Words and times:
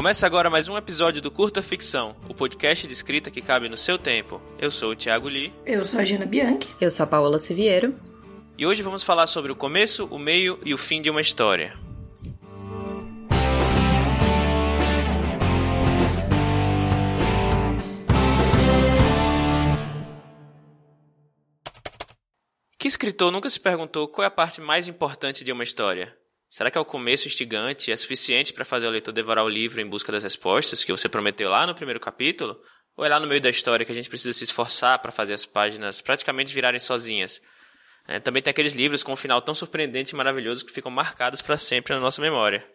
Começa 0.00 0.24
agora 0.24 0.48
mais 0.48 0.66
um 0.66 0.78
episódio 0.78 1.20
do 1.20 1.30
Curta 1.30 1.60
Ficção, 1.60 2.16
o 2.26 2.32
podcast 2.32 2.86
de 2.86 2.92
escrita 2.94 3.30
que 3.30 3.42
cabe 3.42 3.68
no 3.68 3.76
seu 3.76 3.98
tempo. 3.98 4.40
Eu 4.58 4.70
sou 4.70 4.92
o 4.92 4.96
Thiago 4.96 5.28
Lee. 5.28 5.52
Eu 5.66 5.84
sou 5.84 6.00
a 6.00 6.04
Jana 6.04 6.24
Bianchi. 6.24 6.74
Eu 6.80 6.90
sou 6.90 7.04
a 7.04 7.06
Paola 7.06 7.38
Siviero. 7.38 7.94
E 8.56 8.64
hoje 8.64 8.80
vamos 8.82 9.02
falar 9.02 9.26
sobre 9.26 9.52
o 9.52 9.54
começo, 9.54 10.06
o 10.06 10.18
meio 10.18 10.58
e 10.64 10.72
o 10.72 10.78
fim 10.78 11.02
de 11.02 11.10
uma 11.10 11.20
história. 11.20 11.74
Que 22.78 22.88
escritor 22.88 23.30
nunca 23.30 23.50
se 23.50 23.60
perguntou 23.60 24.08
qual 24.08 24.24
é 24.24 24.28
a 24.28 24.30
parte 24.30 24.62
mais 24.62 24.88
importante 24.88 25.44
de 25.44 25.52
uma 25.52 25.62
história? 25.62 26.18
Será 26.50 26.68
que 26.68 26.76
é 26.76 26.80
o 26.80 26.84
começo 26.84 27.28
instigante 27.28 27.92
é 27.92 27.96
suficiente 27.96 28.52
para 28.52 28.64
fazer 28.64 28.88
o 28.88 28.90
leitor 28.90 29.12
devorar 29.12 29.44
o 29.44 29.48
livro 29.48 29.80
em 29.80 29.86
busca 29.86 30.10
das 30.10 30.24
respostas 30.24 30.82
que 30.82 30.90
você 30.90 31.08
prometeu 31.08 31.48
lá 31.48 31.64
no 31.64 31.76
primeiro 31.76 32.00
capítulo? 32.00 32.60
Ou 32.96 33.04
é 33.04 33.08
lá 33.08 33.20
no 33.20 33.26
meio 33.28 33.40
da 33.40 33.48
história 33.48 33.86
que 33.86 33.92
a 33.92 33.94
gente 33.94 34.08
precisa 34.08 34.36
se 34.36 34.42
esforçar 34.42 34.98
para 34.98 35.12
fazer 35.12 35.32
as 35.32 35.46
páginas 35.46 36.00
praticamente 36.00 36.52
virarem 36.52 36.80
sozinhas? 36.80 37.40
É, 38.08 38.18
também 38.18 38.42
tem 38.42 38.50
aqueles 38.50 38.72
livros 38.72 39.04
com 39.04 39.12
um 39.12 39.16
final 39.16 39.40
tão 39.40 39.54
surpreendente 39.54 40.12
e 40.12 40.16
maravilhoso 40.16 40.66
que 40.66 40.72
ficam 40.72 40.90
marcados 40.90 41.40
para 41.40 41.56
sempre 41.56 41.94
na 41.94 42.00
nossa 42.00 42.20
memória. 42.20 42.66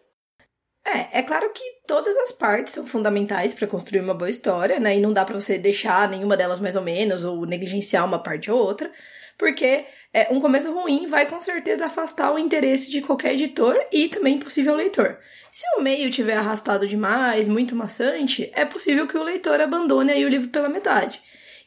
É, 0.82 1.18
é 1.18 1.22
claro 1.22 1.52
que 1.52 1.62
todas 1.86 2.16
as 2.16 2.32
partes 2.32 2.72
são 2.72 2.86
fundamentais 2.86 3.52
para 3.52 3.66
construir 3.66 4.00
uma 4.00 4.14
boa 4.14 4.30
história, 4.30 4.80
né? 4.80 4.96
E 4.96 5.00
não 5.00 5.12
dá 5.12 5.22
para 5.22 5.38
você 5.38 5.58
deixar 5.58 6.08
nenhuma 6.08 6.36
delas 6.36 6.60
mais 6.60 6.76
ou 6.76 6.82
menos 6.82 7.26
ou 7.26 7.44
negligenciar 7.44 8.06
uma 8.06 8.22
parte 8.22 8.50
ou 8.50 8.58
outra 8.58 8.90
porque 9.38 9.84
é, 10.12 10.28
um 10.30 10.40
começo 10.40 10.72
ruim 10.72 11.06
vai 11.06 11.26
com 11.26 11.40
certeza 11.40 11.86
afastar 11.86 12.32
o 12.32 12.38
interesse 12.38 12.90
de 12.90 13.02
qualquer 13.02 13.34
editor 13.34 13.78
e 13.92 14.08
também 14.08 14.38
possível 14.38 14.74
leitor. 14.74 15.18
Se 15.52 15.64
o 15.78 15.82
meio 15.82 16.10
tiver 16.10 16.36
arrastado 16.36 16.86
demais, 16.86 17.48
muito 17.48 17.74
maçante, 17.74 18.50
é 18.54 18.64
possível 18.64 19.06
que 19.06 19.16
o 19.16 19.22
leitor 19.22 19.60
abandone 19.60 20.12
aí 20.12 20.24
o 20.24 20.28
livro 20.28 20.48
pela 20.48 20.68
metade. 20.68 21.20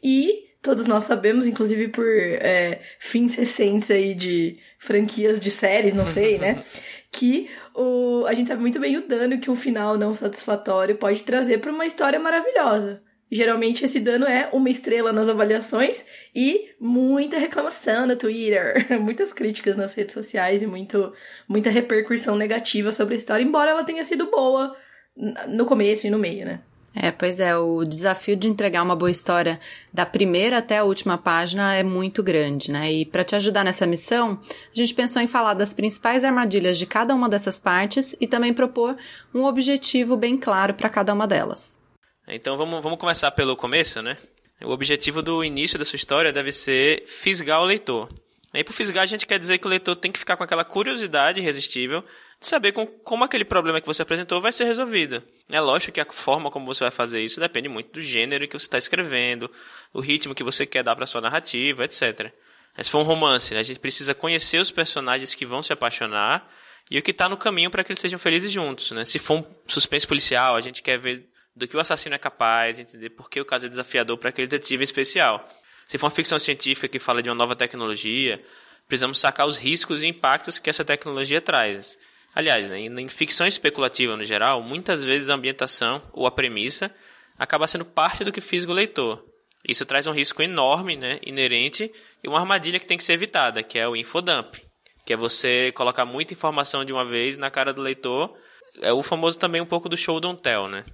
E 0.04 0.48
todos 0.62 0.86
nós 0.86 1.06
sabemos, 1.06 1.48
inclusive 1.48 1.88
por 1.88 2.06
é, 2.08 2.82
fins 3.00 3.36
recentes 3.36 3.90
aí 3.90 4.14
de 4.14 4.58
franquias 4.78 5.40
de 5.40 5.52
séries, 5.52 5.94
não 5.94 6.06
sei, 6.06 6.38
né? 6.38 6.64
que 7.12 7.50
o, 7.74 8.26
a 8.28 8.34
gente 8.34 8.48
sabe 8.48 8.62
muito 8.62 8.80
bem 8.80 8.98
o 8.98 9.08
dano 9.08 9.40
que 9.40 9.50
um 9.50 9.56
final 9.56 9.98
não 9.98 10.14
satisfatório 10.14 10.96
pode 10.96 11.24
trazer 11.24 11.60
para 11.60 11.72
uma 11.72 11.86
história 11.86 12.20
maravilhosa. 12.20 13.02
Geralmente 13.32 13.86
esse 13.86 14.00
dano 14.00 14.26
é 14.26 14.50
uma 14.52 14.70
estrela 14.70 15.14
nas 15.14 15.30
avaliações 15.30 16.06
e 16.36 16.70
muita 16.80 17.38
reclamação 17.38 18.08
no 18.08 18.16
Twitter, 18.16 18.88
muitas 19.00 19.32
críticas 19.32 19.78
nas 19.78 19.94
redes 19.94 20.14
sociais 20.14 20.62
e 20.62 20.68
muito, 20.68 21.14
muita 21.48 21.70
repercussão 21.70 22.36
negativa 22.36 22.92
sobre 22.92 23.14
a 23.14 23.18
história, 23.18 23.44
embora 23.44 23.72
ela 23.72 23.84
tenha 23.84 24.04
sido 24.04 24.32
boa 24.32 24.76
no 25.48 25.66
começo 25.66 26.08
e 26.08 26.10
no 26.10 26.18
meio, 26.18 26.46
né? 26.46 26.62
É, 26.96 27.12
pois 27.12 27.40
é, 27.40 27.56
o 27.56 27.86
desafio 27.86 28.36
de 28.36 28.48
entregar 28.48 28.82
uma 28.82 28.96
boa 28.96 29.12
história 29.12 29.60
da 29.94 30.06
primeira 30.06 30.58
até 30.58 30.80
a 30.80 30.84
última 30.84 31.18
página 31.18 31.76
é 31.76 31.84
muito 31.84 32.24
grande, 32.24 32.72
né? 32.72 32.92
E 32.92 33.06
para 33.06 33.24
te 33.24 33.36
ajudar 33.36 33.64
nessa 33.64 33.86
missão, 33.86 34.40
a 34.74 34.76
gente 34.76 34.94
pensou 34.94 35.22
em 35.22 35.28
falar 35.28 35.54
das 35.54 35.74
principais 35.74 36.24
armadilhas 36.24 36.78
de 36.78 36.86
cada 36.86 37.14
uma 37.14 37.30
dessas 37.30 37.60
partes 37.60 38.16
e 38.20 38.28
também 38.28 38.54
propor 38.54 38.98
um 39.34 39.44
objetivo 39.46 40.18
bem 40.18 40.36
claro 40.36 40.74
para 40.74 40.90
cada 40.90 41.14
uma 41.14 41.28
delas. 41.28 41.79
Então 42.30 42.56
vamos, 42.56 42.82
vamos 42.84 43.00
começar 43.00 43.32
pelo 43.32 43.56
começo, 43.56 44.02
né? 44.02 44.16
O 44.62 44.72
objetivo 44.72 45.22
do 45.22 45.44
início 45.44 45.80
da 45.80 45.86
sua 45.86 45.96
história 45.96 46.32
deve 46.32 46.52
ser 46.52 47.04
fisgar 47.08 47.62
o 47.62 47.66
leitor. 47.66 48.10
E 48.54 48.64
por 48.64 48.74
fisgar 48.74 49.04
a 49.04 49.08
gente 49.08 49.26
quer 49.26 49.40
dizer 49.40 49.58
que 49.58 49.66
o 49.66 49.70
leitor 49.70 49.96
tem 49.96 50.12
que 50.12 50.20
ficar 50.20 50.38
com 50.38 50.44
aquela 50.44 50.64
curiosidade 50.64 51.40
irresistível 51.40 52.04
de 52.40 52.48
saber 52.48 52.72
com, 52.72 52.86
como 52.86 53.24
aquele 53.24 53.46
problema 53.46 53.82
que 53.82 53.88
você 53.88 54.02
apresentou 54.02 54.42
vai 54.42 54.52
ser 54.52 54.66
resolvido. 54.66 55.24
É 55.50 55.60
lógico 55.60 55.94
que 55.94 56.02
a 56.02 56.06
forma 56.06 56.52
como 56.52 56.66
você 56.66 56.84
vai 56.84 56.92
fazer 56.92 57.22
isso 57.22 57.40
depende 57.40 57.68
muito 57.68 57.94
do 57.94 58.02
gênero 58.02 58.48
que 58.48 58.58
você 58.58 58.66
está 58.66 58.78
escrevendo, 58.78 59.50
o 59.94 60.00
ritmo 60.00 60.36
que 60.36 60.44
você 60.44 60.66
quer 60.66 60.84
dar 60.84 60.96
para 60.96 61.06
sua 61.06 61.22
narrativa, 61.22 61.86
etc. 61.86 62.32
Se 62.82 62.90
for 62.90 63.00
um 63.00 63.04
romance, 63.04 63.54
né, 63.54 63.60
a 63.60 63.64
gente 63.64 63.80
precisa 63.80 64.14
conhecer 64.14 64.60
os 64.60 64.72
personagens 64.72 65.34
que 65.34 65.46
vão 65.46 65.62
se 65.62 65.74
apaixonar 65.74 66.50
e 66.90 66.98
o 66.98 67.02
que 67.02 67.12
está 67.12 67.28
no 67.28 67.38
caminho 67.38 67.70
para 67.70 67.84
que 67.84 67.92
eles 67.92 68.00
sejam 68.00 68.18
felizes 68.18 68.52
juntos. 68.52 68.92
Né? 68.92 69.06
Se 69.06 69.20
for 69.20 69.40
um 69.40 69.46
suspense 69.68 70.08
policial, 70.08 70.56
a 70.56 70.62
gente 70.62 70.82
quer 70.82 70.98
ver 70.98 71.28
do 71.56 71.68
que 71.68 71.76
o 71.76 71.80
assassino 71.80 72.16
é 72.16 72.18
capaz, 72.18 72.80
entender 72.80 73.10
por 73.12 73.30
que 73.30 73.42
o 73.42 73.46
caso 73.46 73.66
é 73.66 73.70
desafiador 73.70 74.18
para 74.18 74.30
aquele 74.30 74.48
detetive 74.48 74.84
especial. 74.84 75.48
Se 75.88 75.98
for 75.98 76.06
uma 76.08 76.12
ficção 76.12 76.38
científica 76.38 76.88
que 76.88 77.00
fala 77.00 77.22
de 77.22 77.30
uma 77.30 77.36
nova 77.36 77.56
tecnologia, 77.56 78.44
precisamos 78.88 79.20
sacar 79.20 79.48
os 79.48 79.58
riscos 79.58 80.04
e 80.04 80.08
impactos 80.08 80.60
que 80.60 80.70
essa 80.70 80.86
tecnologia 80.86 81.42
traz. 81.42 81.98
Aliás, 82.34 82.70
né, 82.70 82.80
em 82.80 83.10
ficção 83.10 83.48
especulativa 83.48 84.16
no 84.16 84.24
geral, 84.24 84.62
muitas 84.62 85.04
vezes 85.04 85.30
a 85.30 85.36
ambientação 85.36 86.02
ou 86.14 86.28
a 86.28 86.32
premissa 86.32 86.94
acaba 87.38 87.68
sendo 87.68 87.86
parte 87.86 88.24
do 88.24 88.32
que 88.32 88.42
fisga 88.42 88.72
o 88.72 88.76
leitor. 88.76 89.24
Isso 89.68 89.86
traz 89.86 90.08
um 90.08 90.12
risco 90.12 90.42
enorme, 90.42 90.96
né, 90.96 91.20
inerente, 91.26 91.92
e 92.24 92.28
uma 92.28 92.40
armadilha 92.40 92.80
que 92.80 92.86
tem 92.86 92.98
que 92.98 93.04
ser 93.04 93.14
evitada, 93.14 93.64
que 93.64 93.78
é 93.78 93.88
o 93.88 93.96
infodump, 93.96 94.56
que 95.06 95.14
é 95.14 95.18
você 95.18 95.72
colocar 95.76 96.06
muita 96.06 96.34
informação 96.34 96.86
de 96.86 96.94
uma 96.94 97.04
vez 97.04 97.38
na 97.38 97.50
cara 97.50 97.74
do 97.74 97.82
leitor. 97.82 98.36
É 98.82 98.94
o 98.94 99.04
famoso 99.04 99.38
também 99.38 99.60
um 99.60 99.66
pouco 99.66 99.90
do 99.90 99.98
show 99.98 100.20
don't 100.20 100.42
tell, 100.42 100.68
né? 100.68 100.86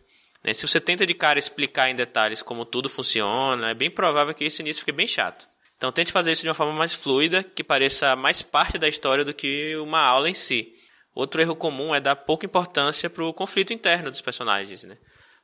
Né? 0.45 0.53
Se 0.53 0.67
você 0.67 0.79
tenta 0.79 1.05
de 1.05 1.13
cara 1.15 1.39
explicar 1.39 1.89
em 1.89 1.95
detalhes 1.95 2.43
como 2.43 2.65
tudo 2.65 2.87
funciona, 2.87 3.71
é 3.71 3.73
bem 3.73 3.89
provável 3.89 4.33
que 4.33 4.43
esse 4.43 4.61
início 4.61 4.81
fique 4.81 4.91
bem 4.91 5.07
chato. 5.07 5.47
Então 5.75 5.91
tente 5.91 6.11
fazer 6.11 6.31
isso 6.31 6.43
de 6.43 6.47
uma 6.47 6.53
forma 6.53 6.71
mais 6.71 6.93
fluida, 6.93 7.43
que 7.43 7.63
pareça 7.63 8.15
mais 8.15 8.41
parte 8.41 8.77
da 8.77 8.87
história 8.87 9.25
do 9.25 9.33
que 9.33 9.75
uma 9.77 9.99
aula 9.99 10.29
em 10.29 10.33
si. 10.35 10.71
Outro 11.13 11.41
erro 11.41 11.55
comum 11.55 11.95
é 11.95 11.99
dar 11.99 12.15
pouca 12.15 12.45
importância 12.45 13.09
para 13.09 13.23
o 13.23 13.33
conflito 13.33 13.73
interno 13.73 14.11
dos 14.11 14.21
personagens. 14.21 14.83
Né? 14.83 14.97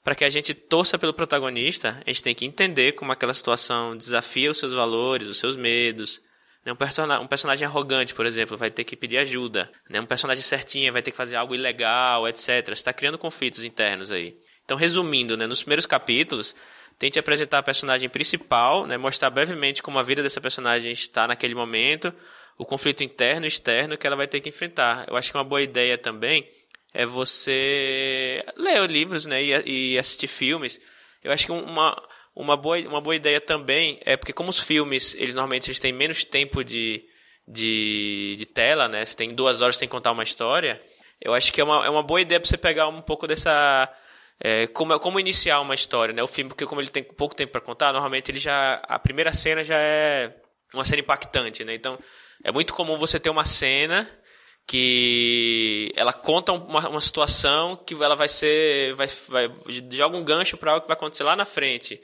Para 0.03 0.15
que 0.15 0.23
a 0.23 0.29
gente 0.29 0.53
torça 0.53 0.99
pelo 0.99 1.13
protagonista, 1.13 2.01
a 2.05 2.09
gente 2.09 2.23
tem 2.23 2.35
que 2.35 2.45
entender 2.45 2.91
como 2.93 3.11
aquela 3.11 3.33
situação 3.33 3.97
desafia 3.97 4.51
os 4.51 4.59
seus 4.59 4.73
valores, 4.73 5.27
os 5.27 5.39
seus 5.39 5.55
medos. 5.55 6.21
Né? 6.65 6.73
Um, 6.73 6.75
person 6.75 7.05
um 7.21 7.27
personagem 7.27 7.65
arrogante, 7.65 8.13
por 8.13 8.25
exemplo, 8.25 8.57
vai 8.57 8.69
ter 8.69 8.83
que 8.83 8.95
pedir 8.95 9.17
ajuda. 9.17 9.71
Né? 9.89 9.99
Um 9.99 10.05
personagem 10.05 10.43
certinho 10.43 10.93
vai 10.93 11.01
ter 11.01 11.11
que 11.11 11.17
fazer 11.17 11.37
algo 11.37 11.55
ilegal, 11.55 12.27
etc. 12.27 12.65
Você 12.65 12.71
está 12.71 12.93
criando 12.93 13.17
conflitos 13.17 13.63
internos 13.63 14.11
aí. 14.11 14.37
Então, 14.71 14.79
resumindo, 14.79 15.35
né, 15.35 15.45
nos 15.45 15.63
primeiros 15.63 15.85
capítulos, 15.85 16.55
tente 16.97 17.19
apresentar 17.19 17.57
a 17.57 17.61
personagem 17.61 18.07
principal, 18.07 18.87
né, 18.87 18.95
mostrar 18.95 19.29
brevemente 19.29 19.83
como 19.83 19.99
a 19.99 20.01
vida 20.01 20.23
dessa 20.23 20.39
personagem 20.39 20.93
está 20.93 21.27
naquele 21.27 21.53
momento, 21.53 22.13
o 22.57 22.63
conflito 22.63 23.03
interno 23.03 23.45
e 23.45 23.49
externo 23.49 23.97
que 23.97 24.07
ela 24.07 24.15
vai 24.15 24.27
ter 24.27 24.39
que 24.39 24.47
enfrentar. 24.47 25.05
Eu 25.09 25.17
acho 25.17 25.29
que 25.29 25.37
uma 25.37 25.43
boa 25.43 25.61
ideia 25.61 25.97
também 25.97 26.49
é 26.93 27.05
você 27.05 28.41
ler 28.55 28.89
livros 28.89 29.25
né, 29.25 29.43
e, 29.43 29.91
e 29.93 29.99
assistir 29.99 30.29
filmes. 30.29 30.79
Eu 31.21 31.33
acho 31.33 31.47
que 31.47 31.51
uma, 31.51 32.01
uma, 32.33 32.55
boa, 32.55 32.79
uma 32.79 33.01
boa 33.01 33.17
ideia 33.17 33.41
também 33.41 33.99
é 34.05 34.15
porque 34.15 34.31
como 34.31 34.51
os 34.51 34.61
filmes, 34.61 35.15
eles 35.15 35.35
normalmente 35.35 35.69
eles 35.69 35.79
têm 35.79 35.91
menos 35.91 36.23
tempo 36.23 36.63
de, 36.63 37.03
de, 37.45 38.37
de 38.39 38.45
tela, 38.45 38.87
né? 38.87 39.03
Você 39.03 39.17
tem 39.17 39.35
duas 39.35 39.61
horas 39.61 39.75
sem 39.75 39.89
contar 39.89 40.13
uma 40.13 40.23
história. 40.23 40.81
Eu 41.19 41.33
acho 41.33 41.51
que 41.51 41.59
é 41.59 41.63
uma, 41.65 41.85
é 41.85 41.89
uma 41.89 42.01
boa 42.01 42.21
ideia 42.21 42.39
para 42.39 42.47
você 42.47 42.57
pegar 42.57 42.87
um 42.87 43.01
pouco 43.01 43.27
dessa 43.27 43.93
é, 44.43 44.65
como, 44.67 44.99
como 44.99 45.19
iniciar 45.19 45.61
uma 45.61 45.75
história, 45.75 46.13
né? 46.13 46.23
O 46.23 46.27
filme, 46.27 46.49
porque 46.49 46.65
como 46.65 46.81
ele 46.81 46.89
tem 46.89 47.03
pouco 47.03 47.35
tempo 47.35 47.51
para 47.51 47.61
contar, 47.61 47.93
normalmente 47.93 48.31
ele 48.31 48.39
já 48.39 48.81
a 48.87 48.97
primeira 48.97 49.31
cena 49.33 49.63
já 49.63 49.77
é 49.77 50.35
uma 50.73 50.83
cena 50.83 51.01
impactante, 51.01 51.63
né? 51.63 51.75
Então 51.75 51.97
é 52.43 52.51
muito 52.51 52.73
comum 52.73 52.97
você 52.97 53.19
ter 53.19 53.29
uma 53.29 53.45
cena 53.45 54.09
que 54.65 55.91
ela 55.95 56.11
conta 56.11 56.53
uma, 56.53 56.89
uma 56.89 57.01
situação 57.01 57.75
que 57.75 57.93
ela 57.93 58.15
vai 58.15 58.27
ser 58.27 58.93
vai, 58.95 59.07
vai 59.27 59.51
joga 59.91 60.17
um 60.17 60.23
gancho 60.23 60.57
para 60.57 60.71
algo 60.71 60.81
que 60.81 60.87
vai 60.87 60.97
acontecer 60.97 61.23
lá 61.23 61.35
na 61.35 61.45
frente. 61.45 62.01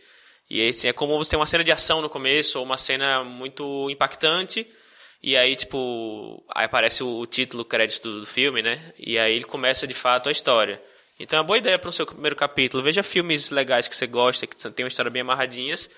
E 0.50 0.68
assim, 0.70 0.88
é 0.88 0.94
como 0.94 1.18
você 1.18 1.32
ter 1.32 1.38
uma 1.38 1.48
cena 1.48 1.64
de 1.64 1.72
ação 1.72 2.02
no 2.02 2.10
começo 2.10 2.60
ou 2.60 2.66
uma 2.66 2.78
cena 2.78 3.24
muito 3.24 3.90
impactante 3.90 4.68
e 5.24 5.36
aí 5.36 5.56
tipo 5.56 6.46
aí 6.54 6.66
aparece 6.66 7.04
o, 7.04 7.26
título, 7.26 7.64
o 7.64 7.66
crédito 7.66 8.20
do 8.20 8.28
filme, 8.28 8.62
né? 8.62 8.94
E 9.00 9.18
aí 9.18 9.34
ele 9.36 9.46
começa 9.46 9.88
de 9.88 9.96
fato 9.96 10.30
a 10.30 10.32
história. 10.32 10.80
Então 11.20 11.38
é 11.38 11.42
uma 11.42 11.48
boa 11.48 11.58
ideia 11.58 11.80
para 11.80 11.90
o 11.90 11.94
seu 11.94 12.06
primeiro 12.06 12.36
capítulo. 12.36 12.84
Veja 12.84 13.02
filmes 13.02 13.50
legais 13.50 13.88
que 13.88 13.96
você 13.96 14.06
gosta, 14.06 14.46
que 14.46 14.56
tem 14.72 14.84
uma 14.84 14.90
história 14.90 15.10
bem 15.10 15.22
amarradinhas. 15.22 15.90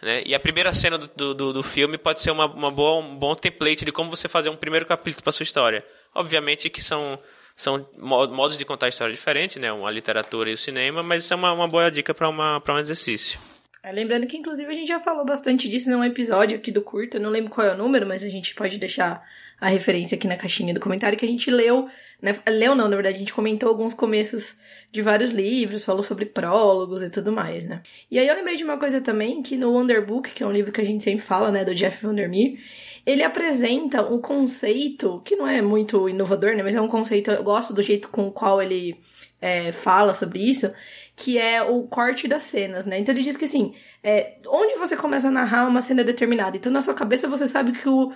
Né? 0.00 0.22
E 0.24 0.34
a 0.34 0.40
primeira 0.40 0.72
cena 0.72 0.96
do, 0.98 1.34
do, 1.34 1.52
do 1.52 1.62
filme 1.62 1.98
pode 1.98 2.22
ser 2.22 2.30
uma, 2.30 2.46
uma 2.46 2.70
boa, 2.70 3.00
um 3.00 3.16
bom 3.16 3.34
template 3.34 3.84
de 3.84 3.92
como 3.92 4.08
você 4.08 4.28
fazer 4.28 4.48
um 4.48 4.56
primeiro 4.56 4.86
capítulo 4.86 5.22
para 5.22 5.32
sua 5.32 5.42
história. 5.42 5.84
Obviamente 6.14 6.70
que 6.70 6.82
são, 6.82 7.18
são 7.56 7.88
modos 7.96 8.56
de 8.56 8.64
contar 8.64 8.86
a 8.86 8.88
história 8.88 9.12
diferentes, 9.12 9.56
né? 9.56 9.68
a 9.70 9.90
literatura 9.90 10.50
e 10.50 10.54
o 10.54 10.58
cinema, 10.58 11.02
mas 11.02 11.24
isso 11.24 11.32
é 11.32 11.36
uma, 11.36 11.52
uma 11.52 11.66
boa 11.66 11.90
dica 11.90 12.14
para 12.14 12.30
um 12.30 12.78
exercício. 12.78 13.38
É, 13.82 13.92
lembrando 13.92 14.26
que, 14.26 14.36
inclusive, 14.36 14.70
a 14.70 14.74
gente 14.74 14.88
já 14.88 15.00
falou 15.00 15.24
bastante 15.24 15.68
disso 15.68 15.90
num 15.90 16.04
episódio 16.04 16.56
aqui 16.56 16.70
do 16.70 16.82
Curta, 16.82 17.18
não 17.18 17.30
lembro 17.30 17.50
qual 17.50 17.66
é 17.66 17.74
o 17.74 17.76
número, 17.76 18.06
mas 18.06 18.24
a 18.24 18.28
gente 18.28 18.54
pode 18.54 18.76
deixar 18.76 19.24
a 19.60 19.68
referência 19.68 20.16
aqui 20.16 20.26
na 20.26 20.36
caixinha 20.36 20.74
do 20.74 20.80
comentário, 20.80 21.18
que 21.18 21.24
a 21.24 21.28
gente 21.28 21.50
leu, 21.50 21.88
né? 22.20 22.36
Leu 22.48 22.74
não, 22.74 22.88
na 22.88 22.96
verdade, 22.96 23.16
a 23.16 23.18
gente 23.18 23.32
comentou 23.32 23.68
alguns 23.68 23.94
começos 23.94 24.56
de 24.90 25.02
vários 25.02 25.30
livros, 25.30 25.84
falou 25.84 26.02
sobre 26.02 26.24
prólogos 26.24 27.02
e 27.02 27.10
tudo 27.10 27.30
mais, 27.30 27.66
né? 27.66 27.82
E 28.10 28.18
aí 28.18 28.26
eu 28.26 28.34
lembrei 28.34 28.56
de 28.56 28.64
uma 28.64 28.78
coisa 28.78 29.00
também, 29.00 29.42
que 29.42 29.56
no 29.56 29.72
Wonder 29.72 30.04
Book, 30.04 30.30
que 30.30 30.42
é 30.42 30.46
um 30.46 30.52
livro 30.52 30.72
que 30.72 30.80
a 30.80 30.84
gente 30.84 31.04
sempre 31.04 31.24
fala, 31.24 31.50
né, 31.50 31.64
do 31.64 31.74
Jeff 31.74 32.04
Vandermeer, 32.04 32.58
ele 33.04 33.22
apresenta 33.22 34.02
um 34.02 34.20
conceito 34.20 35.20
que 35.24 35.36
não 35.36 35.46
é 35.46 35.60
muito 35.60 36.08
inovador, 36.08 36.54
né? 36.54 36.62
Mas 36.62 36.74
é 36.74 36.80
um 36.80 36.88
conceito, 36.88 37.30
eu 37.30 37.42
gosto 37.42 37.74
do 37.74 37.82
jeito 37.82 38.08
com 38.08 38.28
o 38.28 38.32
qual 38.32 38.62
ele 38.62 38.98
é, 39.40 39.72
fala 39.72 40.14
sobre 40.14 40.40
isso, 40.40 40.72
que 41.18 41.36
é 41.36 41.60
o 41.60 41.82
corte 41.82 42.28
das 42.28 42.44
cenas, 42.44 42.86
né? 42.86 42.96
Então 42.96 43.12
ele 43.12 43.24
diz 43.24 43.36
que 43.36 43.44
assim, 43.44 43.74
é, 44.04 44.36
onde 44.46 44.76
você 44.76 44.96
começa 44.96 45.26
a 45.26 45.30
narrar 45.32 45.66
uma 45.66 45.82
cena 45.82 46.04
determinada? 46.04 46.56
Então 46.56 46.70
na 46.70 46.80
sua 46.80 46.94
cabeça 46.94 47.26
você 47.26 47.46
sabe 47.48 47.72
que 47.72 47.88
o. 47.88 48.12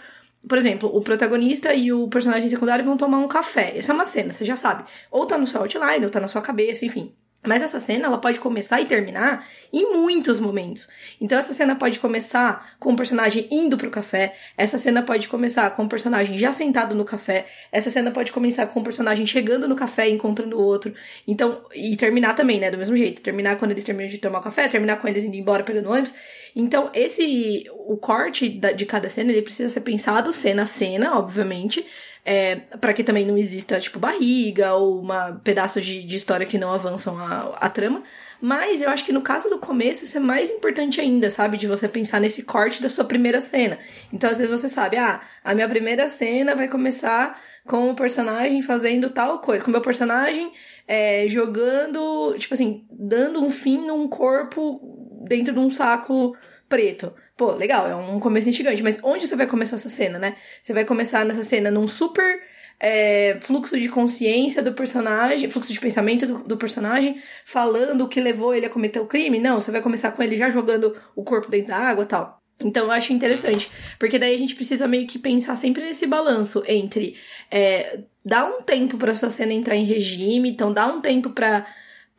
Por 0.49 0.57
exemplo, 0.57 0.89
o 0.93 1.03
protagonista 1.03 1.75
e 1.75 1.93
o 1.93 2.09
personagem 2.09 2.49
secundário 2.49 2.85
vão 2.85 2.97
tomar 2.97 3.19
um 3.19 3.29
café. 3.29 3.77
Essa 3.77 3.93
é 3.93 3.95
uma 3.95 4.07
cena, 4.07 4.33
você 4.33 4.45
já 4.45 4.57
sabe. 4.57 4.85
Ou 5.11 5.27
tá 5.27 5.37
no 5.37 5.47
seu 5.49 5.61
outline, 5.61 6.05
ou 6.05 6.11
tá 6.11 6.21
na 6.21 6.29
sua 6.29 6.43
cabeça, 6.43 6.85
enfim. 6.85 7.13
Mas 7.45 7.61
essa 7.61 7.81
cena, 7.81 8.07
ela 8.07 8.19
pode 8.19 8.39
começar 8.39 8.81
e 8.81 8.87
terminar 8.87 9.47
em 9.73 9.93
muitos 9.93 10.39
momentos. 10.39 10.89
Então 11.21 11.37
essa 11.37 11.53
cena 11.53 11.75
pode 11.75 11.99
começar 11.99 12.77
com 12.79 12.93
o 12.93 12.97
personagem 12.97 13.49
indo 13.51 13.77
pro 13.77 13.91
café, 13.91 14.37
essa 14.57 14.79
cena 14.79 15.03
pode 15.03 15.27
começar 15.27 15.69
com 15.71 15.85
o 15.85 15.89
personagem 15.89 16.39
já 16.39 16.53
sentado 16.53 16.95
no 16.95 17.05
café, 17.05 17.47
essa 17.73 17.91
cena 17.91 18.13
pode 18.13 18.31
começar 18.31 18.67
com 18.67 18.79
o 18.79 18.85
personagem 18.85 19.27
chegando 19.27 19.67
no 19.67 19.75
café 19.75 20.09
e 20.09 20.13
encontrando 20.13 20.57
o 20.57 20.63
outro. 20.63 20.95
Então, 21.27 21.63
e 21.75 21.97
terminar 21.97 22.37
também, 22.37 22.61
né, 22.61 22.71
do 22.71 22.79
mesmo 22.79 22.97
jeito. 22.97 23.21
Terminar 23.21 23.59
quando 23.59 23.73
eles 23.73 23.85
terminam 23.85 24.09
de 24.09 24.19
tomar 24.19 24.39
o 24.39 24.43
café, 24.43 24.69
terminar 24.69 25.01
com 25.01 25.09
eles 25.09 25.25
indo 25.25 25.37
embora 25.37 25.65
pegando 25.65 25.91
ônibus. 25.91 26.15
Então, 26.55 26.91
esse 26.95 27.65
o 27.71 27.97
corte 27.97 28.49
de 28.49 28.87
cada 28.87 29.09
cena, 29.09 29.33
ele 29.33 29.43
precisa 29.43 29.69
ser 29.69 29.81
pensado 29.81 30.33
cena 30.33 30.63
a 30.63 30.67
cena, 30.67 31.19
obviamente, 31.19 31.85
é, 32.25 32.57
para 32.81 32.93
que 32.93 33.03
também 33.03 33.27
não 33.27 33.37
exista, 33.37 33.81
tipo, 33.81 33.99
barriga 33.99 34.75
ou 34.75 35.01
uma 35.01 35.41
pedaços 35.43 35.85
de, 35.85 36.03
de 36.03 36.17
história 36.17 36.47
que 36.47 36.59
não 36.59 36.73
avançam 36.73 37.19
a, 37.19 37.57
a 37.61 37.69
trama. 37.69 38.03
Mas 38.41 38.83
eu 38.83 38.91
acho 38.91 39.05
que 39.05 39.13
no 39.13 39.23
caso 39.23 39.49
do 39.49 39.59
começo 39.59 40.05
isso 40.05 40.17
é 40.17 40.21
mais 40.21 40.51
importante 40.51 41.01
ainda, 41.01 41.31
sabe? 41.31 41.57
De 41.57 41.67
você 41.67 41.89
pensar 41.89 42.21
nesse 42.21 42.43
corte 42.43 42.83
da 42.83 42.89
sua 42.89 43.05
primeira 43.05 43.41
cena. 43.41 43.79
Então, 44.13 44.31
às 44.31 44.39
vezes 44.39 44.61
você 44.61 44.69
sabe, 44.69 44.97
ah, 44.97 45.21
a 45.45 45.55
minha 45.55 45.69
primeira 45.69 46.09
cena 46.09 46.55
vai 46.55 46.69
começar 46.69 47.41
com 47.65 47.91
o 47.91 47.95
personagem 47.95 48.61
fazendo 48.63 49.11
tal 49.11 49.39
coisa, 49.39 49.63
com 49.63 49.71
o 49.71 49.73
meu 49.73 49.81
personagem 49.81 50.53
é, 50.87 51.27
jogando, 51.29 52.35
tipo 52.37 52.55
assim, 52.55 52.85
dando 52.91 53.43
um 53.43 53.51
fim 53.51 53.87
num 53.87 54.09
corpo 54.09 54.81
dentro 55.29 55.53
de 55.53 55.61
um 55.61 55.71
saco 55.71 56.37
preto. 56.69 57.15
Pô, 57.37 57.53
legal, 57.53 57.89
é 57.89 57.97
um 57.97 58.21
começo 58.21 58.49
instigante. 58.49 58.83
Mas 58.83 58.99
onde 59.03 59.27
você 59.27 59.37
vai 59.37 59.47
começar 59.47 59.77
essa 59.77 59.89
cena, 59.89 60.19
né? 60.19 60.37
Você 60.61 60.73
vai 60.73 60.85
começar 60.85 61.25
nessa 61.25 61.43
cena 61.43 61.71
num 61.71 61.89
super 61.89 62.41
é, 62.79 63.39
fluxo 63.41 63.79
de 63.79 63.89
consciência 63.89 64.61
do 64.61 64.73
personagem, 64.73 65.49
fluxo 65.49 65.73
de 65.73 65.81
pensamento 65.81 66.27
do, 66.27 66.39
do, 66.41 66.57
personagem, 66.57 67.23
falando 67.45 68.03
o 68.03 68.09
que 68.09 68.21
levou 68.21 68.53
ele 68.55 68.67
a 68.67 68.71
cometer 68.71 69.01
o 69.01 69.07
crime. 69.07 69.39
Não, 69.39 69.61
você 69.61 69.71
vai 69.71 69.81
começar 69.81 70.13
com 70.13 70.23
ele 70.23 70.37
já 70.37 70.51
jogando 70.51 70.97
o 71.15 71.23
corpo 71.23 71.51
dentro 71.51 71.69
da 71.69 71.79
água 71.79 72.05
tal. 72.05 72.43
Então 72.61 72.85
eu 72.85 72.91
acho 72.91 73.13
interessante, 73.13 73.71
porque 73.99 74.19
daí 74.19 74.35
a 74.35 74.39
gente 74.39 74.55
precisa 74.55 74.87
meio 74.87 75.07
que 75.07 75.19
pensar 75.19 75.57
sempre 75.57 75.83
nesse 75.83 76.07
balanço 76.07 76.63
entre 76.67 77.17
é, 77.51 78.01
dar 78.25 78.47
um 78.47 78.63
tempo 78.63 78.97
para 78.97 79.15
sua 79.15 79.31
cena 79.31 79.53
entrar 79.53 79.75
em 79.75 79.85
regime, 79.85 80.51
então 80.51 80.73
dá 80.73 80.87
um 80.87 81.01
tempo 81.01 81.31
para 81.31 81.67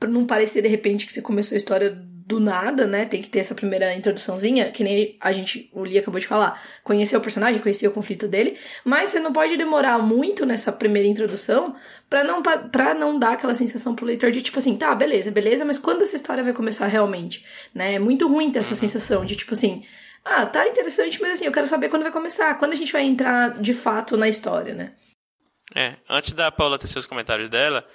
não 0.08 0.26
parecer 0.26 0.62
de 0.62 0.68
repente 0.68 1.06
que 1.06 1.14
você 1.14 1.22
começou 1.22 1.56
a 1.56 1.58
história 1.58 1.98
do 2.34 2.40
nada, 2.40 2.88
né? 2.88 3.06
Tem 3.06 3.22
que 3.22 3.30
ter 3.30 3.40
essa 3.40 3.54
primeira 3.54 3.94
introduçãozinha, 3.94 4.72
que 4.72 4.84
nem 4.84 5.16
a 5.22 5.32
gente, 5.32 5.70
o 5.72 5.84
Lee 5.84 6.00
acabou 6.00 6.20
de 6.20 6.26
falar. 6.26 6.60
Conhecer 6.84 7.16
o 7.16 7.22
personagem, 7.22 7.62
conhecer 7.62 7.88
o 7.88 7.92
conflito 7.92 8.28
dele, 8.28 8.58
mas 8.84 9.12
você 9.12 9.20
não 9.20 9.32
pode 9.32 9.56
demorar 9.56 10.00
muito 10.00 10.46
nessa 10.46 10.72
primeira 10.72 11.08
introdução 11.08 11.76
para 12.10 12.24
não 12.24 12.42
para 12.42 12.94
não 12.96 13.20
dar 13.20 13.34
aquela 13.34 13.54
sensação 13.54 13.96
pro 13.96 14.06
leitor 14.06 14.32
de 14.32 14.42
tipo 14.42 14.58
assim, 14.58 14.76
tá, 14.76 14.94
beleza, 14.96 15.32
beleza, 15.32 15.64
mas 15.64 15.78
quando 15.78 16.02
essa 16.02 16.16
história 16.16 16.44
vai 16.44 16.54
começar 16.54 16.88
realmente, 16.88 17.46
né? 17.74 17.94
É 17.94 18.00
muito 18.00 18.28
ruim 18.28 18.52
ter 18.52 18.60
essa 18.60 18.72
uhum. 18.72 18.76
sensação 18.76 19.26
de 19.26 19.36
tipo 19.36 19.54
assim, 19.54 19.86
ah, 20.26 20.46
tá 20.46 20.68
interessante, 20.68 21.22
mas 21.22 21.34
assim, 21.34 21.46
eu 21.46 21.52
quero 21.52 21.68
saber 21.68 21.90
quando 21.90 22.04
vai 22.04 22.12
começar, 22.12 22.58
quando 22.58 22.74
a 22.74 22.76
gente 22.76 22.92
vai 22.92 23.04
entrar 23.04 23.62
de 23.62 23.74
fato 23.74 24.18
na 24.18 24.28
história, 24.28 24.74
né? 24.74 24.94
É, 25.76 25.96
antes 26.10 26.34
da 26.34 26.52
Paula 26.52 26.80
ter 26.80 26.88
seus 26.88 27.06
comentários 27.06 27.50
dela, 27.50 27.86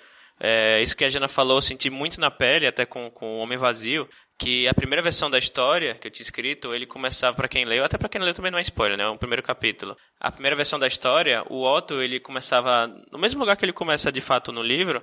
é, 0.40 0.81
isso 0.82 0.96
que 0.96 1.05
a 1.05 1.11
Jana 1.11 1.29
falou, 1.29 1.58
eu 1.58 1.62
senti 1.62 1.90
muito 1.90 2.20
na 2.20 2.31
pele, 2.31 2.67
até 2.67 2.87
com, 2.87 3.11
com 3.11 3.38
o 3.38 3.38
Homem 3.38 3.58
Vazio, 3.58 4.08
que 4.38 4.69
a 4.69 4.75
primeira 4.75 5.02
versão 5.02 5.29
da 5.29 5.38
história 5.38 5.96
que 5.96 6.06
eu 6.06 6.11
tinha 6.12 6.23
escrito, 6.23 6.73
ele 6.73 6.87
começava 6.87 7.35
para 7.37 7.49
quem 7.49 7.64
leu, 7.64 7.85
até 7.85 7.99
para 7.99 8.08
quem 8.08 8.20
leu 8.20 8.32
também 8.32 8.52
não 8.52 8.58
é 8.58 8.62
spoiler, 8.62 8.96
né? 8.96 9.05
É 9.05 9.08
o 9.08 9.19
primeiro 9.19 9.43
capítulo. 9.43 9.96
A 10.20 10.31
primeira 10.31 10.55
versão 10.55 10.79
da 10.79 10.87
história, 10.87 11.43
o 11.50 11.64
Otto, 11.64 12.00
ele 12.00 12.20
começava 12.20 12.87
no 13.11 13.19
mesmo 13.19 13.40
lugar 13.40 13.56
que 13.56 13.64
ele 13.64 13.73
começa 13.73 14.12
de 14.12 14.20
fato 14.20 14.52
no 14.52 14.62
livro, 14.62 15.02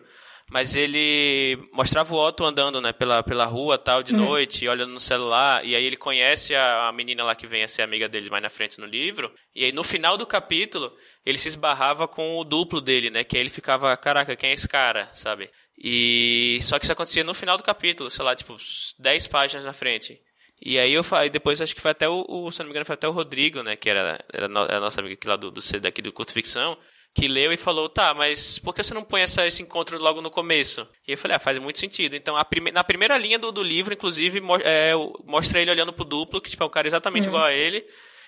mas 0.49 0.75
ele 0.75 1.57
mostrava 1.73 2.15
o 2.15 2.17
Otto 2.17 2.45
andando, 2.45 2.79
né, 2.79 2.93
pela, 2.93 3.23
pela 3.23 3.45
rua, 3.45 3.77
tal, 3.77 4.01
de 4.01 4.13
uhum. 4.13 4.23
noite, 4.25 4.67
olhando 4.67 4.93
no 4.93 4.99
celular, 4.99 5.65
e 5.65 5.75
aí 5.75 5.83
ele 5.83 5.97
conhece 5.97 6.53
a, 6.53 6.87
a 6.87 6.91
menina 6.91 7.23
lá 7.23 7.35
que 7.35 7.47
vem 7.47 7.63
a 7.63 7.67
ser 7.67 7.81
amiga 7.81 8.07
dele 8.07 8.29
mais 8.29 8.43
na 8.43 8.49
frente 8.49 8.79
no 8.79 8.85
livro, 8.85 9.33
e 9.55 9.65
aí 9.65 9.71
no 9.71 9.83
final 9.83 10.17
do 10.17 10.25
capítulo, 10.25 10.93
ele 11.25 11.39
se 11.39 11.47
esbarrava 11.47 12.07
com 12.07 12.37
o 12.37 12.43
duplo 12.43 12.79
dele, 12.79 13.09
né, 13.09 13.23
que 13.23 13.35
aí 13.35 13.41
ele 13.41 13.49
ficava, 13.49 13.95
caraca, 13.97 14.35
quem 14.35 14.51
é 14.51 14.53
esse 14.53 14.67
cara, 14.67 15.09
sabe? 15.15 15.49
E 15.77 16.59
só 16.61 16.79
que 16.79 16.85
isso 16.85 16.93
acontecia 16.93 17.23
no 17.23 17.33
final 17.33 17.57
do 17.57 17.63
capítulo, 17.63 18.09
sei 18.09 18.23
lá, 18.23 18.35
tipo, 18.35 18.55
10 18.99 19.27
páginas 19.27 19.65
na 19.65 19.73
frente. 19.73 20.19
E 20.61 20.79
aí 20.79 20.93
eu 20.93 21.03
falei, 21.03 21.29
depois 21.29 21.61
acho 21.61 21.75
que 21.75 21.81
foi 21.81 21.91
até 21.91 22.07
o, 22.07 22.25
o, 22.27 22.51
se 22.51 22.59
não 22.59 22.65
me 22.65 22.71
engano, 22.71 22.85
foi 22.85 22.93
até 22.93 23.07
o 23.07 23.11
Rodrigo, 23.11 23.61
né, 23.61 23.75
que 23.75 23.89
era, 23.89 24.23
era 24.31 24.45
a 24.45 24.79
nossa 24.79 25.01
amiga 25.01 25.15
aqui 25.15 25.27
lá 25.27 25.35
do, 25.35 25.51
do 25.51 25.61
daqui 25.81 26.01
do 26.01 26.13
Curto 26.13 26.31
Ficção, 26.31 26.77
que 27.13 27.27
leu 27.27 27.51
e 27.51 27.57
falou, 27.57 27.89
tá, 27.89 28.13
mas 28.13 28.57
por 28.59 28.73
que 28.73 28.83
você 28.83 28.93
não 28.93 29.03
põe 29.03 29.21
essa, 29.21 29.45
esse 29.45 29.61
encontro 29.61 29.97
logo 29.97 30.21
no 30.21 30.31
começo? 30.31 30.87
E 31.07 31.11
eu 31.11 31.17
falei, 31.17 31.35
ah, 31.35 31.39
faz 31.39 31.59
muito 31.59 31.79
sentido. 31.79 32.15
Então, 32.15 32.35
prime 32.45 32.71
na 32.71 32.83
primeira 32.83 33.17
linha 33.17 33.37
do, 33.37 33.51
do 33.51 33.63
livro, 33.63 33.93
inclusive, 33.93 34.39
mo 34.39 34.57
é, 34.57 34.93
mostra 35.25 35.61
ele 35.61 35.71
olhando 35.71 35.93
pro 35.93 36.05
duplo, 36.05 36.41
que 36.41 36.49
tipo, 36.49 36.63
é 36.63 36.65
um 36.65 36.69
cara 36.69 36.87
exatamente 36.87 37.23
uhum. 37.23 37.35
igual 37.35 37.45
a 37.45 37.53
ele, 37.53 37.85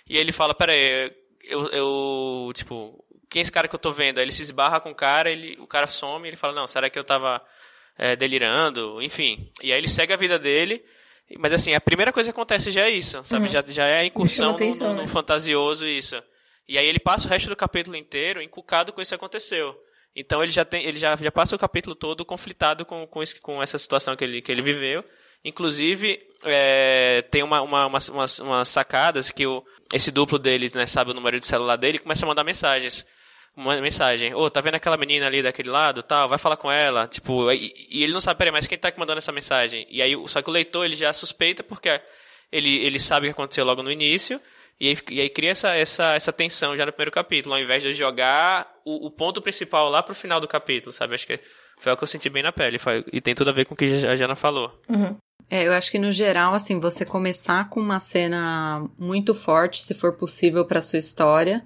e 0.08 0.16
aí 0.16 0.22
ele 0.22 0.32
fala, 0.32 0.54
peraí, 0.54 1.12
eu, 1.44 1.68
eu, 1.68 2.52
tipo, 2.54 3.04
quem 3.30 3.40
é 3.40 3.42
esse 3.42 3.52
cara 3.52 3.68
que 3.68 3.76
eu 3.76 3.80
tô 3.80 3.92
vendo? 3.92 4.18
Aí 4.18 4.26
ele 4.26 4.32
se 4.32 4.42
esbarra 4.42 4.80
com 4.80 4.92
o 4.92 4.96
cara, 4.96 5.30
ele, 5.30 5.58
o 5.60 5.68
cara 5.68 5.88
some, 5.88 6.26
e 6.26 6.30
ele 6.30 6.38
fala, 6.38 6.54
não, 6.54 6.68
será 6.68 6.90
que 6.90 6.98
eu 6.98 7.04
tava 7.04 7.42
é, 7.98 8.16
delirando? 8.16 9.02
Enfim. 9.02 9.50
E 9.62 9.72
aí 9.72 9.78
ele 9.78 9.88
segue 9.88 10.14
a 10.14 10.18
vida 10.18 10.40
dele, 10.40 10.84
mas 11.38 11.52
assim, 11.54 11.74
a 11.74 11.82
primeira 11.82 12.14
coisa 12.14 12.32
que 12.32 12.38
acontece 12.38 12.72
já 12.72 12.84
é 12.84 12.90
isso, 12.90 13.22
sabe? 13.26 13.46
Uhum. 13.46 13.52
Já, 13.52 13.64
já 13.68 13.86
é 13.86 14.00
a 14.00 14.06
incursão 14.06 14.52
atenção, 14.52 14.90
no, 14.90 14.96
no, 14.96 15.02
né? 15.02 15.08
fantasioso 15.08 15.86
isso. 15.86 16.22
E 16.68 16.78
aí 16.78 16.86
ele 16.86 17.00
passa 17.00 17.28
o 17.28 17.30
resto 17.30 17.50
do 17.50 17.56
capítulo 17.56 17.96
inteiro 17.96 18.42
encucado 18.42 18.94
com 18.94 19.02
isso 19.02 19.10
que 19.10 19.16
aconteceu. 19.16 19.78
Então 20.16 20.42
ele 20.42 20.52
já 20.52 20.66
tem, 20.66 20.86
ele 20.86 20.98
já, 20.98 21.16
já 21.16 21.32
passa 21.32 21.56
o 21.56 21.60
capítulo 21.60 21.96
todo 21.96 22.26
conflitado 22.26 22.86
com, 22.86 23.06
com, 23.08 23.22
isso, 23.22 23.40
com 23.42 23.62
essa 23.62 23.78
situação 23.78 24.16
que 24.16 24.24
ele, 24.24 24.42
que 24.42 24.52
ele 24.52 24.62
viveu. 24.62 25.04
Inclusive, 25.44 26.20
é, 26.44 27.24
tem 27.30 27.44
uma, 27.44 27.62
uma, 27.62 27.86
umas, 27.86 28.10
umas, 28.10 28.40
umas, 28.40 28.70
sacadas 28.70 29.30
que 29.30 29.46
o, 29.46 29.64
esse 29.94 30.12
duplo 30.12 30.40
deles, 30.40 30.74
né, 30.74 30.86
sabe 30.86 31.12
o 31.12 31.14
número 31.14 31.40
de 31.40 31.46
celular 31.46 31.76
dele 31.76 31.98
e 31.98 32.02
começa 32.02 32.26
a 32.26 32.28
mandar 32.28 32.44
mensagens. 32.44 33.06
Uma 33.58 33.82
mensagem, 33.82 34.36
ô, 34.36 34.42
oh, 34.44 34.50
tá 34.52 34.62
vendo 34.62 34.76
aquela 34.76 34.98
menina 34.98 35.26
ali 35.26 35.42
daquele 35.42 35.72
lado, 35.72 36.04
tal, 36.04 36.30
vai 36.30 36.38
falar 36.38 36.58
com 36.58 36.72
ela, 36.72 37.08
tipo, 37.08 37.52
e, 37.52 37.74
e 37.90 38.04
ele 38.04 38.14
não 38.14 38.22
sabe, 38.22 38.38
peraí, 38.38 38.52
mas 38.52 38.68
quem 38.68 38.78
tá 38.78 38.94
mandando 38.96 39.18
essa 39.18 39.32
mensagem? 39.32 39.88
E 39.90 40.00
aí, 40.00 40.14
só 40.28 40.44
que 40.44 40.50
o 40.50 40.54
leitor, 40.54 40.86
ele 40.86 40.96
já 40.96 41.12
suspeita 41.12 41.64
porque 41.64 42.00
ele, 42.52 42.78
ele 42.86 43.00
sabe 43.00 43.26
o 43.26 43.30
que 43.30 43.34
aconteceu 43.34 43.66
logo 43.66 43.82
no 43.82 43.92
início, 43.92 44.40
e 44.80 44.90
aí, 44.90 44.98
e 45.10 45.22
aí 45.22 45.30
cria 45.30 45.52
essa, 45.52 45.74
essa, 45.76 46.14
essa 46.14 46.32
tensão 46.32 46.78
já 46.78 46.86
no 46.86 46.92
primeiro 46.92 47.12
capítulo, 47.12 47.56
ao 47.56 47.60
invés 47.60 47.82
de 47.82 47.94
jogar 47.94 48.72
o, 48.86 49.08
o 49.08 49.12
ponto 49.12 49.42
principal 49.42 49.90
lá 49.90 50.04
pro 50.04 50.14
final 50.14 50.40
do 50.40 50.48
capítulo, 50.48 50.94
sabe? 50.94 51.16
Acho 51.16 51.26
que 51.26 51.40
foi 51.80 51.92
o 51.92 51.98
que 51.98 52.04
eu 52.04 52.08
senti 52.08 52.30
bem 52.30 52.44
na 52.44 52.52
pele. 52.52 52.78
Foi, 52.78 53.04
e 53.12 53.20
tem 53.20 53.34
tudo 53.34 53.50
a 53.50 53.54
ver 53.54 53.66
com 53.66 53.74
o 53.74 53.78
que 53.78 53.86
a 53.86 54.16
Jana 54.16 54.36
falou. 54.36 54.80
Uhum. 54.88 55.18
É, 55.50 55.66
eu 55.66 55.74
acho 55.74 55.90
que 55.90 55.98
no 55.98 56.12
geral, 56.12 56.54
assim, 56.54 56.80
você 56.80 57.06
começar 57.06 57.70
com 57.70 57.80
uma 57.80 58.00
cena 58.00 58.88
muito 59.00 59.34
forte, 59.34 59.84
se 59.84 59.94
for 59.94 60.16
possível, 60.16 60.66
para 60.66 60.82
sua 60.82 61.00
história, 61.00 61.64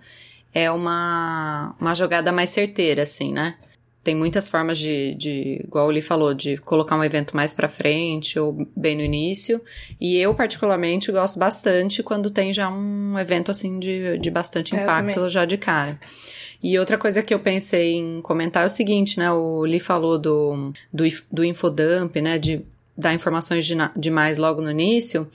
é 0.54 0.70
uma, 0.72 1.76
uma 1.80 1.96
jogada 1.96 2.32
mais 2.32 2.50
certeira, 2.50 3.04
assim, 3.04 3.32
né? 3.32 3.56
tem 4.04 4.16
muitas 4.16 4.50
formas 4.50 4.80
de, 4.80 5.14
de, 5.16 5.62
igual 5.64 5.92
ele 5.92 6.02
falou, 6.02 6.34
de 6.34 6.58
colocar 6.58 6.98
um 6.98 7.04
evento 7.04 7.36
mais 7.36 7.54
para 7.54 7.68
frente 7.68 8.40
ou 8.40 8.68
bem 8.76 8.96
no 8.96 9.04
início. 9.04 9.62
E 10.00 10.18
eu, 10.18 10.34
particularmente, 10.34 11.12
gosto 11.12 11.38
bastante 11.38 12.02
quando 12.02 12.32
tem 12.32 12.52
já 12.52 12.68
um 12.68 13.18
evento 13.20 13.52
assim 13.52 13.80
de, 13.80 14.18
de 14.18 14.32
bastante 14.32 14.76
é, 14.76 14.82
impacto 14.82 15.30
já 15.30 15.46
de 15.46 15.58
cara. 15.58 16.00
E 16.64 16.78
outra 16.80 16.98
coisa 16.98 17.22
que 17.22 17.34
eu 17.34 17.40
pensei 17.40 17.94
em 17.94 18.22
comentar 18.22 18.64
é 18.64 18.68
o 18.68 18.70
seguinte, 18.70 19.20
né? 19.20 19.32
O 19.32 19.62
Lee 19.62 19.80
falou 19.80 20.18
do, 20.18 20.74
do, 20.92 21.04
do 21.32 21.46
infodump, 21.46 22.16
né? 22.18 22.40
De 22.40 22.62
dar 22.98 23.14
informações 23.14 23.66
de, 23.66 23.76
demais 23.96 24.38
logo 24.40 24.62
no 24.62 24.72
início. 24.72 25.28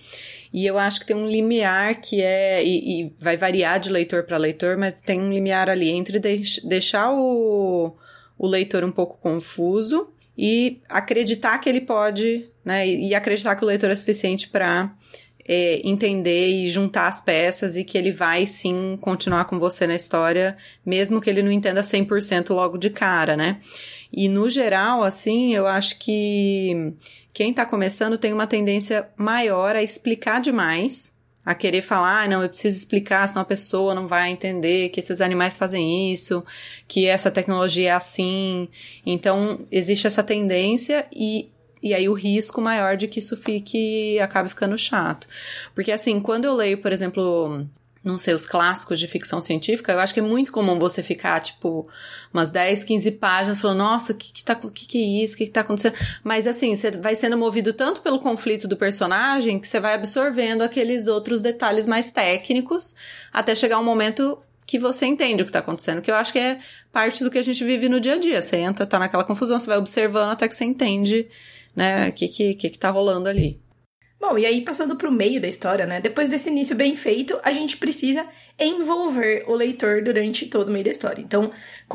E 0.56 0.64
eu 0.64 0.78
acho 0.78 1.00
que 1.00 1.06
tem 1.06 1.14
um 1.14 1.28
limiar 1.28 2.00
que 2.00 2.22
é. 2.22 2.64
E, 2.64 3.02
e 3.02 3.14
vai 3.20 3.36
variar 3.36 3.78
de 3.78 3.90
leitor 3.90 4.22
para 4.22 4.38
leitor, 4.38 4.78
mas 4.78 5.02
tem 5.02 5.20
um 5.20 5.30
limiar 5.30 5.68
ali 5.68 5.90
entre 5.90 6.18
deix, 6.18 6.58
deixar 6.64 7.12
o 7.12 7.94
o 8.38 8.46
leitor 8.46 8.84
um 8.84 8.90
pouco 8.90 9.18
confuso 9.18 10.08
e 10.36 10.80
acreditar 10.88 11.58
que 11.58 11.68
ele 11.68 11.80
pode, 11.80 12.48
né, 12.64 12.86
e 12.86 13.14
acreditar 13.14 13.56
que 13.56 13.64
o 13.64 13.66
leitor 13.66 13.90
é 13.90 13.96
suficiente 13.96 14.48
para 14.48 14.94
é, 15.48 15.80
entender 15.84 16.48
e 16.48 16.68
juntar 16.68 17.08
as 17.08 17.20
peças 17.20 17.76
e 17.76 17.84
que 17.84 17.96
ele 17.96 18.12
vai 18.12 18.46
sim 18.46 18.98
continuar 19.00 19.46
com 19.46 19.58
você 19.58 19.86
na 19.86 19.94
história, 19.94 20.56
mesmo 20.84 21.20
que 21.20 21.30
ele 21.30 21.42
não 21.42 21.52
entenda 21.52 21.82
100% 21.82 22.50
logo 22.50 22.76
de 22.76 22.90
cara, 22.90 23.36
né? 23.36 23.60
E 24.12 24.28
no 24.28 24.48
geral, 24.48 25.02
assim, 25.02 25.54
eu 25.54 25.66
acho 25.66 25.98
que 25.98 26.94
quem 27.32 27.50
está 27.50 27.66
começando 27.66 28.16
tem 28.18 28.32
uma 28.32 28.46
tendência 28.46 29.08
maior 29.16 29.76
a 29.76 29.82
explicar 29.82 30.40
demais 30.40 31.14
a 31.46 31.54
querer 31.54 31.80
falar, 31.80 32.24
ah, 32.24 32.28
não, 32.28 32.42
eu 32.42 32.48
preciso 32.48 32.76
explicar, 32.76 33.28
senão 33.28 33.42
a 33.42 33.44
pessoa 33.44 33.94
não 33.94 34.08
vai 34.08 34.30
entender 34.30 34.88
que 34.88 34.98
esses 34.98 35.20
animais 35.20 35.56
fazem 35.56 36.12
isso, 36.12 36.44
que 36.88 37.06
essa 37.06 37.30
tecnologia 37.30 37.90
é 37.90 37.92
assim. 37.92 38.68
Então, 39.06 39.64
existe 39.70 40.08
essa 40.08 40.24
tendência 40.24 41.06
e 41.12 41.48
e 41.82 41.94
aí 41.94 42.08
o 42.08 42.14
risco 42.14 42.60
maior 42.60 42.96
de 42.96 43.06
que 43.06 43.20
isso 43.20 43.36
fique 43.36 44.18
acabe 44.18 44.48
ficando 44.48 44.76
chato. 44.76 45.28
Porque 45.72 45.92
assim, 45.92 46.18
quando 46.20 46.46
eu 46.46 46.54
leio, 46.54 46.78
por 46.78 46.90
exemplo, 46.90 47.64
não 48.06 48.18
sei, 48.18 48.34
os 48.34 48.46
clássicos 48.46 49.00
de 49.00 49.08
ficção 49.08 49.40
científica, 49.40 49.90
eu 49.90 49.98
acho 49.98 50.14
que 50.14 50.20
é 50.20 50.22
muito 50.22 50.52
comum 50.52 50.78
você 50.78 51.02
ficar, 51.02 51.40
tipo, 51.40 51.88
umas 52.32 52.50
10, 52.50 52.84
15 52.84 53.10
páginas 53.12 53.60
falando, 53.60 53.78
nossa, 53.78 54.12
o 54.12 54.16
que 54.16 54.32
que, 54.32 54.44
tá, 54.44 54.54
que 54.54 54.86
que 54.86 54.98
é 54.98 55.24
isso, 55.24 55.34
o 55.34 55.38
que 55.38 55.46
que 55.46 55.50
tá 55.50 55.62
acontecendo? 55.62 55.96
Mas 56.22 56.46
assim, 56.46 56.76
você 56.76 56.92
vai 56.92 57.16
sendo 57.16 57.36
movido 57.36 57.72
tanto 57.72 58.00
pelo 58.00 58.20
conflito 58.20 58.68
do 58.68 58.76
personagem 58.76 59.58
que 59.58 59.66
você 59.66 59.80
vai 59.80 59.94
absorvendo 59.94 60.62
aqueles 60.62 61.08
outros 61.08 61.42
detalhes 61.42 61.84
mais 61.84 62.08
técnicos 62.08 62.94
até 63.32 63.56
chegar 63.56 63.80
um 63.80 63.84
momento 63.84 64.38
que 64.64 64.78
você 64.78 65.06
entende 65.06 65.42
o 65.42 65.46
que 65.46 65.50
tá 65.50 65.58
acontecendo, 65.58 66.00
que 66.00 66.10
eu 66.10 66.14
acho 66.14 66.32
que 66.32 66.38
é 66.38 66.60
parte 66.92 67.24
do 67.24 67.30
que 67.30 67.38
a 67.38 67.42
gente 67.42 67.64
vive 67.64 67.88
no 67.88 68.00
dia 68.00 68.14
a 68.14 68.18
dia. 68.18 68.40
Você 68.40 68.56
entra, 68.56 68.86
tá 68.86 69.00
naquela 69.00 69.24
confusão, 69.24 69.58
você 69.58 69.66
vai 69.66 69.78
observando 69.78 70.30
até 70.30 70.46
que 70.46 70.54
você 70.54 70.64
entende, 70.64 71.28
né, 71.74 72.08
o 72.08 72.12
que 72.12 72.28
que, 72.28 72.54
que 72.54 72.70
que 72.70 72.78
tá 72.78 72.90
rolando 72.90 73.28
ali. 73.28 73.60
Bom, 74.18 74.38
e 74.38 74.46
aí 74.46 74.62
passando 74.62 74.96
para 74.96 75.08
o 75.08 75.12
meio 75.12 75.40
da 75.40 75.46
história, 75.46 75.84
né? 75.84 76.00
Depois 76.00 76.28
desse 76.28 76.48
início 76.48 76.74
bem 76.74 76.96
feito, 76.96 77.38
a 77.42 77.52
gente 77.52 77.76
precisa 77.76 78.26
envolver 78.58 79.44
o 79.46 79.54
leitor 79.54 80.02
durante 80.02 80.46
todo 80.46 80.68
o 80.68 80.72
meio 80.72 80.84
da 80.84 80.90
história. 80.90 81.20
Então, 81.20 81.50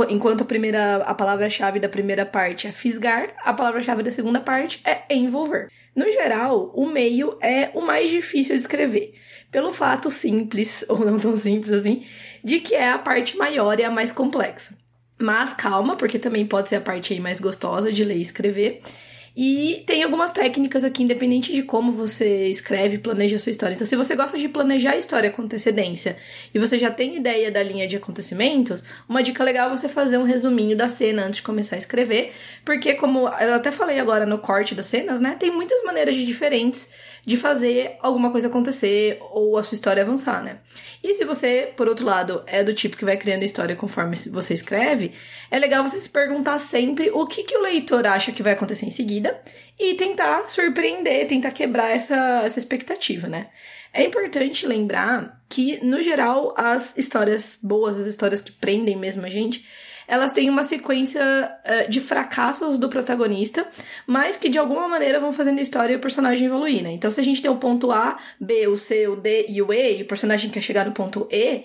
enquanto 0.09 0.43
a 0.43 0.45
primeira 0.45 0.97
a 0.97 1.15
palavra-chave 1.15 1.79
da 1.79 1.89
primeira 1.89 2.25
parte 2.25 2.67
é 2.67 2.71
fisgar, 2.71 3.33
a 3.43 3.53
palavra-chave 3.53 4.03
da 4.03 4.11
segunda 4.11 4.39
parte 4.39 4.81
é 4.85 5.13
envolver. 5.15 5.69
No 5.95 6.09
geral, 6.11 6.71
o 6.75 6.85
meio 6.85 7.37
é 7.41 7.71
o 7.73 7.81
mais 7.81 8.09
difícil 8.09 8.55
de 8.55 8.61
escrever, 8.61 9.13
pelo 9.51 9.71
fato 9.71 10.11
simples 10.11 10.85
ou 10.87 10.99
não 10.99 11.19
tão 11.19 11.35
simples 11.35 11.73
assim, 11.73 12.05
de 12.43 12.59
que 12.59 12.75
é 12.75 12.91
a 12.91 12.99
parte 12.99 13.35
maior 13.35 13.79
e 13.79 13.83
a 13.83 13.89
mais 13.89 14.11
complexa. 14.11 14.77
Mas 15.19 15.53
calma, 15.53 15.95
porque 15.95 16.17
também 16.19 16.45
pode 16.45 16.69
ser 16.69 16.77
a 16.77 16.81
parte 16.81 17.13
aí 17.13 17.19
mais 17.19 17.39
gostosa 17.39 17.91
de 17.91 18.03
ler 18.03 18.17
e 18.17 18.21
escrever. 18.21 18.81
E 19.35 19.83
tem 19.87 20.03
algumas 20.03 20.33
técnicas 20.33 20.83
aqui, 20.83 21.03
independente 21.03 21.53
de 21.53 21.63
como 21.63 21.93
você 21.93 22.47
escreve 22.47 22.95
e 22.95 22.99
planeja 22.99 23.37
a 23.37 23.39
sua 23.39 23.51
história. 23.51 23.73
Então, 23.73 23.87
se 23.87 23.95
você 23.95 24.13
gosta 24.13 24.37
de 24.37 24.49
planejar 24.49 24.91
a 24.91 24.97
história 24.97 25.31
com 25.31 25.41
antecedência 25.41 26.17
e 26.53 26.59
você 26.59 26.77
já 26.77 26.91
tem 26.91 27.15
ideia 27.15 27.49
da 27.49 27.63
linha 27.63 27.87
de 27.87 27.95
acontecimentos, 27.95 28.83
uma 29.07 29.23
dica 29.23 29.43
legal 29.43 29.69
é 29.69 29.77
você 29.77 29.87
fazer 29.87 30.17
um 30.17 30.23
resuminho 30.23 30.75
da 30.75 30.89
cena 30.89 31.23
antes 31.23 31.37
de 31.37 31.43
começar 31.43 31.77
a 31.77 31.79
escrever, 31.79 32.33
porque, 32.65 32.95
como 32.95 33.19
eu 33.19 33.53
até 33.53 33.71
falei 33.71 33.99
agora 33.99 34.25
no 34.25 34.37
corte 34.37 34.75
das 34.75 34.87
cenas, 34.87 35.21
né, 35.21 35.37
tem 35.39 35.49
muitas 35.49 35.81
maneiras 35.83 36.13
diferentes 36.15 36.89
de 37.25 37.37
fazer 37.37 37.97
alguma 38.01 38.31
coisa 38.31 38.47
acontecer 38.47 39.19
ou 39.31 39.57
a 39.57 39.63
sua 39.63 39.75
história 39.75 40.03
avançar, 40.03 40.43
né? 40.43 40.57
E 41.03 41.13
se 41.13 41.25
você, 41.25 41.71
por 41.75 41.87
outro 41.87 42.05
lado, 42.05 42.43
é 42.47 42.63
do 42.63 42.73
tipo 42.73 42.97
que 42.97 43.05
vai 43.05 43.17
criando 43.17 43.43
história 43.43 43.75
conforme 43.75 44.15
você 44.15 44.53
escreve, 44.53 45.13
é 45.49 45.59
legal 45.59 45.87
você 45.87 45.99
se 45.99 46.09
perguntar 46.09 46.59
sempre 46.59 47.09
o 47.11 47.25
que, 47.27 47.43
que 47.43 47.57
o 47.57 47.61
leitor 47.61 48.05
acha 48.05 48.31
que 48.31 48.43
vai 48.43 48.53
acontecer 48.53 48.85
em 48.85 48.91
seguida 48.91 49.39
e 49.79 49.93
tentar 49.95 50.49
surpreender, 50.49 51.27
tentar 51.27 51.51
quebrar 51.51 51.89
essa, 51.91 52.41
essa 52.43 52.59
expectativa, 52.59 53.27
né? 53.27 53.47
É 53.93 54.03
importante 54.03 54.65
lembrar 54.65 55.41
que, 55.49 55.83
no 55.83 56.01
geral, 56.01 56.53
as 56.57 56.97
histórias 56.97 57.59
boas, 57.61 57.99
as 57.99 58.07
histórias 58.07 58.41
que 58.41 58.51
prendem 58.51 58.95
mesmo 58.95 59.25
a 59.25 59.29
gente, 59.29 59.65
elas 60.11 60.33
têm 60.33 60.49
uma 60.49 60.61
sequência 60.61 61.23
uh, 61.23 61.89
de 61.89 62.01
fracassos 62.01 62.77
do 62.77 62.89
protagonista, 62.89 63.65
mas 64.05 64.35
que 64.35 64.49
de 64.49 64.57
alguma 64.57 64.85
maneira 64.85 65.21
vão 65.21 65.31
fazendo 65.31 65.59
a 65.59 65.61
história 65.61 65.93
e 65.93 65.95
o 65.95 66.01
personagem 66.01 66.47
evoluir, 66.47 66.83
né? 66.83 66.91
Então, 66.91 67.09
se 67.09 67.21
a 67.21 67.23
gente 67.23 67.41
tem 67.41 67.49
o 67.49 67.55
ponto 67.55 67.93
A, 67.93 68.19
B, 68.37 68.67
o 68.67 68.77
C, 68.77 69.07
o 69.07 69.15
D 69.15 69.45
e 69.47 69.61
o 69.61 69.71
E, 69.71 69.99
e 69.99 70.01
o 70.01 70.05
personagem 70.05 70.51
quer 70.51 70.59
chegar 70.59 70.85
no 70.85 70.91
ponto 70.91 71.29
E, 71.31 71.63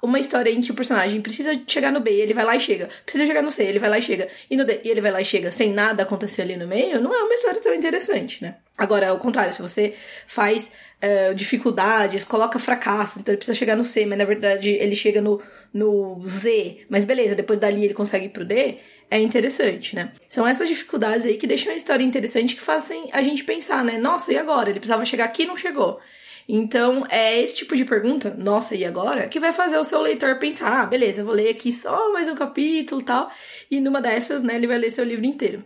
uma 0.00 0.20
história 0.20 0.52
em 0.52 0.60
que 0.60 0.70
o 0.70 0.74
personagem 0.74 1.20
precisa 1.20 1.60
chegar 1.66 1.90
no 1.90 1.98
B, 1.98 2.12
ele 2.12 2.32
vai 2.32 2.44
lá 2.44 2.54
e 2.54 2.60
chega. 2.60 2.88
Precisa 3.02 3.26
chegar 3.26 3.42
no 3.42 3.50
C, 3.50 3.64
ele 3.64 3.80
vai 3.80 3.90
lá 3.90 3.98
e 3.98 4.02
chega. 4.02 4.28
E 4.48 4.56
no 4.56 4.64
D, 4.64 4.82
e 4.84 4.88
ele 4.88 5.00
vai 5.00 5.10
lá 5.10 5.20
e 5.20 5.24
chega, 5.24 5.50
sem 5.50 5.72
nada 5.72 6.04
acontecer 6.04 6.42
ali 6.42 6.56
no 6.56 6.68
meio, 6.68 7.00
não 7.00 7.12
é 7.12 7.24
uma 7.24 7.34
história 7.34 7.60
tão 7.60 7.74
interessante, 7.74 8.40
né? 8.40 8.54
Agora, 8.78 9.08
ao 9.08 9.18
contrário, 9.18 9.52
se 9.52 9.60
você 9.60 9.96
faz 10.28 10.70
uh, 11.02 11.34
dificuldades, 11.34 12.24
coloca 12.24 12.58
fracassos, 12.58 13.20
então 13.20 13.32
ele 13.32 13.38
precisa 13.38 13.58
chegar 13.58 13.74
no 13.74 13.84
C, 13.84 14.06
mas 14.06 14.16
na 14.16 14.24
verdade 14.24 14.68
ele 14.70 14.94
chega 14.94 15.20
no, 15.20 15.42
no 15.72 16.22
Z, 16.26 16.86
mas 16.88 17.04
beleza, 17.04 17.34
depois 17.34 17.58
dali 17.58 17.84
ele 17.84 17.94
consegue 17.94 18.26
ir 18.26 18.30
pro 18.30 18.44
D, 18.44 18.78
é 19.10 19.18
interessante, 19.20 19.96
né? 19.96 20.12
São 20.28 20.46
essas 20.46 20.68
dificuldades 20.68 21.26
aí 21.26 21.36
que 21.36 21.46
deixam 21.46 21.72
a 21.72 21.76
história 21.76 22.04
interessante, 22.04 22.54
que 22.54 22.60
fazem 22.60 23.08
a 23.12 23.22
gente 23.22 23.42
pensar, 23.42 23.84
né? 23.84 23.98
Nossa, 23.98 24.32
e 24.32 24.38
agora? 24.38 24.70
Ele 24.70 24.78
precisava 24.78 25.04
chegar 25.04 25.24
aqui 25.24 25.42
e 25.42 25.46
não 25.46 25.56
chegou. 25.56 25.98
Então, 26.48 27.06
é 27.08 27.40
esse 27.40 27.56
tipo 27.56 27.76
de 27.76 27.84
pergunta, 27.84 28.34
nossa, 28.36 28.74
e 28.74 28.84
agora? 28.84 29.28
Que 29.28 29.38
vai 29.38 29.52
fazer 29.52 29.78
o 29.78 29.84
seu 29.84 30.00
leitor 30.00 30.38
pensar, 30.38 30.82
ah, 30.82 30.86
beleza, 30.86 31.24
vou 31.24 31.34
ler 31.34 31.50
aqui 31.50 31.72
só 31.72 32.12
mais 32.12 32.28
um 32.28 32.34
capítulo 32.34 33.00
e 33.00 33.04
tal. 33.04 33.30
E 33.70 33.80
numa 33.80 34.00
dessas, 34.00 34.42
né, 34.42 34.56
ele 34.56 34.66
vai 34.66 34.78
ler 34.78 34.90
seu 34.90 35.04
livro 35.04 35.24
inteiro. 35.24 35.64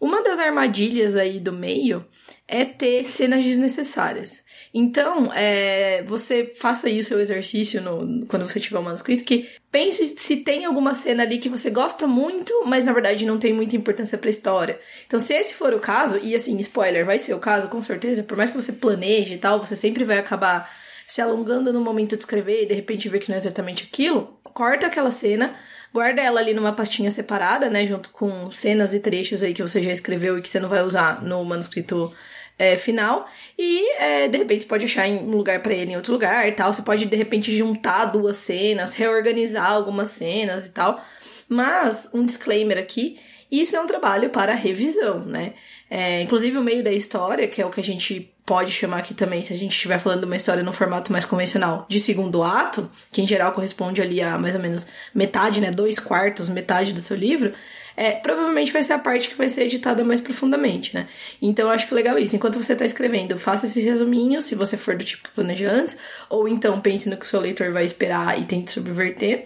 Uma 0.00 0.22
das 0.22 0.38
armadilhas 0.38 1.16
aí 1.16 1.40
do 1.40 1.52
meio 1.52 2.06
é 2.46 2.64
ter 2.64 3.04
cenas 3.04 3.44
desnecessárias. 3.44 4.43
Então, 4.76 5.32
é, 5.32 6.02
você 6.02 6.46
faça 6.46 6.88
aí 6.88 6.98
o 6.98 7.04
seu 7.04 7.20
exercício 7.20 7.80
no, 7.80 8.26
quando 8.26 8.42
você 8.42 8.58
tiver 8.58 8.76
o 8.76 8.82
manuscrito, 8.82 9.22
que 9.22 9.48
pense 9.70 10.16
se 10.18 10.38
tem 10.38 10.64
alguma 10.64 10.94
cena 10.94 11.22
ali 11.22 11.38
que 11.38 11.48
você 11.48 11.70
gosta 11.70 12.08
muito, 12.08 12.52
mas 12.66 12.84
na 12.84 12.92
verdade 12.92 13.24
não 13.24 13.38
tem 13.38 13.52
muita 13.52 13.76
importância 13.76 14.18
pra 14.18 14.28
história. 14.28 14.80
Então, 15.06 15.20
se 15.20 15.32
esse 15.32 15.54
for 15.54 15.72
o 15.72 15.78
caso, 15.78 16.18
e 16.18 16.34
assim, 16.34 16.58
spoiler, 16.58 17.06
vai 17.06 17.20
ser 17.20 17.34
o 17.34 17.38
caso, 17.38 17.68
com 17.68 17.80
certeza, 17.84 18.24
por 18.24 18.36
mais 18.36 18.50
que 18.50 18.56
você 18.56 18.72
planeje 18.72 19.34
e 19.34 19.38
tal, 19.38 19.64
você 19.64 19.76
sempre 19.76 20.02
vai 20.02 20.18
acabar 20.18 20.68
se 21.06 21.22
alongando 21.22 21.72
no 21.72 21.80
momento 21.80 22.16
de 22.16 22.24
escrever 22.24 22.64
e 22.64 22.66
de 22.66 22.74
repente 22.74 23.08
ver 23.08 23.20
que 23.20 23.28
não 23.28 23.36
é 23.36 23.38
exatamente 23.38 23.84
aquilo, 23.84 24.40
corta 24.42 24.88
aquela 24.88 25.12
cena, 25.12 25.54
guarda 25.92 26.20
ela 26.20 26.40
ali 26.40 26.52
numa 26.52 26.72
pastinha 26.72 27.12
separada, 27.12 27.70
né, 27.70 27.86
junto 27.86 28.10
com 28.10 28.50
cenas 28.50 28.92
e 28.92 28.98
trechos 28.98 29.40
aí 29.44 29.54
que 29.54 29.62
você 29.62 29.80
já 29.80 29.92
escreveu 29.92 30.36
e 30.36 30.42
que 30.42 30.48
você 30.48 30.58
não 30.58 30.68
vai 30.68 30.82
usar 30.82 31.22
no 31.22 31.44
manuscrito 31.44 32.12
é, 32.58 32.76
final. 32.76 33.28
E 33.58 33.96
é, 33.98 34.28
de 34.28 34.38
repente 34.38 34.62
você 34.62 34.68
pode 34.68 34.84
achar 34.84 35.08
um 35.08 35.30
lugar 35.30 35.60
para 35.60 35.74
ele 35.74 35.92
em 35.92 35.96
outro 35.96 36.12
lugar 36.12 36.46
e 36.48 36.52
tal. 36.52 36.72
Você 36.72 36.82
pode 36.82 37.06
de 37.06 37.16
repente 37.16 37.56
juntar 37.56 38.06
duas 38.06 38.36
cenas, 38.36 38.94
reorganizar 38.94 39.70
algumas 39.70 40.10
cenas 40.10 40.66
e 40.66 40.72
tal. 40.72 41.02
Mas 41.48 42.10
um 42.14 42.24
disclaimer 42.24 42.78
aqui: 42.78 43.18
isso 43.50 43.76
é 43.76 43.80
um 43.80 43.86
trabalho 43.86 44.30
para 44.30 44.54
revisão, 44.54 45.24
né? 45.24 45.54
É, 45.90 46.22
inclusive 46.22 46.56
o 46.56 46.62
meio 46.62 46.82
da 46.82 46.90
história, 46.90 47.46
que 47.46 47.60
é 47.60 47.66
o 47.66 47.70
que 47.70 47.80
a 47.80 47.84
gente 47.84 48.30
pode 48.44 48.70
chamar 48.72 48.98
aqui 48.98 49.14
também, 49.14 49.44
se 49.44 49.52
a 49.52 49.56
gente 49.56 49.72
estiver 49.72 49.98
falando 49.98 50.20
de 50.20 50.26
uma 50.26 50.36
história 50.36 50.62
no 50.62 50.72
formato 50.72 51.10
mais 51.12 51.24
convencional, 51.24 51.86
de 51.88 51.98
segundo 51.98 52.42
ato, 52.42 52.90
que 53.10 53.22
em 53.22 53.26
geral 53.26 53.52
corresponde 53.52 54.02
ali 54.02 54.20
a 54.20 54.36
mais 54.38 54.54
ou 54.54 54.60
menos 54.60 54.86
metade, 55.14 55.60
né? 55.60 55.70
Dois 55.70 55.98
quartos, 55.98 56.48
metade 56.50 56.92
do 56.92 57.00
seu 57.00 57.16
livro 57.16 57.54
é, 57.96 58.12
provavelmente 58.12 58.72
vai 58.72 58.82
ser 58.82 58.94
a 58.94 58.98
parte 58.98 59.28
que 59.28 59.36
vai 59.36 59.48
ser 59.48 59.62
editada 59.64 60.04
mais 60.04 60.20
profundamente, 60.20 60.94
né? 60.94 61.08
Então 61.40 61.66
eu 61.66 61.72
acho 61.72 61.86
que 61.86 61.94
legal 61.94 62.18
isso. 62.18 62.34
Enquanto 62.34 62.62
você 62.62 62.72
está 62.72 62.84
escrevendo, 62.84 63.38
faça 63.38 63.66
esse 63.66 63.80
resuminho, 63.80 64.42
se 64.42 64.54
você 64.54 64.76
for 64.76 64.96
do 64.96 65.04
tipo 65.04 65.24
que 65.24 65.34
planeja 65.34 65.70
antes, 65.70 65.96
ou 66.28 66.48
então 66.48 66.80
pense 66.80 67.08
no 67.08 67.16
que 67.16 67.24
o 67.24 67.28
seu 67.28 67.40
leitor 67.40 67.72
vai 67.72 67.84
esperar 67.84 68.40
e 68.40 68.44
tente 68.44 68.72
subverter. 68.72 69.44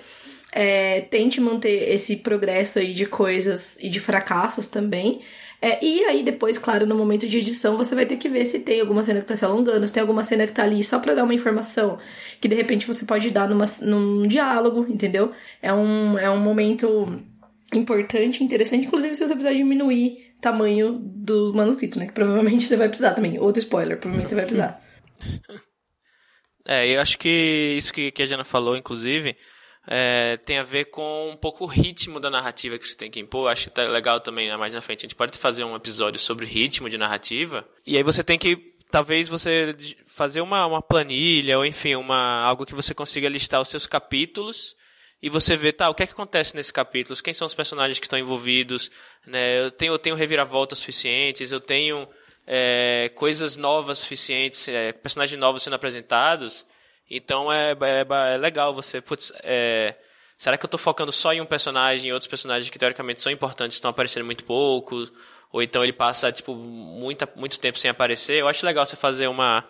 É, 0.51 1.03
tente 1.03 1.41
manter 1.43 1.93
esse 1.93 2.17
progresso 2.17 2.79
aí 2.79 2.95
de 2.95 3.05
coisas 3.05 3.77
e 3.81 3.89
de 3.89 4.01
fracassos 4.01 4.67
também. 4.67 5.21
É, 5.61 5.85
e 5.85 6.05
aí, 6.05 6.23
depois, 6.23 6.57
claro, 6.57 6.87
no 6.87 6.95
momento 6.95 7.27
de 7.29 7.39
edição, 7.39 7.77
você 7.77 7.95
vai 7.95 8.07
ter 8.07 8.17
que 8.17 8.29
ver 8.29 8.47
se 8.47 8.61
tem 8.61 8.81
alguma 8.81 9.03
cena 9.03 9.21
que 9.21 9.27
tá 9.27 9.35
se 9.35 9.45
alongando, 9.45 9.87
se 9.87 9.93
tem 9.93 10.01
alguma 10.01 10.23
cena 10.23 10.47
que 10.47 10.53
tá 10.53 10.63
ali 10.63 10.85
só 10.85 11.01
pra 11.01 11.15
dar 11.15 11.25
uma 11.25 11.35
informação 11.35 11.99
que 12.41 12.47
de 12.47 12.55
repente 12.55 12.87
você 12.87 13.05
pode 13.05 13.29
dar 13.31 13.49
numa, 13.49 13.65
num 13.83 14.27
diálogo, 14.27 14.87
entendeu? 14.89 15.33
É 15.61 15.73
um, 15.73 16.17
é 16.17 16.31
um 16.31 16.39
momento 16.39 17.17
importante, 17.75 18.43
interessante, 18.43 18.87
inclusive 18.87 19.15
se 19.15 19.27
você 19.27 19.35
precisar 19.35 19.55
diminuir 19.55 20.35
tamanho 20.41 20.99
do 21.03 21.53
manuscrito, 21.55 21.99
né? 21.99 22.07
Que 22.07 22.13
provavelmente 22.13 22.65
você 22.65 22.77
vai 22.77 22.89
precisar 22.89 23.13
também. 23.13 23.39
Outro 23.39 23.61
spoiler, 23.61 23.99
provavelmente 23.99 24.31
você 24.31 24.35
vai 24.35 24.45
precisar. 24.45 24.83
É, 26.71 26.87
eu 26.87 27.01
acho 27.01 27.17
que 27.17 27.75
isso 27.79 27.91
que, 27.95 28.13
a 28.19 28.27
Jana 28.27 28.45
falou, 28.45 28.77
inclusive, 28.77 29.35
é, 29.87 30.37
tem 30.37 30.59
a 30.59 30.63
ver 30.63 30.91
com 30.91 31.31
um 31.31 31.35
pouco 31.35 31.65
o 31.65 31.67
ritmo 31.67 32.21
da 32.21 32.29
narrativa 32.29 32.79
que 32.79 32.87
você 32.87 32.95
tem 32.95 33.11
que 33.11 33.19
impor. 33.19 33.45
Eu 33.45 33.49
acho 33.49 33.65
que 33.65 33.75
tá 33.75 33.85
legal 33.85 34.21
também, 34.21 34.49
né, 34.49 34.57
mais 34.59 34.75
na 34.75 34.83
frente, 34.83 34.99
a 34.99 35.09
gente 35.09 35.15
pode 35.15 35.39
fazer 35.39 35.65
um 35.65 35.75
episódio 35.75 36.21
sobre 36.21 36.45
ritmo 36.45 36.91
de 36.91 36.99
narrativa. 36.99 37.67
E 37.87 37.97
aí 37.97 38.03
você 38.03 38.23
tem 38.23 38.39
que, 38.39 38.75
talvez, 38.91 39.29
você 39.29 39.75
fazer 40.07 40.43
uma, 40.43 40.67
uma 40.67 40.83
planilha, 40.83 41.57
ou 41.57 41.65
enfim, 41.65 41.95
uma, 41.95 42.43
algo 42.43 42.67
que 42.67 42.75
você 42.75 42.93
consiga 42.93 43.31
listar 43.31 43.63
os 43.63 43.71
seus 43.71 43.87
capítulos 43.87 44.77
e 45.21 45.29
você 45.29 45.57
vê, 45.57 45.73
tá, 45.73 45.91
o 45.91 45.95
que 45.95 46.05
é 46.05 46.07
que 46.07 46.13
acontece 46.13 46.55
nesse 46.55 46.73
capítulo, 46.73 47.21
quem 47.23 47.35
são 47.35 47.47
os 47.47 47.55
personagens 47.55 47.99
que 47.99 48.07
estão 48.07 48.19
envolvidos, 48.19 48.91
né? 49.27 49.65
Eu 49.65 49.71
tenho, 49.71 49.93
eu 49.93 49.99
tenho 49.99 50.15
reviravoltas 50.15 50.79
suficientes, 50.79 51.51
eu 51.51 51.61
tenho 51.61 52.09
é, 52.47 53.11
coisas 53.15 53.57
novas 53.57 53.99
suficientes, 53.99 54.69
é, 54.69 54.93
personagens 54.93 55.39
novos 55.39 55.63
sendo 55.63 55.75
apresentados. 55.75 56.65
Então 57.11 57.53
é, 57.53 57.73
é, 57.73 58.35
é 58.35 58.37
legal 58.37 58.73
você, 58.73 59.01
putz, 59.01 59.33
é, 59.43 59.95
será 60.37 60.57
que 60.57 60.65
eu 60.65 60.71
tô 60.71 60.79
focando 60.79 61.11
só 61.11 61.33
em 61.33 61.41
um 61.41 61.47
personagem 61.47 62.11
e 62.11 62.13
outros 62.13 62.29
personagens 62.29 62.71
que 62.71 62.79
teoricamente 62.79 63.21
são 63.21 63.33
importantes 63.33 63.77
estão 63.77 63.91
aparecendo 63.91 64.25
muito 64.25 64.45
pouco? 64.45 65.05
Ou 65.53 65.63
então 65.63 65.83
ele 65.83 65.93
passa, 65.93 66.31
tipo, 66.31 66.55
muita, 66.55 67.29
muito 67.35 67.59
tempo 67.59 67.79
sem 67.79 67.91
aparecer. 67.91 68.41
Eu 68.41 68.49
acho 68.49 68.65
legal 68.65 68.85
você 68.87 68.97
fazer 68.97 69.27
uma, 69.27 69.65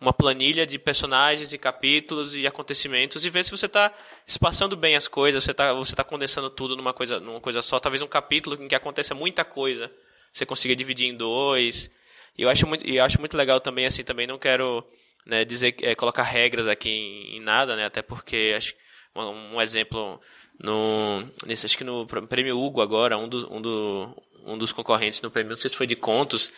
uma 0.00 0.12
planilha 0.12 0.66
de 0.66 0.78
personagens 0.78 1.52
e 1.52 1.58
capítulos 1.58 2.36
e 2.36 2.46
acontecimentos 2.46 3.24
e 3.24 3.30
ver 3.30 3.44
se 3.44 3.50
você 3.50 3.66
está 3.66 3.92
espaçando 4.26 4.76
bem 4.76 4.96
as 4.96 5.08
coisas, 5.08 5.44
você 5.44 5.50
está 5.50 5.72
você 5.72 5.94
tá 5.94 6.04
condensando 6.04 6.50
tudo 6.50 6.76
numa 6.76 6.92
coisa, 6.92 7.20
numa 7.20 7.40
coisa 7.40 7.62
só. 7.62 7.78
Talvez 7.78 8.02
um 8.02 8.06
capítulo 8.06 8.62
em 8.62 8.68
que 8.68 8.74
aconteça 8.74 9.14
muita 9.14 9.44
coisa, 9.44 9.90
você 10.32 10.44
consiga 10.44 10.74
dividir 10.76 11.08
em 11.08 11.16
dois. 11.16 11.90
E 12.36 12.42
eu 12.42 12.48
acho 12.48 12.66
muito, 12.66 12.86
eu 12.86 13.04
acho 13.04 13.18
muito 13.20 13.36
legal 13.36 13.60
também, 13.60 13.86
assim, 13.86 14.02
também 14.02 14.26
não 14.26 14.38
quero 14.38 14.84
né, 15.24 15.44
dizer, 15.44 15.74
é, 15.80 15.94
colocar 15.94 16.22
regras 16.22 16.66
aqui 16.66 16.90
em, 16.90 17.36
em, 17.36 17.40
nada, 17.40 17.76
né, 17.76 17.86
até 17.86 18.02
porque 18.02 18.52
acho 18.56 18.74
um, 19.14 19.54
um 19.56 19.62
exemplo 19.62 20.20
no 20.58 21.26
nesse, 21.46 21.66
acho 21.66 21.78
que 21.78 21.84
no 21.84 22.06
prêmio 22.06 22.58
Hugo 22.58 22.80
agora 22.80 23.16
um, 23.16 23.28
do, 23.28 23.52
um, 23.52 23.60
do, 23.60 24.22
um 24.44 24.58
dos 24.58 24.72
concorrentes 24.72 25.22
no 25.22 25.30
prêmio 25.30 25.50
não 25.50 25.60
sei 25.60 25.70
se 25.70 25.76
foi 25.76 25.86
de 25.86 25.96
contos 25.96 26.52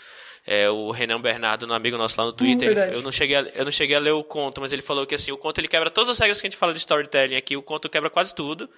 é, 0.46 0.70
o 0.70 0.90
Renan 0.92 1.20
Bernardo, 1.20 1.66
um 1.66 1.72
amigo 1.72 1.98
nosso 1.98 2.20
lá 2.20 2.26
no 2.26 2.32
Twitter, 2.32 2.76
hum, 2.76 2.92
eu, 2.92 3.02
não 3.02 3.10
cheguei 3.10 3.36
a, 3.36 3.40
eu 3.40 3.64
não 3.64 3.72
cheguei 3.72 3.96
a 3.96 3.98
ler 3.98 4.12
o 4.12 4.22
conto, 4.22 4.60
mas 4.60 4.72
ele 4.72 4.82
falou 4.82 5.04
que 5.04 5.14
assim, 5.14 5.32
o 5.32 5.36
conto 5.36 5.60
ele 5.60 5.66
quebra 5.66 5.90
todas 5.90 6.10
as 6.10 6.18
regras 6.18 6.40
que 6.40 6.46
a 6.46 6.50
gente 6.50 6.58
fala 6.58 6.72
de 6.72 6.78
storytelling 6.78 7.34
aqui, 7.34 7.56
o 7.56 7.62
conto 7.62 7.88
quebra 7.88 8.08
quase 8.08 8.34
tudo. 8.34 8.68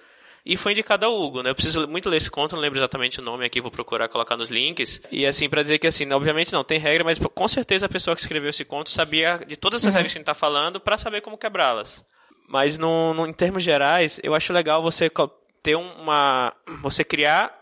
E 0.45 0.55
foi 0.55 0.71
indicado 0.71 1.05
ao 1.05 1.13
Hugo, 1.13 1.43
né? 1.43 1.49
Eu 1.49 1.53
preciso 1.53 1.85
muito 1.85 2.09
ler 2.09 2.17
esse 2.17 2.31
conto, 2.31 2.55
não 2.55 2.61
lembro 2.61 2.79
exatamente 2.79 3.19
o 3.19 3.21
nome 3.21 3.45
aqui, 3.45 3.59
vou 3.59 3.69
procurar 3.69 4.07
colocar 4.07 4.37
nos 4.37 4.49
links. 4.49 5.01
E 5.11 5.25
assim, 5.25 5.49
para 5.49 5.61
dizer 5.61 5.79
que 5.79 5.85
assim, 5.85 6.09
obviamente 6.11 6.53
não 6.53 6.63
tem 6.63 6.79
regra, 6.79 7.03
mas 7.03 7.19
com 7.19 7.47
certeza 7.47 7.85
a 7.85 7.89
pessoa 7.89 8.15
que 8.15 8.21
escreveu 8.21 8.49
esse 8.49 8.63
conto 8.63 8.89
sabia 8.89 9.39
de 9.45 9.57
todas 9.57 9.83
essas 9.83 9.93
uhum. 9.93 9.97
regras 9.97 10.13
que 10.13 10.17
a 10.17 10.19
gente 10.21 10.25
tá 10.25 10.33
falando 10.33 10.79
para 10.79 10.97
saber 10.97 11.21
como 11.21 11.37
quebrá-las. 11.37 12.03
Mas 12.47 12.77
no, 12.77 13.13
no, 13.13 13.27
em 13.27 13.33
termos 13.33 13.63
gerais, 13.63 14.19
eu 14.23 14.33
acho 14.33 14.51
legal 14.53 14.81
você 14.81 15.11
ter 15.61 15.75
uma. 15.75 16.53
você 16.81 17.03
criar 17.03 17.58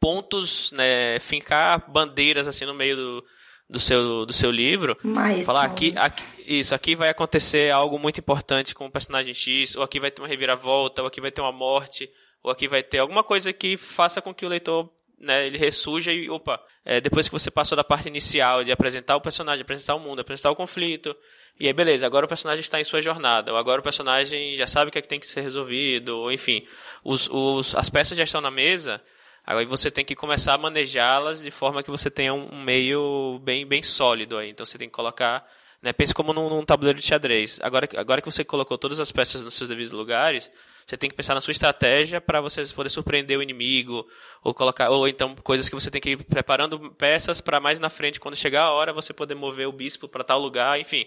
pontos, 0.00 0.70
né, 0.72 1.18
fincar 1.20 1.90
bandeiras 1.90 2.46
assim 2.46 2.64
no 2.64 2.74
meio 2.74 2.96
do, 2.96 3.24
do 3.68 3.80
seu, 3.80 4.26
do 4.26 4.32
seu 4.32 4.50
livro. 4.50 4.96
Mais 5.02 5.46
falar 5.46 5.64
aqui, 5.64 5.94
aqui, 5.96 6.22
isso, 6.46 6.74
aqui 6.74 6.94
vai 6.94 7.08
acontecer 7.08 7.72
algo 7.72 7.98
muito 7.98 8.20
importante 8.20 8.74
com 8.74 8.86
o 8.86 8.90
personagem 8.90 9.34
X, 9.34 9.74
ou 9.76 9.82
aqui 9.82 9.98
vai 9.98 10.10
ter 10.10 10.20
uma 10.20 10.28
reviravolta, 10.28 11.02
ou 11.02 11.08
aqui 11.08 11.20
vai 11.20 11.30
ter 11.30 11.40
uma 11.40 11.52
morte, 11.52 12.10
ou 12.42 12.50
aqui 12.50 12.68
vai 12.68 12.82
ter 12.82 12.98
alguma 12.98 13.24
coisa 13.24 13.52
que 13.52 13.76
faça 13.76 14.20
com 14.20 14.34
que 14.34 14.44
o 14.44 14.48
leitor 14.48 14.90
né, 15.18 15.46
ele 15.46 15.58
ressurja 15.58 16.12
e, 16.12 16.28
opa, 16.28 16.60
é, 16.84 17.00
depois 17.00 17.26
que 17.26 17.32
você 17.32 17.50
passou 17.50 17.76
da 17.76 17.84
parte 17.84 18.08
inicial 18.08 18.62
de 18.62 18.70
apresentar 18.70 19.16
o 19.16 19.20
personagem, 19.20 19.62
apresentar 19.62 19.94
o 19.94 20.00
mundo, 20.00 20.20
apresentar 20.20 20.50
o 20.50 20.56
conflito, 20.56 21.16
e 21.58 21.66
aí 21.66 21.72
beleza, 21.72 22.04
agora 22.04 22.26
o 22.26 22.28
personagem 22.28 22.60
está 22.60 22.80
em 22.80 22.84
sua 22.84 23.00
jornada, 23.00 23.52
ou 23.52 23.58
agora 23.58 23.80
o 23.80 23.84
personagem 23.84 24.54
já 24.56 24.66
sabe 24.66 24.88
o 24.88 24.92
que, 24.92 24.98
é 24.98 25.02
que 25.02 25.08
tem 25.08 25.20
que 25.20 25.26
ser 25.26 25.40
resolvido, 25.40 26.18
ou 26.18 26.30
enfim, 26.30 26.66
os, 27.02 27.28
os, 27.30 27.74
as 27.74 27.88
peças 27.88 28.18
já 28.18 28.24
estão 28.24 28.40
na 28.40 28.50
mesa, 28.50 29.00
Agora 29.46 29.66
você 29.66 29.90
tem 29.90 30.04
que 30.04 30.14
começar 30.14 30.54
a 30.54 30.58
manejá-las 30.58 31.42
de 31.42 31.50
forma 31.50 31.82
que 31.82 31.90
você 31.90 32.10
tenha 32.10 32.32
um 32.32 32.62
meio 32.62 33.38
bem, 33.42 33.66
bem 33.66 33.82
sólido 33.82 34.38
aí. 34.38 34.50
Então 34.50 34.64
você 34.64 34.78
tem 34.78 34.88
que 34.88 34.94
colocar. 34.94 35.46
Né, 35.82 35.92
pense 35.92 36.14
como 36.14 36.32
num, 36.32 36.48
num 36.48 36.64
tabuleiro 36.64 36.98
de 36.98 37.06
xadrez. 37.06 37.60
Agora, 37.62 37.86
agora 37.98 38.22
que 38.22 38.26
você 38.26 38.42
colocou 38.42 38.78
todas 38.78 38.98
as 39.00 39.12
peças 39.12 39.44
nos 39.44 39.52
seus 39.52 39.68
devidos 39.68 39.92
lugares, 39.92 40.50
você 40.86 40.96
tem 40.96 41.10
que 41.10 41.16
pensar 41.16 41.34
na 41.34 41.42
sua 41.42 41.52
estratégia 41.52 42.22
para 42.22 42.40
você 42.40 42.64
poder 42.68 42.88
surpreender 42.88 43.38
o 43.38 43.42
inimigo, 43.42 44.06
ou 44.42 44.54
colocar, 44.54 44.88
ou 44.88 45.06
então 45.06 45.34
coisas 45.36 45.68
que 45.68 45.74
você 45.74 45.90
tem 45.90 46.00
que 46.00 46.12
ir 46.12 46.24
preparando 46.24 46.90
peças 46.92 47.42
para 47.42 47.60
mais 47.60 47.78
na 47.78 47.90
frente, 47.90 48.18
quando 48.18 48.34
chegar 48.34 48.62
a 48.62 48.72
hora, 48.72 48.94
você 48.94 49.12
poder 49.12 49.34
mover 49.34 49.68
o 49.68 49.72
bispo 49.72 50.08
para 50.08 50.24
tal 50.24 50.40
lugar, 50.40 50.80
enfim. 50.80 51.06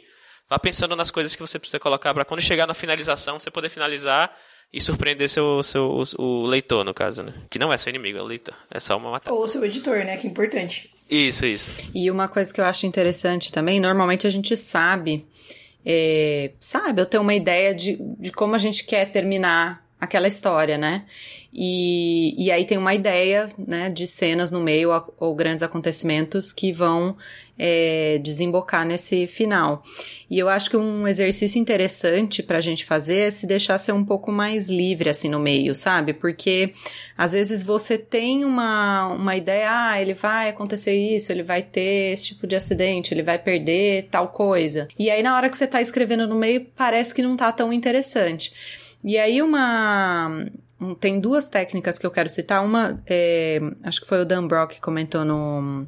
Vá 0.49 0.57
pensando 0.57 0.95
nas 0.95 1.11
coisas 1.11 1.35
que 1.35 1.41
você 1.41 1.59
precisa 1.59 1.79
colocar 1.79 2.13
para 2.13 2.23
quando 2.23 2.41
chegar 2.41 2.67
na 2.67 2.73
finalização, 2.73 3.37
você 3.37 3.51
poder 3.51 3.69
finalizar 3.69 4.31
e 4.71 4.81
surpreender 4.81 5.29
seu, 5.29 5.63
seu, 5.63 6.03
o, 6.17 6.45
leitor, 6.45 6.83
no 6.83 6.93
caso, 6.93 7.23
né? 7.23 7.33
Que 7.49 7.57
não 7.57 7.71
é 7.71 7.77
seu 7.77 7.89
inimigo, 7.89 8.17
é 8.17 8.21
o 8.21 8.25
leitor. 8.25 8.55
É 8.69 8.79
só 8.79 8.97
uma 8.97 9.11
matéria. 9.11 9.37
Ou 9.37 9.47
seu 9.47 9.63
editor, 9.63 9.97
né? 9.99 10.17
Que 10.17 10.27
é 10.27 10.29
importante. 10.29 10.91
Isso, 11.09 11.45
isso. 11.45 11.69
E 11.95 12.11
uma 12.11 12.27
coisa 12.27 12.53
que 12.53 12.59
eu 12.59 12.65
acho 12.65 12.85
interessante 12.85 13.51
também, 13.51 13.79
normalmente 13.79 14.27
a 14.27 14.29
gente 14.29 14.57
sabe, 14.57 15.25
é, 15.85 16.51
sabe, 16.59 17.01
eu 17.01 17.05
tenho 17.05 17.23
uma 17.23 17.33
ideia 17.33 17.73
de, 17.73 17.97
de 18.19 18.31
como 18.31 18.55
a 18.55 18.57
gente 18.57 18.83
quer 18.83 19.05
terminar 19.09 19.86
aquela 19.99 20.27
história, 20.27 20.77
né? 20.77 21.05
E, 21.51 22.35
e 22.37 22.51
aí 22.51 22.65
tem 22.65 22.77
uma 22.77 22.93
ideia, 22.93 23.49
né, 23.57 23.89
de 23.89 24.05
cenas 24.05 24.51
no 24.51 24.59
meio 24.59 24.91
ou, 24.91 25.13
ou 25.17 25.35
grandes 25.35 25.63
acontecimentos 25.63 26.53
que 26.53 26.71
vão 26.71 27.17
é, 27.57 28.19
desembocar 28.21 28.85
nesse 28.85 29.25
final. 29.25 29.81
E 30.29 30.37
eu 30.37 30.49
acho 30.49 30.69
que 30.69 30.77
um 30.77 31.07
exercício 31.07 31.59
interessante 31.59 32.43
pra 32.43 32.61
gente 32.61 32.85
fazer 32.85 33.27
é 33.27 33.31
se 33.31 33.47
deixar 33.47 33.79
ser 33.79 33.93
um 33.93 34.05
pouco 34.05 34.31
mais 34.31 34.69
livre, 34.69 35.09
assim, 35.09 35.29
no 35.29 35.39
meio, 35.39 35.73
sabe? 35.73 36.13
Porque 36.13 36.73
às 37.17 37.31
vezes 37.31 37.63
você 37.63 37.97
tem 37.97 38.45
uma, 38.45 39.07
uma 39.07 39.35
ideia, 39.35 39.67
ah, 39.71 39.99
ele 39.99 40.13
vai 40.13 40.49
acontecer 40.49 40.93
isso, 40.93 41.31
ele 41.31 41.41
vai 41.41 41.63
ter 41.63 42.13
esse 42.13 42.25
tipo 42.25 42.45
de 42.45 42.55
acidente, 42.55 43.13
ele 43.13 43.23
vai 43.23 43.39
perder 43.39 44.09
tal 44.11 44.27
coisa. 44.27 44.87
E 44.99 45.09
aí 45.09 45.23
na 45.23 45.35
hora 45.35 45.49
que 45.49 45.57
você 45.57 45.65
tá 45.65 45.81
escrevendo 45.81 46.27
no 46.27 46.35
meio, 46.35 46.67
parece 46.75 47.15
que 47.15 47.23
não 47.23 47.35
tá 47.35 47.51
tão 47.51 47.73
interessante. 47.73 48.53
E 49.03 49.17
aí 49.17 49.41
uma 49.41 50.45
tem 50.99 51.19
duas 51.19 51.49
técnicas 51.49 51.97
que 51.97 52.05
eu 52.05 52.11
quero 52.11 52.29
citar. 52.29 52.63
Uma, 52.63 53.01
é, 53.07 53.59
acho 53.83 53.99
que 53.99 54.07
foi 54.07 54.21
o 54.21 54.25
Dan 54.25 54.45
Brock 54.45 54.75
que 54.75 54.81
comentou 54.81 55.25
no, 55.25 55.87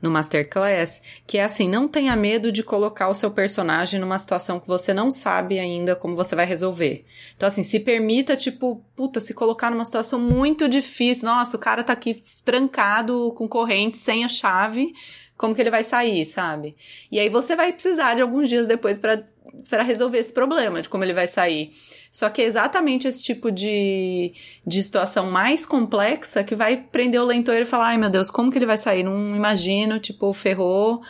no 0.00 0.10
Masterclass, 0.10 1.02
que 1.26 1.38
é 1.38 1.44
assim, 1.44 1.68
não 1.68 1.88
tenha 1.88 2.14
medo 2.14 2.52
de 2.52 2.62
colocar 2.62 3.08
o 3.08 3.14
seu 3.14 3.32
personagem 3.32 3.98
numa 3.98 4.18
situação 4.18 4.60
que 4.60 4.68
você 4.68 4.94
não 4.94 5.10
sabe 5.10 5.58
ainda 5.58 5.96
como 5.96 6.14
você 6.14 6.36
vai 6.36 6.46
resolver. 6.46 7.04
Então, 7.36 7.48
assim, 7.48 7.64
se 7.64 7.80
permita, 7.80 8.36
tipo, 8.36 8.80
puta, 8.94 9.18
se 9.18 9.34
colocar 9.34 9.72
numa 9.72 9.84
situação 9.84 10.20
muito 10.20 10.68
difícil. 10.68 11.28
Nossa, 11.28 11.56
o 11.56 11.60
cara 11.60 11.82
tá 11.82 11.92
aqui 11.92 12.22
trancado 12.44 13.32
com 13.36 13.48
corrente, 13.48 13.98
sem 13.98 14.24
a 14.24 14.28
chave. 14.28 14.94
Como 15.36 15.54
que 15.54 15.60
ele 15.60 15.70
vai 15.70 15.82
sair, 15.82 16.24
sabe? 16.24 16.76
E 17.10 17.18
aí 17.18 17.28
você 17.28 17.56
vai 17.56 17.72
precisar 17.72 18.14
de 18.14 18.22
alguns 18.22 18.48
dias 18.48 18.68
depois 18.68 18.98
para 18.98 19.82
resolver 19.82 20.18
esse 20.18 20.32
problema, 20.32 20.80
de 20.80 20.88
como 20.88 21.02
ele 21.02 21.12
vai 21.12 21.26
sair. 21.26 21.72
Só 22.18 22.28
que 22.28 22.42
é 22.42 22.46
exatamente 22.46 23.06
esse 23.06 23.22
tipo 23.22 23.48
de, 23.48 24.32
de 24.66 24.82
situação 24.82 25.30
mais 25.30 25.64
complexa 25.64 26.42
que 26.42 26.56
vai 26.56 26.76
prender 26.76 27.20
o 27.20 27.24
leitor 27.24 27.54
e 27.54 27.64
falar: 27.64 27.90
ai 27.90 27.96
meu 27.96 28.10
Deus, 28.10 28.28
como 28.28 28.50
que 28.50 28.58
ele 28.58 28.66
vai 28.66 28.76
sair? 28.76 29.04
Não 29.04 29.36
imagino, 29.36 30.00
tipo, 30.00 30.32
ferrou. 30.32 31.00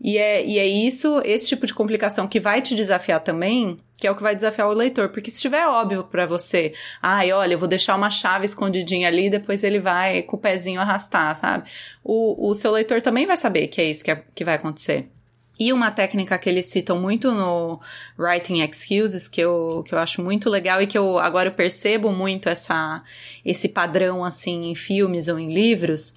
E 0.00 0.16
é, 0.16 0.42
e 0.42 0.58
é 0.58 0.66
isso, 0.66 1.20
esse 1.22 1.48
tipo 1.48 1.66
de 1.66 1.74
complicação 1.74 2.26
que 2.26 2.40
vai 2.40 2.62
te 2.62 2.74
desafiar 2.74 3.20
também, 3.20 3.76
que 3.98 4.06
é 4.06 4.10
o 4.10 4.16
que 4.16 4.22
vai 4.22 4.34
desafiar 4.34 4.66
o 4.66 4.72
leitor. 4.72 5.10
Porque 5.10 5.30
se 5.30 5.36
estiver 5.36 5.66
óbvio 5.66 6.02
para 6.04 6.24
você, 6.24 6.72
ai, 7.02 7.30
olha, 7.30 7.52
eu 7.52 7.58
vou 7.58 7.68
deixar 7.68 7.94
uma 7.94 8.10
chave 8.10 8.46
escondidinha 8.46 9.08
ali, 9.08 9.28
depois 9.28 9.62
ele 9.62 9.78
vai 9.78 10.22
com 10.22 10.36
o 10.36 10.40
pezinho 10.40 10.80
arrastar, 10.80 11.36
sabe? 11.36 11.68
O, 12.02 12.48
o 12.48 12.54
seu 12.54 12.70
leitor 12.70 13.02
também 13.02 13.26
vai 13.26 13.36
saber 13.36 13.66
que 13.66 13.82
é 13.82 13.84
isso 13.84 14.02
que, 14.02 14.10
é, 14.10 14.22
que 14.34 14.44
vai 14.46 14.54
acontecer. 14.54 15.10
E 15.58 15.72
uma 15.72 15.90
técnica 15.90 16.36
que 16.36 16.48
eles 16.48 16.66
citam 16.66 17.00
muito 17.00 17.30
no 17.30 17.80
Writing 18.18 18.60
Excuses, 18.60 19.28
que 19.28 19.40
eu, 19.40 19.84
que 19.86 19.94
eu 19.94 19.98
acho 19.98 20.20
muito 20.20 20.50
legal 20.50 20.82
e 20.82 20.86
que 20.86 20.98
eu 20.98 21.18
agora 21.18 21.48
eu 21.48 21.52
percebo 21.52 22.12
muito 22.12 22.48
essa, 22.48 23.02
esse 23.44 23.68
padrão 23.68 24.24
assim 24.24 24.70
em 24.70 24.74
filmes 24.74 25.28
ou 25.28 25.38
em 25.38 25.48
livros, 25.50 26.14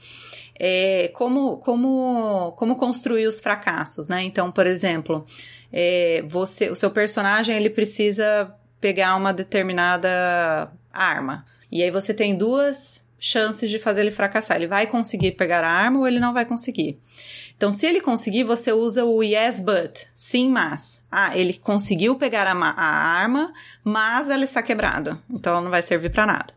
é 0.60 1.12
como, 1.14 1.58
como, 1.58 2.52
como 2.54 2.76
construir 2.76 3.28
os 3.28 3.40
fracassos, 3.40 4.08
né? 4.08 4.24
Então, 4.24 4.52
por 4.52 4.66
exemplo, 4.66 5.24
é, 5.72 6.24
você, 6.28 6.72
o 6.72 6.76
seu 6.76 6.90
personagem 6.90 7.56
ele 7.56 7.70
precisa 7.70 8.52
pegar 8.82 9.16
uma 9.16 9.32
determinada 9.32 10.72
arma. 10.92 11.46
E 11.72 11.84
aí 11.84 11.92
você 11.92 12.12
tem 12.12 12.36
duas 12.36 13.06
chances 13.20 13.70
de 13.70 13.80
fazer 13.80 14.02
ele 14.02 14.12
fracassar. 14.12 14.58
Ele 14.58 14.68
vai 14.68 14.88
conseguir 14.88 15.32
pegar 15.34 15.64
a 15.64 15.70
arma 15.70 16.00
ou 16.00 16.08
ele 16.08 16.20
não 16.20 16.34
vai 16.34 16.46
conseguir. 16.46 17.00
Então, 17.58 17.72
se 17.72 17.88
ele 17.88 18.00
conseguir, 18.00 18.44
você 18.44 18.72
usa 18.72 19.04
o 19.04 19.24
yes, 19.24 19.60
but. 19.60 20.06
Sim, 20.14 20.50
mas. 20.50 21.04
Ah, 21.12 21.36
ele 21.36 21.56
conseguiu 21.56 22.16
pegar 22.16 22.46
a, 22.48 22.54
a 22.54 22.86
arma, 22.86 23.52
mas 23.84 24.30
ela 24.30 24.44
está 24.44 24.62
quebrada. 24.62 25.18
Então, 25.28 25.54
ela 25.54 25.62
não 25.62 25.72
vai 25.72 25.82
servir 25.82 26.12
para 26.12 26.28
nada. 26.28 26.54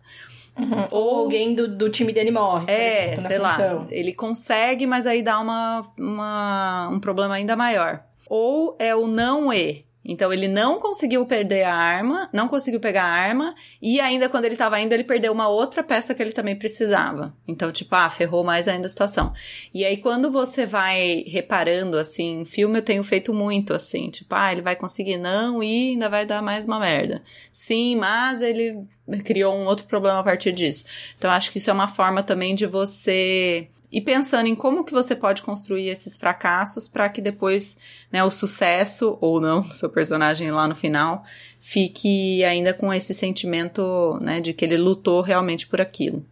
Uhum. 0.58 0.88
Ou 0.90 1.18
alguém 1.20 1.54
do, 1.54 1.66
do 1.66 1.88
time 1.88 2.12
dele 2.12 2.30
morre. 2.30 2.70
É, 2.70 3.18
sei 3.26 3.38
lá. 3.38 3.86
Ele 3.88 4.12
consegue, 4.12 4.86
mas 4.86 5.06
aí 5.06 5.22
dá 5.22 5.40
uma, 5.40 5.86
uma, 5.98 6.88
um 6.92 7.00
problema 7.00 7.34
ainda 7.34 7.56
maior. 7.56 8.02
Ou 8.28 8.76
é 8.78 8.94
o 8.94 9.06
não 9.06 9.50
e. 9.50 9.86
Então 10.04 10.32
ele 10.32 10.48
não 10.48 10.80
conseguiu 10.80 11.26
perder 11.26 11.64
a 11.64 11.74
arma, 11.74 12.28
não 12.32 12.48
conseguiu 12.48 12.80
pegar 12.80 13.04
a 13.04 13.10
arma, 13.10 13.54
e 13.82 14.00
ainda 14.00 14.28
quando 14.28 14.46
ele 14.46 14.56
tava 14.56 14.80
indo, 14.80 14.92
ele 14.92 15.04
perdeu 15.04 15.32
uma 15.32 15.48
outra 15.48 15.82
peça 15.82 16.14
que 16.14 16.22
ele 16.22 16.32
também 16.32 16.56
precisava. 16.56 17.34
Então, 17.46 17.70
tipo, 17.70 17.94
ah, 17.94 18.08
ferrou 18.08 18.42
mais 18.42 18.66
ainda 18.66 18.86
a 18.86 18.90
situação. 18.90 19.32
E 19.74 19.84
aí, 19.84 19.98
quando 19.98 20.30
você 20.30 20.64
vai 20.64 21.24
reparando, 21.26 21.98
assim, 21.98 22.44
filme 22.44 22.78
eu 22.78 22.82
tenho 22.82 23.04
feito 23.04 23.34
muito, 23.34 23.74
assim, 23.74 24.10
tipo, 24.10 24.34
ah, 24.34 24.50
ele 24.50 24.62
vai 24.62 24.74
conseguir 24.74 25.18
não 25.18 25.62
e 25.62 25.90
ainda 25.90 26.08
vai 26.08 26.24
dar 26.24 26.42
mais 26.42 26.64
uma 26.64 26.80
merda. 26.80 27.22
Sim, 27.52 27.96
mas 27.96 28.40
ele 28.40 28.82
criou 29.24 29.54
um 29.54 29.66
outro 29.66 29.86
problema 29.86 30.20
a 30.20 30.24
partir 30.24 30.52
disso. 30.52 30.84
Então, 31.18 31.30
acho 31.30 31.52
que 31.52 31.58
isso 31.58 31.70
é 31.70 31.72
uma 31.72 31.88
forma 31.88 32.22
também 32.22 32.54
de 32.54 32.66
você 32.66 33.68
e 33.92 34.00
pensando 34.00 34.46
em 34.46 34.54
como 34.54 34.84
que 34.84 34.92
você 34.92 35.16
pode 35.16 35.42
construir 35.42 35.88
esses 35.88 36.16
fracassos 36.16 36.86
para 36.86 37.08
que 37.08 37.20
depois, 37.20 37.76
né, 38.10 38.22
o 38.22 38.30
sucesso 38.30 39.18
ou 39.20 39.40
não 39.40 39.62
do 39.62 39.72
seu 39.74 39.90
personagem 39.90 40.50
lá 40.50 40.68
no 40.68 40.76
final 40.76 41.24
fique 41.58 42.44
ainda 42.44 42.72
com 42.72 42.92
esse 42.92 43.12
sentimento, 43.12 44.18
né, 44.20 44.40
de 44.40 44.52
que 44.52 44.64
ele 44.64 44.76
lutou 44.76 45.20
realmente 45.20 45.66
por 45.66 45.80
aquilo. 45.80 46.24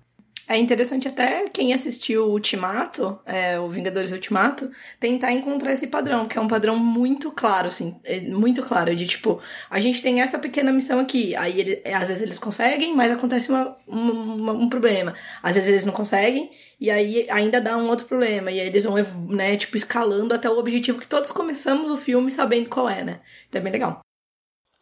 É 0.48 0.56
interessante 0.56 1.06
até 1.06 1.46
quem 1.50 1.74
assistiu 1.74 2.24
o 2.24 2.30
Ultimato, 2.30 3.20
é, 3.26 3.60
o 3.60 3.68
Vingadores 3.68 4.12
Ultimato, 4.12 4.70
tentar 4.98 5.30
encontrar 5.30 5.72
esse 5.72 5.86
padrão, 5.88 6.26
que 6.26 6.38
é 6.38 6.40
um 6.40 6.48
padrão 6.48 6.78
muito 6.78 7.30
claro, 7.30 7.68
assim, 7.68 8.00
é 8.02 8.18
muito 8.20 8.62
claro, 8.62 8.96
de 8.96 9.06
tipo, 9.06 9.42
a 9.68 9.78
gente 9.78 10.00
tem 10.00 10.22
essa 10.22 10.38
pequena 10.38 10.72
missão 10.72 11.00
aqui, 11.00 11.36
aí 11.36 11.60
ele, 11.60 11.82
às 11.92 12.08
vezes 12.08 12.22
eles 12.22 12.38
conseguem, 12.38 12.96
mas 12.96 13.12
acontece 13.12 13.50
uma, 13.50 13.76
uma, 13.86 14.52
um 14.54 14.70
problema. 14.70 15.14
Às 15.42 15.54
vezes 15.54 15.68
eles 15.68 15.84
não 15.84 15.92
conseguem, 15.92 16.50
e 16.80 16.90
aí 16.90 17.26
ainda 17.30 17.60
dá 17.60 17.76
um 17.76 17.88
outro 17.88 18.06
problema, 18.06 18.50
e 18.50 18.58
aí 18.58 18.68
eles 18.68 18.84
vão, 18.84 18.94
né, 19.28 19.54
tipo, 19.58 19.76
escalando 19.76 20.32
até 20.32 20.48
o 20.48 20.58
objetivo 20.58 20.98
que 20.98 21.06
todos 21.06 21.30
começamos 21.30 21.90
o 21.90 21.98
filme 21.98 22.30
sabendo 22.30 22.70
qual 22.70 22.88
é, 22.88 23.04
né? 23.04 23.20
Então 23.50 23.60
é 23.60 23.64
bem 23.64 23.72
legal. 23.72 24.00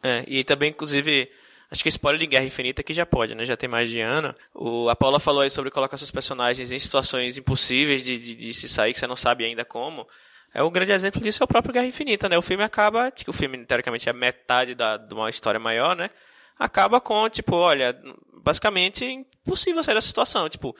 É, 0.01 0.23
e 0.27 0.45
também, 0.45 0.69
inclusive, 0.69 1.29
Acho 1.69 1.83
que 1.83 1.89
spoiler 1.89 2.19
de 2.19 2.27
Guerra 2.27 2.45
Infinita 2.45 2.81
que 2.81 2.93
já 2.93 3.05
pode, 3.05 3.35
né? 3.35 3.45
Já 3.45 3.57
tem 3.57 3.67
mais 3.67 3.89
de 3.89 3.99
ano. 3.99 4.33
O, 4.53 4.89
a 4.89 4.95
Paula 4.95 5.19
falou 5.19 5.41
aí 5.41 5.49
sobre 5.49 5.69
colocar 5.69 5.97
seus 5.97 6.11
personagens 6.11 6.71
em 6.71 6.79
situações 6.79 7.37
impossíveis 7.37 8.03
de, 8.05 8.17
de, 8.17 8.35
de 8.35 8.53
se 8.53 8.69
sair, 8.69 8.93
que 8.93 8.99
você 8.99 9.07
não 9.07 9.17
sabe 9.17 9.43
ainda 9.43 9.65
como. 9.65 10.07
É 10.53 10.63
um 10.63 10.71
grande 10.71 10.93
exemplo 10.93 11.21
disso 11.21 11.43
é 11.43 11.45
o 11.45 11.47
próprio 11.47 11.73
Guerra 11.73 11.85
Infinita, 11.85 12.29
né? 12.29 12.37
O 12.37 12.41
filme 12.41 12.63
acaba, 12.63 13.11
que 13.11 13.29
o 13.29 13.33
filme 13.33 13.65
teoricamente 13.65 14.07
é 14.07 14.13
metade 14.13 14.73
da, 14.75 14.95
de 14.95 15.13
uma 15.13 15.29
história 15.29 15.59
maior, 15.59 15.95
né? 15.95 16.09
Acaba 16.57 17.01
com, 17.01 17.29
tipo, 17.29 17.55
olha, 17.55 17.95
basicamente 18.41 19.05
impossível 19.05 19.83
sair 19.83 19.95
dessa 19.95 20.07
situação. 20.07 20.47
Tipo, 20.47 20.75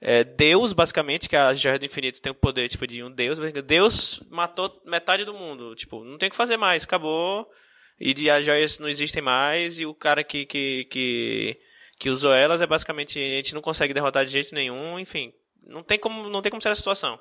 é, 0.00 0.24
Deus, 0.24 0.72
basicamente, 0.72 1.28
que 1.28 1.36
a 1.36 1.54
Joia 1.54 1.78
do 1.78 1.86
Infinito 1.86 2.20
tem 2.20 2.32
o 2.32 2.34
poder, 2.34 2.68
tipo, 2.68 2.84
de 2.84 3.02
um 3.04 3.10
Deus. 3.10 3.38
Deus 3.64 4.20
matou 4.28 4.82
metade 4.84 5.24
do 5.24 5.32
mundo. 5.32 5.76
Tipo, 5.76 6.02
não 6.02 6.18
tem 6.18 6.26
o 6.26 6.30
que 6.30 6.36
fazer 6.36 6.56
mais, 6.56 6.82
acabou 6.82 7.48
e 7.98 8.12
de 8.14 8.28
as 8.30 8.44
joias 8.44 8.78
não 8.78 8.88
existem 8.88 9.22
mais 9.22 9.78
e 9.78 9.86
o 9.86 9.94
cara 9.94 10.24
que, 10.24 10.44
que, 10.46 10.84
que, 10.86 11.60
que 11.98 12.10
usou 12.10 12.32
elas 12.32 12.60
é 12.60 12.66
basicamente 12.66 13.18
a 13.18 13.36
gente 13.36 13.54
não 13.54 13.62
consegue 13.62 13.94
derrotar 13.94 14.24
de 14.24 14.32
jeito 14.32 14.54
nenhum, 14.54 14.98
enfim, 14.98 15.32
não 15.66 15.82
tem 15.82 15.98
como 15.98 16.28
não 16.28 16.42
tem 16.42 16.50
como 16.50 16.62
ser 16.62 16.70
a 16.70 16.74
situação. 16.74 17.18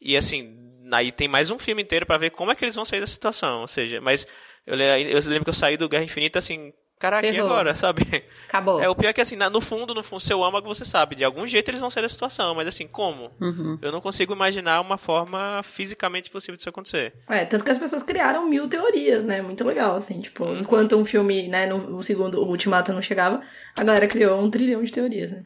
E 0.00 0.16
assim, 0.16 0.56
aí 0.92 1.10
tem 1.10 1.28
mais 1.28 1.50
um 1.50 1.58
filme 1.58 1.82
inteiro 1.82 2.06
para 2.06 2.18
ver 2.18 2.30
como 2.30 2.50
é 2.50 2.54
que 2.54 2.64
eles 2.64 2.74
vão 2.74 2.84
sair 2.84 3.00
dessa 3.00 3.14
situação, 3.14 3.62
ou 3.62 3.66
seja, 3.66 4.00
mas 4.00 4.26
eu, 4.66 4.76
eu 4.76 5.20
lembro 5.28 5.44
que 5.44 5.50
eu 5.50 5.54
saí 5.54 5.76
do 5.76 5.88
Guerra 5.88 6.04
Infinita 6.04 6.38
assim, 6.38 6.72
Caraca, 6.98 7.28
Ferrou. 7.28 7.46
e 7.46 7.50
agora, 7.50 7.74
sabe? 7.74 8.24
Acabou. 8.48 8.80
É, 8.80 8.88
o 8.88 8.94
pior 8.94 9.10
é 9.10 9.12
que 9.12 9.20
assim, 9.20 9.36
no 9.36 9.60
fundo, 9.60 9.94
no 9.94 10.02
fundo, 10.02 10.20
seu 10.20 10.40
que 10.62 10.68
você 10.68 10.84
sabe. 10.84 11.14
De 11.14 11.24
algum 11.24 11.46
jeito 11.46 11.68
eles 11.68 11.80
vão 11.80 11.90
sair 11.90 12.02
da 12.02 12.08
situação, 12.08 12.54
mas 12.54 12.66
assim, 12.66 12.86
como? 12.86 13.30
Uhum. 13.38 13.78
Eu 13.82 13.92
não 13.92 14.00
consigo 14.00 14.32
imaginar 14.32 14.80
uma 14.80 14.96
forma 14.96 15.60
fisicamente 15.62 16.30
possível 16.30 16.56
disso 16.56 16.70
acontecer. 16.70 17.12
É, 17.28 17.44
tanto 17.44 17.64
que 17.64 17.70
as 17.70 17.78
pessoas 17.78 18.02
criaram 18.02 18.48
mil 18.48 18.66
teorias, 18.66 19.26
né? 19.26 19.42
Muito 19.42 19.62
legal, 19.62 19.96
assim, 19.96 20.22
tipo, 20.22 20.44
uhum. 20.44 20.60
enquanto 20.60 20.96
um 20.96 21.04
filme, 21.04 21.48
né, 21.48 21.66
no 21.66 21.96
o 21.96 22.02
segundo, 22.02 22.42
o 22.42 22.48
Ultimato 22.48 22.92
não 22.92 23.02
chegava, 23.02 23.42
a 23.78 23.84
galera 23.84 24.08
criou 24.08 24.40
um 24.40 24.50
trilhão 24.50 24.82
de 24.82 24.90
teorias, 24.90 25.32
né? 25.32 25.44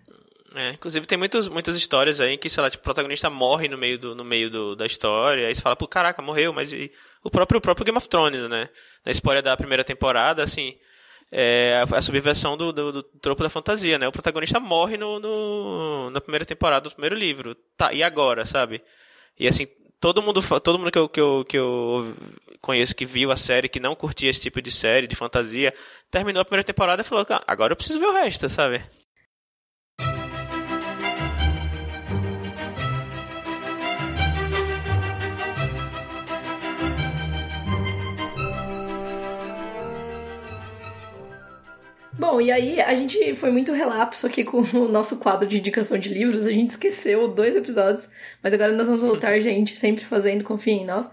É, 0.54 0.70
inclusive 0.70 1.06
tem 1.06 1.18
muitos, 1.18 1.48
muitas 1.48 1.76
histórias 1.76 2.20
aí 2.20 2.36
que, 2.36 2.50
sei 2.50 2.62
lá, 2.62 2.70
tipo, 2.70 2.82
o 2.82 2.84
protagonista 2.84 3.30
morre 3.30 3.68
no 3.68 3.78
meio, 3.78 3.98
do, 3.98 4.14
no 4.14 4.24
meio 4.24 4.50
do, 4.50 4.74
da 4.74 4.84
história, 4.84 5.46
aí 5.46 5.54
você 5.54 5.60
fala, 5.60 5.76
pô, 5.76 5.86
caraca, 5.86 6.20
morreu, 6.20 6.52
mas 6.52 6.72
e 6.72 6.90
o 7.22 7.30
próprio, 7.30 7.58
o 7.58 7.60
próprio 7.60 7.84
Game 7.84 7.98
of 7.98 8.08
Thrones, 8.08 8.48
né? 8.48 8.68
Na 9.04 9.12
história 9.12 9.42
da 9.42 9.56
primeira 9.56 9.84
temporada, 9.84 10.42
assim, 10.42 10.76
é 11.30 11.84
a 11.90 12.02
subversão 12.02 12.56
do, 12.56 12.72
do, 12.72 12.92
do, 12.92 13.02
tropo 13.02 13.42
da 13.42 13.48
fantasia, 13.48 13.98
né? 13.98 14.08
O 14.08 14.12
protagonista 14.12 14.58
morre 14.58 14.96
no, 14.96 15.20
no, 15.20 16.10
na 16.10 16.20
primeira 16.20 16.44
temporada 16.44 16.88
do 16.88 16.92
primeiro 16.92 17.14
livro. 17.14 17.54
Tá, 17.76 17.92
e 17.92 18.02
agora, 18.02 18.44
sabe? 18.44 18.82
E 19.38 19.46
assim, 19.46 19.66
todo 20.00 20.22
mundo, 20.22 20.42
todo 20.60 20.78
mundo 20.78 20.90
que 20.90 20.98
eu, 20.98 21.08
que, 21.08 21.20
eu, 21.20 21.44
que 21.48 21.58
eu 21.58 22.14
conheço 22.60 22.96
que 22.96 23.06
viu 23.06 23.30
a 23.30 23.36
série, 23.36 23.68
que 23.68 23.78
não 23.78 23.94
curtia 23.94 24.30
esse 24.30 24.40
tipo 24.40 24.60
de 24.60 24.70
série, 24.70 25.06
de 25.06 25.14
fantasia, 25.14 25.72
terminou 26.10 26.40
a 26.40 26.44
primeira 26.44 26.64
temporada 26.64 27.02
e 27.02 27.04
falou, 27.04 27.24
agora 27.46 27.72
eu 27.72 27.76
preciso 27.76 28.00
ver 28.00 28.06
o 28.06 28.12
resto, 28.12 28.48
sabe? 28.48 28.82
Bom, 42.20 42.38
e 42.38 42.52
aí 42.52 42.78
a 42.82 42.94
gente 42.94 43.34
foi 43.34 43.50
muito 43.50 43.72
relapso 43.72 44.26
aqui 44.26 44.44
com 44.44 44.60
o 44.60 44.88
nosso 44.88 45.16
quadro 45.16 45.48
de 45.48 45.56
indicação 45.56 45.96
de 45.96 46.10
livros. 46.10 46.46
A 46.46 46.52
gente 46.52 46.72
esqueceu 46.72 47.26
dois 47.26 47.56
episódios, 47.56 48.10
mas 48.42 48.52
agora 48.52 48.72
nós 48.72 48.88
vamos 48.88 49.00
voltar, 49.00 49.40
gente, 49.40 49.74
sempre 49.74 50.04
fazendo, 50.04 50.44
confiem 50.44 50.82
em 50.82 50.84
nós. 50.84 51.08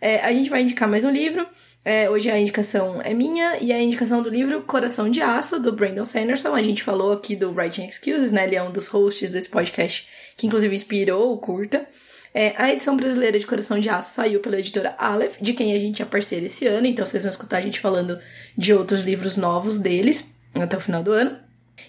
É, 0.00 0.18
a 0.18 0.32
gente 0.32 0.50
vai 0.50 0.62
indicar 0.62 0.88
mais 0.88 1.04
um 1.04 1.12
livro. 1.12 1.46
É, 1.84 2.10
hoje 2.10 2.28
a 2.28 2.36
indicação 2.36 3.00
é 3.00 3.14
minha 3.14 3.56
e 3.60 3.72
a 3.72 3.80
indicação 3.80 4.20
do 4.20 4.28
livro 4.28 4.60
Coração 4.62 5.08
de 5.08 5.22
Aço, 5.22 5.60
do 5.60 5.70
Brandon 5.70 6.04
Sanderson. 6.04 6.52
A 6.52 6.62
gente 6.62 6.82
falou 6.82 7.12
aqui 7.12 7.36
do 7.36 7.52
Writing 7.52 7.86
Excuses, 7.86 8.32
né? 8.32 8.44
Ele 8.44 8.56
é 8.56 8.62
um 8.62 8.72
dos 8.72 8.88
hosts 8.88 9.30
desse 9.30 9.48
podcast 9.48 10.08
que 10.36 10.48
inclusive 10.48 10.74
inspirou 10.74 11.32
o 11.32 11.38
curta. 11.38 11.86
É, 12.34 12.52
a 12.56 12.72
edição 12.72 12.96
brasileira 12.96 13.38
de 13.38 13.46
Coração 13.46 13.78
de 13.78 13.88
Aço 13.88 14.12
saiu 14.12 14.40
pela 14.40 14.58
editora 14.58 14.96
Aleph, 14.98 15.36
de 15.40 15.52
quem 15.52 15.72
a 15.72 15.78
gente 15.78 16.02
é 16.02 16.04
parceiro 16.04 16.46
esse 16.46 16.66
ano, 16.66 16.88
então 16.88 17.06
vocês 17.06 17.22
vão 17.22 17.30
escutar 17.30 17.58
a 17.58 17.60
gente 17.60 17.78
falando 17.78 18.18
de 18.56 18.74
outros 18.74 19.02
livros 19.02 19.36
novos 19.36 19.78
deles 19.78 20.36
até 20.54 20.76
o 20.76 20.80
final 20.80 21.02
do 21.02 21.12
ano. 21.12 21.36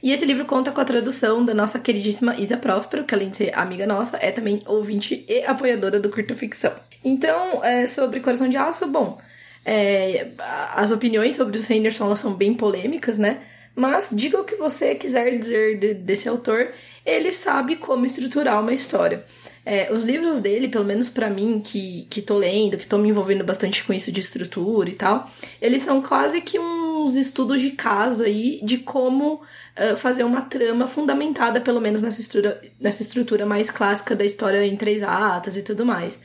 E 0.04 0.12
esse 0.12 0.26
livro 0.26 0.46
conta 0.46 0.72
com 0.72 0.80
a 0.80 0.86
tradução 0.86 1.44
da 1.44 1.54
nossa 1.54 1.80
queridíssima 1.80 2.36
Isa 2.40 2.58
Próspero, 2.58 3.04
que 3.04 3.14
além 3.14 3.30
de 3.30 3.38
ser 3.38 3.58
amiga 3.58 3.88
nossa, 3.88 4.18
é 4.22 4.32
também 4.32 4.62
ouvinte 4.66 5.26
e 5.28 5.44
apoiadora 5.44 6.00
do 6.00 6.10
Curta 6.10 6.36
Ficção. 6.36 6.74
Então, 7.04 7.64
é, 7.64 7.88
sobre 7.88 8.20
Coração 8.20 8.48
de 8.48 8.58
Aço, 8.58 8.88
bom, 8.88 9.20
é, 9.66 10.28
as 10.76 10.92
opiniões 10.92 11.36
sobre 11.36 11.58
o 11.58 11.64
Sanderson 11.64 12.06
elas 12.06 12.20
são 12.20 12.34
bem 12.34 12.54
polêmicas, 12.54 13.18
né? 13.18 13.42
Mas 13.76 14.12
diga 14.14 14.40
o 14.40 14.44
que 14.44 14.56
você 14.56 14.96
quiser 14.96 15.38
dizer 15.38 15.78
de, 15.78 15.94
desse 15.94 16.28
autor, 16.28 16.72
ele 17.06 17.32
sabe 17.32 17.76
como 17.76 18.06
estruturar 18.06 18.62
uma 18.62 18.74
história. 18.74 19.26
É, 19.66 19.92
os 19.92 20.04
livros 20.04 20.40
dele, 20.40 20.68
pelo 20.68 20.86
menos 20.86 21.10
para 21.10 21.30
mim, 21.30 21.62
que, 21.64 22.08
que 22.10 22.22
tô 22.22 22.38
lendo, 22.38 22.78
que 22.78 22.88
tô 22.88 22.98
me 22.98 23.10
envolvendo 23.10 23.44
bastante 23.44 23.84
com 23.84 23.94
isso 23.94 24.12
de 24.12 24.20
estrutura 24.20 24.90
e 24.90 24.94
tal, 24.94 25.30
eles 25.62 25.82
são 25.82 26.02
quase 26.02 26.42
que 26.42 26.58
uns 27.04 27.16
estudos 27.16 27.62
de 27.62 27.72
caso 27.72 28.24
aí 28.24 28.60
de 28.64 28.78
como 28.78 29.36
uh, 29.36 29.96
fazer 29.96 30.24
uma 30.24 30.42
trama 30.42 30.88
fundamentada, 30.88 31.62
pelo 31.62 31.82
menos 31.82 32.02
nessa 32.02 32.22
estrutura, 32.22 32.62
nessa 32.80 33.02
estrutura 33.02 33.46
mais 33.46 33.70
clássica 33.70 34.16
da 34.16 34.26
história 34.26 34.66
em 34.66 34.76
três 34.76 35.04
atos 35.04 35.58
e 35.58 35.62
tudo 35.62 35.86
mais. 35.86 36.22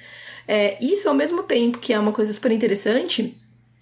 É, 0.47 0.83
isso, 0.85 1.09
ao 1.09 1.15
mesmo 1.15 1.43
tempo 1.43 1.79
que 1.79 1.93
é 1.93 1.99
uma 1.99 2.13
coisa 2.13 2.33
super 2.33 2.53
interessante, 2.53 3.37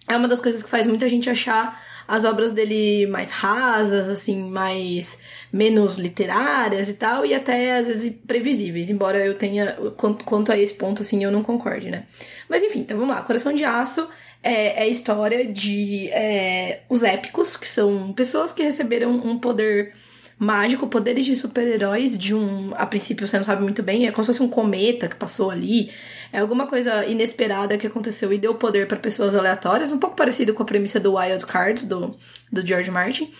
é 0.08 0.16
uma 0.16 0.28
das 0.28 0.40
coisas 0.40 0.62
que 0.62 0.70
faz 0.70 0.86
muita 0.86 1.08
gente 1.08 1.28
achar 1.28 1.80
as 2.06 2.24
obras 2.24 2.52
dele 2.52 3.06
mais 3.06 3.30
rasas, 3.30 4.08
assim, 4.08 4.50
mais 4.50 5.20
menos 5.52 5.96
literárias 5.96 6.88
e 6.88 6.94
tal, 6.94 7.24
e 7.24 7.34
até 7.34 7.76
às 7.76 7.86
vezes 7.86 8.14
previsíveis, 8.26 8.90
embora 8.90 9.24
eu 9.24 9.34
tenha, 9.34 9.76
quanto 9.96 10.50
a 10.50 10.58
esse 10.58 10.74
ponto, 10.74 11.02
assim, 11.02 11.22
eu 11.22 11.30
não 11.30 11.42
concorde, 11.42 11.90
né? 11.90 12.04
Mas 12.48 12.62
enfim, 12.62 12.80
então 12.80 12.98
vamos 12.98 13.14
lá. 13.14 13.22
Coração 13.22 13.52
de 13.52 13.64
Aço 13.64 14.08
é, 14.42 14.80
é 14.80 14.82
a 14.82 14.88
história 14.88 15.46
de 15.46 16.08
é, 16.08 16.80
os 16.88 17.02
épicos, 17.02 17.56
que 17.56 17.68
são 17.68 18.12
pessoas 18.12 18.52
que 18.52 18.62
receberam 18.62 19.10
um 19.12 19.38
poder 19.38 19.94
mágico, 20.38 20.88
poderes 20.88 21.24
de 21.24 21.36
super-heróis 21.36 22.18
de 22.18 22.34
um. 22.34 22.72
A 22.74 22.84
princípio 22.84 23.26
você 23.28 23.36
não 23.36 23.44
sabe 23.44 23.62
muito 23.62 23.82
bem, 23.82 24.06
é 24.06 24.10
como 24.10 24.24
se 24.24 24.32
fosse 24.32 24.42
um 24.42 24.48
cometa 24.48 25.08
que 25.08 25.14
passou 25.14 25.50
ali. 25.50 25.90
É 26.32 26.40
alguma 26.40 26.66
coisa 26.66 27.06
inesperada 27.06 27.78
que 27.78 27.86
aconteceu 27.86 28.32
e 28.32 28.38
deu 28.38 28.54
poder 28.54 28.88
para 28.88 28.96
pessoas 28.96 29.34
aleatórias, 29.34 29.92
um 29.92 29.98
pouco 29.98 30.16
parecido 30.16 30.52
com 30.54 30.62
a 30.62 30.66
premissa 30.66 30.98
do 30.98 31.14
Wild 31.14 31.46
Card, 31.46 31.86
do, 31.86 32.16
do 32.50 32.66
George 32.66 32.90
Martin. 32.90 33.30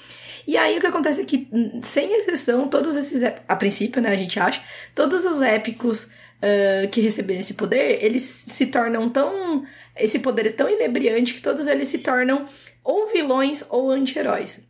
E 0.47 0.57
aí 0.57 0.77
o 0.77 0.81
que 0.81 0.87
acontece 0.87 1.21
é 1.21 1.25
que, 1.25 1.49
sem 1.83 2.13
exceção, 2.19 2.69
todos 2.69 2.97
esses. 2.97 3.23
A 3.49 3.57
princípio, 3.57 4.01
né, 4.03 4.11
a 4.11 4.17
gente 4.17 4.39
acha, 4.39 4.61
todos 4.95 5.25
os 5.25 5.41
épicos 5.41 6.05
uh, 6.05 6.89
que 6.91 7.01
receberam 7.01 7.41
esse 7.41 7.55
poder, 7.55 8.05
eles 8.05 8.23
se 8.23 8.67
tornam 8.67 9.09
tão. 9.09 9.65
Esse 9.97 10.19
poder 10.19 10.47
é 10.47 10.53
tão 10.53 10.69
inebriante 10.69 11.35
que 11.35 11.41
todos 11.41 11.67
eles 11.67 11.89
se 11.89 11.99
tornam 11.99 12.47
ou 12.83 13.09
vilões 13.09 13.65
ou 13.69 13.91
anti-heróis. 13.91 14.61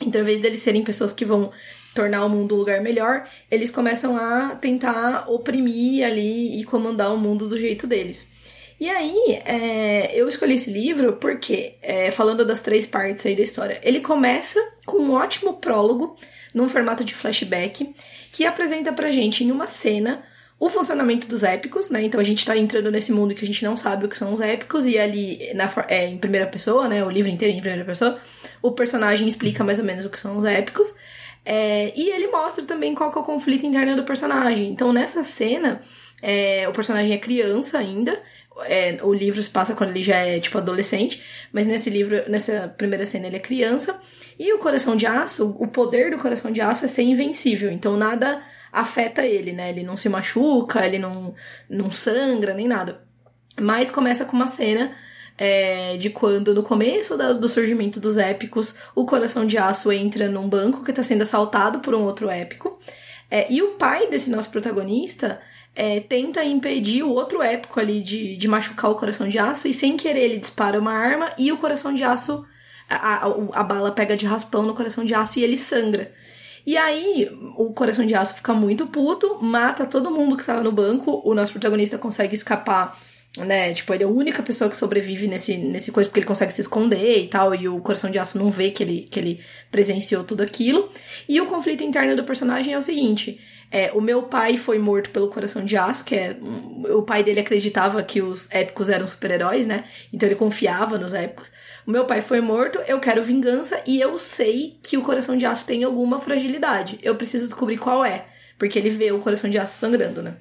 Então, 0.00 0.22
em 0.22 0.24
vez 0.24 0.40
deles 0.40 0.60
serem 0.60 0.82
pessoas 0.82 1.12
que 1.12 1.24
vão 1.24 1.50
tornar 1.94 2.24
o 2.24 2.28
mundo 2.28 2.54
um 2.54 2.58
lugar 2.58 2.80
melhor, 2.80 3.28
eles 3.50 3.70
começam 3.70 4.16
a 4.16 4.54
tentar 4.54 5.28
oprimir 5.28 6.04
ali 6.04 6.60
e 6.60 6.64
comandar 6.64 7.12
o 7.12 7.18
mundo 7.18 7.48
do 7.48 7.58
jeito 7.58 7.86
deles. 7.86 8.30
E 8.78 8.88
aí, 8.88 9.38
é, 9.44 10.10
eu 10.14 10.26
escolhi 10.26 10.54
esse 10.54 10.70
livro 10.70 11.14
porque, 11.14 11.74
é, 11.82 12.10
falando 12.10 12.46
das 12.46 12.62
três 12.62 12.86
partes 12.86 13.26
aí 13.26 13.36
da 13.36 13.42
história, 13.42 13.78
ele 13.82 14.00
começa 14.00 14.58
com 14.86 14.98
um 14.98 15.12
ótimo 15.12 15.54
prólogo, 15.54 16.16
num 16.54 16.68
formato 16.68 17.04
de 17.04 17.14
flashback, 17.14 17.94
que 18.32 18.46
apresenta 18.46 18.90
pra 18.90 19.10
gente 19.10 19.44
em 19.44 19.50
uma 19.50 19.66
cena 19.66 20.24
o 20.60 20.68
funcionamento 20.68 21.26
dos 21.26 21.42
épicos, 21.42 21.88
né? 21.88 22.04
Então 22.04 22.20
a 22.20 22.22
gente 22.22 22.44
tá 22.44 22.54
entrando 22.54 22.90
nesse 22.90 23.10
mundo 23.10 23.34
que 23.34 23.42
a 23.42 23.46
gente 23.46 23.64
não 23.64 23.78
sabe 23.78 24.04
o 24.04 24.08
que 24.10 24.18
são 24.18 24.34
os 24.34 24.42
épicos, 24.42 24.86
e 24.86 24.98
ali 24.98 25.54
na, 25.54 25.72
é, 25.88 26.06
em 26.06 26.18
primeira 26.18 26.46
pessoa, 26.46 26.86
né? 26.86 27.02
O 27.02 27.08
livro 27.08 27.30
inteiro 27.30 27.56
em 27.56 27.62
primeira 27.62 27.84
pessoa, 27.84 28.20
o 28.60 28.70
personagem 28.72 29.26
explica 29.26 29.64
mais 29.64 29.78
ou 29.78 29.86
menos 29.86 30.04
o 30.04 30.10
que 30.10 30.20
são 30.20 30.36
os 30.36 30.44
épicos. 30.44 30.94
É, 31.46 31.94
e 31.96 32.10
ele 32.10 32.26
mostra 32.26 32.62
também 32.66 32.94
qual 32.94 33.10
que 33.10 33.16
é 33.16 33.22
o 33.22 33.24
conflito 33.24 33.64
interno 33.64 33.96
do 33.96 34.04
personagem. 34.04 34.70
Então, 34.70 34.92
nessa 34.92 35.24
cena, 35.24 35.80
é, 36.20 36.68
o 36.68 36.72
personagem 36.72 37.14
é 37.14 37.18
criança 37.18 37.78
ainda. 37.78 38.20
É, 38.66 38.98
o 39.02 39.14
livro 39.14 39.42
se 39.42 39.48
passa 39.48 39.74
quando 39.74 39.88
ele 39.88 40.02
já 40.02 40.16
é, 40.16 40.38
tipo, 40.38 40.58
adolescente. 40.58 41.22
Mas 41.50 41.66
nesse 41.66 41.88
livro, 41.88 42.22
nessa 42.28 42.68
primeira 42.68 43.06
cena, 43.06 43.28
ele 43.28 43.36
é 43.36 43.40
criança. 43.40 43.98
E 44.38 44.52
o 44.52 44.58
coração 44.58 44.94
de 44.94 45.06
aço, 45.06 45.56
o 45.58 45.66
poder 45.66 46.10
do 46.10 46.18
coração 46.18 46.50
de 46.50 46.60
aço 46.60 46.84
é 46.84 46.88
ser 46.88 47.02
invencível. 47.02 47.72
Então, 47.72 47.96
nada 47.96 48.42
afeta 48.72 49.24
ele, 49.24 49.52
né? 49.52 49.70
Ele 49.70 49.82
não 49.82 49.96
se 49.96 50.08
machuca, 50.08 50.84
ele 50.84 50.98
não, 50.98 51.34
não 51.68 51.90
sangra, 51.90 52.54
nem 52.54 52.68
nada. 52.68 53.02
Mas 53.60 53.90
começa 53.90 54.24
com 54.24 54.36
uma 54.36 54.48
cena 54.48 54.92
é, 55.36 55.96
de 55.96 56.10
quando, 56.10 56.54
no 56.54 56.62
começo 56.62 57.16
da, 57.16 57.32
do 57.32 57.48
surgimento 57.48 57.98
dos 57.98 58.18
épicos, 58.18 58.74
o 58.94 59.06
coração 59.06 59.46
de 59.46 59.56
aço 59.56 59.90
entra 59.90 60.28
num 60.28 60.48
banco 60.48 60.84
que 60.84 60.90
está 60.90 61.02
sendo 61.02 61.22
assaltado 61.22 61.80
por 61.80 61.94
um 61.94 62.02
outro 62.02 62.28
épico. 62.28 62.78
É, 63.30 63.50
e 63.50 63.62
o 63.62 63.72
pai 63.72 64.08
desse 64.08 64.28
nosso 64.30 64.50
protagonista 64.50 65.40
é, 65.74 66.00
tenta 66.00 66.44
impedir 66.44 67.02
o 67.02 67.10
outro 67.10 67.42
épico 67.42 67.80
ali 67.80 68.02
de, 68.02 68.36
de 68.36 68.48
machucar 68.48 68.90
o 68.90 68.96
coração 68.96 69.28
de 69.28 69.38
aço, 69.38 69.66
e 69.66 69.72
sem 69.72 69.96
querer 69.96 70.24
ele 70.24 70.38
dispara 70.38 70.78
uma 70.78 70.92
arma 70.92 71.30
e 71.38 71.50
o 71.50 71.56
coração 71.56 71.94
de 71.94 72.04
aço. 72.04 72.44
A, 72.88 73.26
a, 73.26 73.60
a 73.60 73.62
bala 73.62 73.92
pega 73.92 74.16
de 74.16 74.26
raspão 74.26 74.64
no 74.64 74.74
coração 74.74 75.04
de 75.04 75.14
aço 75.14 75.38
e 75.38 75.44
ele 75.44 75.56
sangra. 75.56 76.12
E 76.70 76.76
aí, 76.76 77.28
o 77.56 77.72
coração 77.72 78.06
de 78.06 78.14
aço 78.14 78.32
fica 78.32 78.54
muito 78.54 78.86
puto, 78.86 79.42
mata 79.42 79.84
todo 79.84 80.08
mundo 80.08 80.36
que 80.36 80.44
tava 80.44 80.62
no 80.62 80.70
banco. 80.70 81.20
O 81.24 81.34
nosso 81.34 81.50
protagonista 81.50 81.98
consegue 81.98 82.36
escapar 82.36 82.96
né? 83.38 83.72
Tipo, 83.72 83.92
ele 83.92 84.04
é 84.04 84.06
a 84.06 84.08
única 84.08 84.40
pessoa 84.40 84.70
que 84.70 84.76
sobrevive 84.76 85.26
nesse, 85.26 85.56
nesse 85.56 85.90
coisa 85.90 86.08
porque 86.08 86.20
ele 86.20 86.26
consegue 86.28 86.52
se 86.52 86.60
esconder 86.60 87.24
e 87.24 87.26
tal, 87.26 87.52
e 87.56 87.68
o 87.68 87.80
coração 87.80 88.08
de 88.08 88.20
aço 88.20 88.38
não 88.38 88.52
vê 88.52 88.70
que 88.70 88.84
ele, 88.84 89.08
que 89.10 89.18
ele 89.18 89.40
presenciou 89.68 90.22
tudo 90.22 90.44
aquilo. 90.44 90.88
E 91.28 91.40
o 91.40 91.46
conflito 91.46 91.82
interno 91.82 92.14
do 92.14 92.22
personagem 92.22 92.72
é 92.72 92.78
o 92.78 92.82
seguinte. 92.82 93.40
É, 93.68 93.90
o 93.92 94.00
meu 94.00 94.22
pai 94.22 94.56
foi 94.56 94.78
morto 94.78 95.10
pelo 95.10 95.26
coração 95.26 95.64
de 95.64 95.76
aço, 95.76 96.04
que 96.04 96.14
é. 96.14 96.36
O 96.94 97.02
pai 97.02 97.24
dele 97.24 97.40
acreditava 97.40 98.00
que 98.04 98.22
os 98.22 98.48
épicos 98.52 98.88
eram 98.88 99.08
super-heróis, 99.08 99.66
né? 99.66 99.86
Então 100.12 100.28
ele 100.28 100.36
confiava 100.36 100.96
nos 100.98 101.14
épicos. 101.14 101.50
Meu 101.86 102.04
pai 102.04 102.22
foi 102.22 102.40
morto, 102.40 102.78
eu 102.86 103.00
quero 103.00 103.22
vingança 103.22 103.82
e 103.86 104.00
eu 104.00 104.18
sei 104.18 104.78
que 104.82 104.96
o 104.96 105.02
coração 105.02 105.36
de 105.36 105.46
aço 105.46 105.66
tem 105.66 105.82
alguma 105.84 106.20
fragilidade. 106.20 106.98
Eu 107.02 107.16
preciso 107.16 107.46
descobrir 107.46 107.78
qual 107.78 108.04
é. 108.04 108.26
Porque 108.58 108.78
ele 108.78 108.90
vê 108.90 109.10
o 109.10 109.18
coração 109.18 109.48
de 109.50 109.58
aço 109.58 109.78
sangrando, 109.78 110.22
né? 110.22 110.36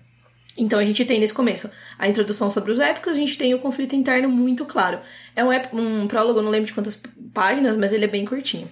Então 0.58 0.78
a 0.78 0.84
gente 0.84 1.06
tem 1.06 1.20
nesse 1.20 1.34
começo 1.34 1.72
a 1.98 2.08
introdução 2.08 2.52
sobre 2.52 2.72
os 2.72 2.80
épicos, 2.80 3.14
a 3.14 3.18
gente 3.18 3.38
tem 3.38 3.54
o 3.54 3.60
conflito 3.60 3.96
interno 3.96 4.28
muito 4.28 4.66
claro. 4.66 5.00
É 5.36 5.44
um, 5.44 5.50
um 5.74 6.08
prólogo, 6.08 6.42
não 6.42 6.52
lembro 6.52 6.68
de 6.68 6.74
quantas 6.74 7.02
páginas, 7.34 7.78
mas 7.78 7.94
ele 7.94 8.06
é 8.06 8.08
bem 8.08 8.26
curtinho. 8.26 8.70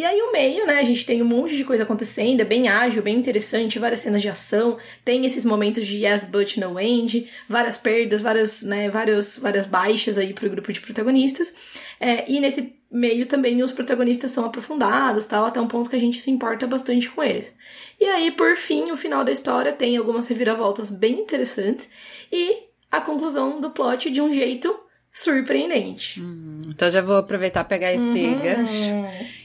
E 0.00 0.04
aí 0.04 0.18
o 0.22 0.32
meio, 0.32 0.66
né, 0.66 0.78
a 0.78 0.82
gente 0.82 1.04
tem 1.04 1.20
um 1.20 1.26
monte 1.26 1.54
de 1.54 1.62
coisa 1.62 1.82
acontecendo, 1.82 2.40
é 2.40 2.44
bem 2.44 2.70
ágil, 2.70 3.02
bem 3.02 3.18
interessante, 3.18 3.78
várias 3.78 4.00
cenas 4.00 4.22
de 4.22 4.30
ação, 4.30 4.78
tem 5.04 5.26
esses 5.26 5.44
momentos 5.44 5.86
de 5.86 6.06
yes 6.06 6.24
but 6.24 6.56
no 6.56 6.80
end, 6.80 7.28
várias 7.46 7.76
perdas, 7.76 8.22
várias, 8.22 8.62
né, 8.62 8.88
vários, 8.88 9.36
várias 9.36 9.66
baixas 9.66 10.16
aí 10.16 10.32
pro 10.32 10.48
grupo 10.48 10.72
de 10.72 10.80
protagonistas. 10.80 11.54
É, 12.00 12.24
e 12.32 12.40
nesse 12.40 12.72
meio 12.90 13.26
também 13.26 13.62
os 13.62 13.72
protagonistas 13.72 14.30
são 14.30 14.46
aprofundados, 14.46 15.26
tal, 15.26 15.44
até 15.44 15.60
um 15.60 15.68
ponto 15.68 15.90
que 15.90 15.96
a 15.96 16.00
gente 16.00 16.22
se 16.22 16.30
importa 16.30 16.66
bastante 16.66 17.06
com 17.10 17.22
eles. 17.22 17.54
E 18.00 18.06
aí, 18.06 18.30
por 18.30 18.56
fim, 18.56 18.90
o 18.90 18.96
final 18.96 19.22
da 19.22 19.32
história 19.32 19.70
tem 19.70 19.98
algumas 19.98 20.26
reviravoltas 20.28 20.88
bem 20.88 21.20
interessantes 21.20 21.90
e 22.32 22.56
a 22.90 23.02
conclusão 23.02 23.60
do 23.60 23.68
plot 23.68 24.10
de 24.10 24.22
um 24.22 24.32
jeito 24.32 24.74
surpreendente. 25.12 26.22
Hum, 26.22 26.58
então 26.68 26.90
já 26.90 27.02
vou 27.02 27.16
aproveitar 27.16 27.64
pegar 27.64 27.92
esse 27.92 28.02
uhum. 28.02 28.40
gancho 28.40 28.92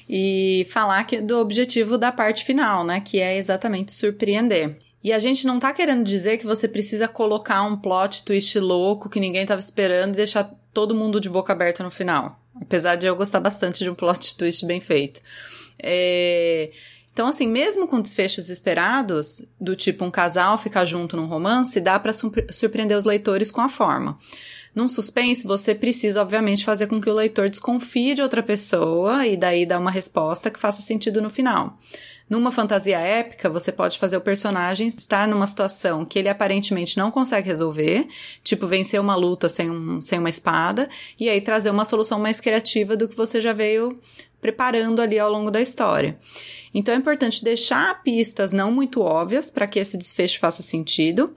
e 0.09 0.67
falar 0.69 1.03
que, 1.05 1.21
do 1.21 1.39
objetivo 1.39 1.97
da 1.97 2.11
parte 2.11 2.43
final, 2.43 2.83
né? 2.83 3.01
Que 3.01 3.19
é 3.19 3.37
exatamente 3.37 3.93
surpreender. 3.93 4.77
E 5.03 5.13
a 5.13 5.19
gente 5.19 5.45
não 5.45 5.59
tá 5.59 5.71
querendo 5.71 6.03
dizer 6.03 6.37
que 6.37 6.47
você 6.47 6.67
precisa 6.67 7.07
colocar 7.07 7.61
um 7.61 7.77
plot 7.77 8.23
twist 8.23 8.57
louco 8.59 9.09
que 9.09 9.19
ninguém 9.19 9.45
tava 9.45 9.59
esperando 9.59 10.13
e 10.13 10.17
deixar 10.17 10.51
todo 10.73 10.95
mundo 10.95 11.21
de 11.21 11.29
boca 11.29 11.53
aberta 11.53 11.83
no 11.83 11.91
final. 11.91 12.39
Apesar 12.59 12.95
de 12.95 13.05
eu 13.05 13.15
gostar 13.15 13.39
bastante 13.39 13.83
de 13.83 13.89
um 13.89 13.95
plot 13.95 14.35
twist 14.35 14.65
bem 14.65 14.81
feito. 14.81 15.21
É... 15.77 16.71
Então, 17.15 17.29
assim, 17.29 17.47
mesmo 17.47 17.87
com 17.87 18.01
desfechos 18.01 18.49
esperados, 18.49 19.41
do 19.57 19.73
tipo 19.73 20.03
um 20.03 20.11
casal 20.11 20.57
ficar 20.57 20.83
junto 20.83 21.15
num 21.15 21.27
romance, 21.27 21.79
dá 21.79 21.97
para 21.97 22.11
surpreender 22.11 22.97
os 22.97 23.05
leitores 23.05 23.51
com 23.51 23.61
a 23.61 23.69
forma. 23.69 24.19
Num 24.75 24.89
suspense, 24.89 25.47
você 25.47 25.73
precisa, 25.73 26.21
obviamente, 26.21 26.65
fazer 26.65 26.87
com 26.87 26.99
que 26.99 27.09
o 27.09 27.13
leitor 27.13 27.47
desconfie 27.47 28.15
de 28.15 28.21
outra 28.21 28.43
pessoa 28.43 29.25
e 29.25 29.37
daí 29.37 29.65
dar 29.65 29.79
uma 29.79 29.89
resposta 29.89 30.51
que 30.51 30.59
faça 30.59 30.81
sentido 30.81 31.21
no 31.21 31.29
final. 31.29 31.79
Numa 32.29 32.51
fantasia 32.51 32.99
épica, 32.99 33.49
você 33.49 33.71
pode 33.71 33.97
fazer 33.97 34.17
o 34.17 34.21
personagem 34.21 34.89
estar 34.89 35.25
numa 35.25 35.47
situação 35.47 36.03
que 36.03 36.19
ele 36.19 36.27
aparentemente 36.27 36.97
não 36.97 37.11
consegue 37.11 37.47
resolver, 37.47 38.09
tipo 38.43 38.67
vencer 38.67 38.99
uma 38.99 39.15
luta 39.15 39.47
sem, 39.47 39.71
um, 39.71 40.01
sem 40.01 40.19
uma 40.19 40.29
espada, 40.29 40.89
e 41.17 41.29
aí 41.29 41.39
trazer 41.39 41.69
uma 41.69 41.85
solução 41.85 42.19
mais 42.19 42.41
criativa 42.41 42.97
do 42.97 43.07
que 43.07 43.15
você 43.15 43.39
já 43.39 43.53
veio 43.53 43.97
preparando 44.45 45.01
ali 45.01 45.17
ao 45.17 45.31
longo 45.31 45.49
da 45.49 45.59
história. 45.59 46.19
Então 46.71 46.93
é 46.93 46.97
importante 46.97 47.43
deixar 47.43 48.03
pistas 48.03 48.53
não 48.53 48.69
muito 48.69 49.01
óbvias 49.01 49.49
para 49.49 49.65
que 49.65 49.79
esse 49.79 49.97
desfecho 49.97 50.37
faça 50.37 50.61
sentido. 50.61 51.33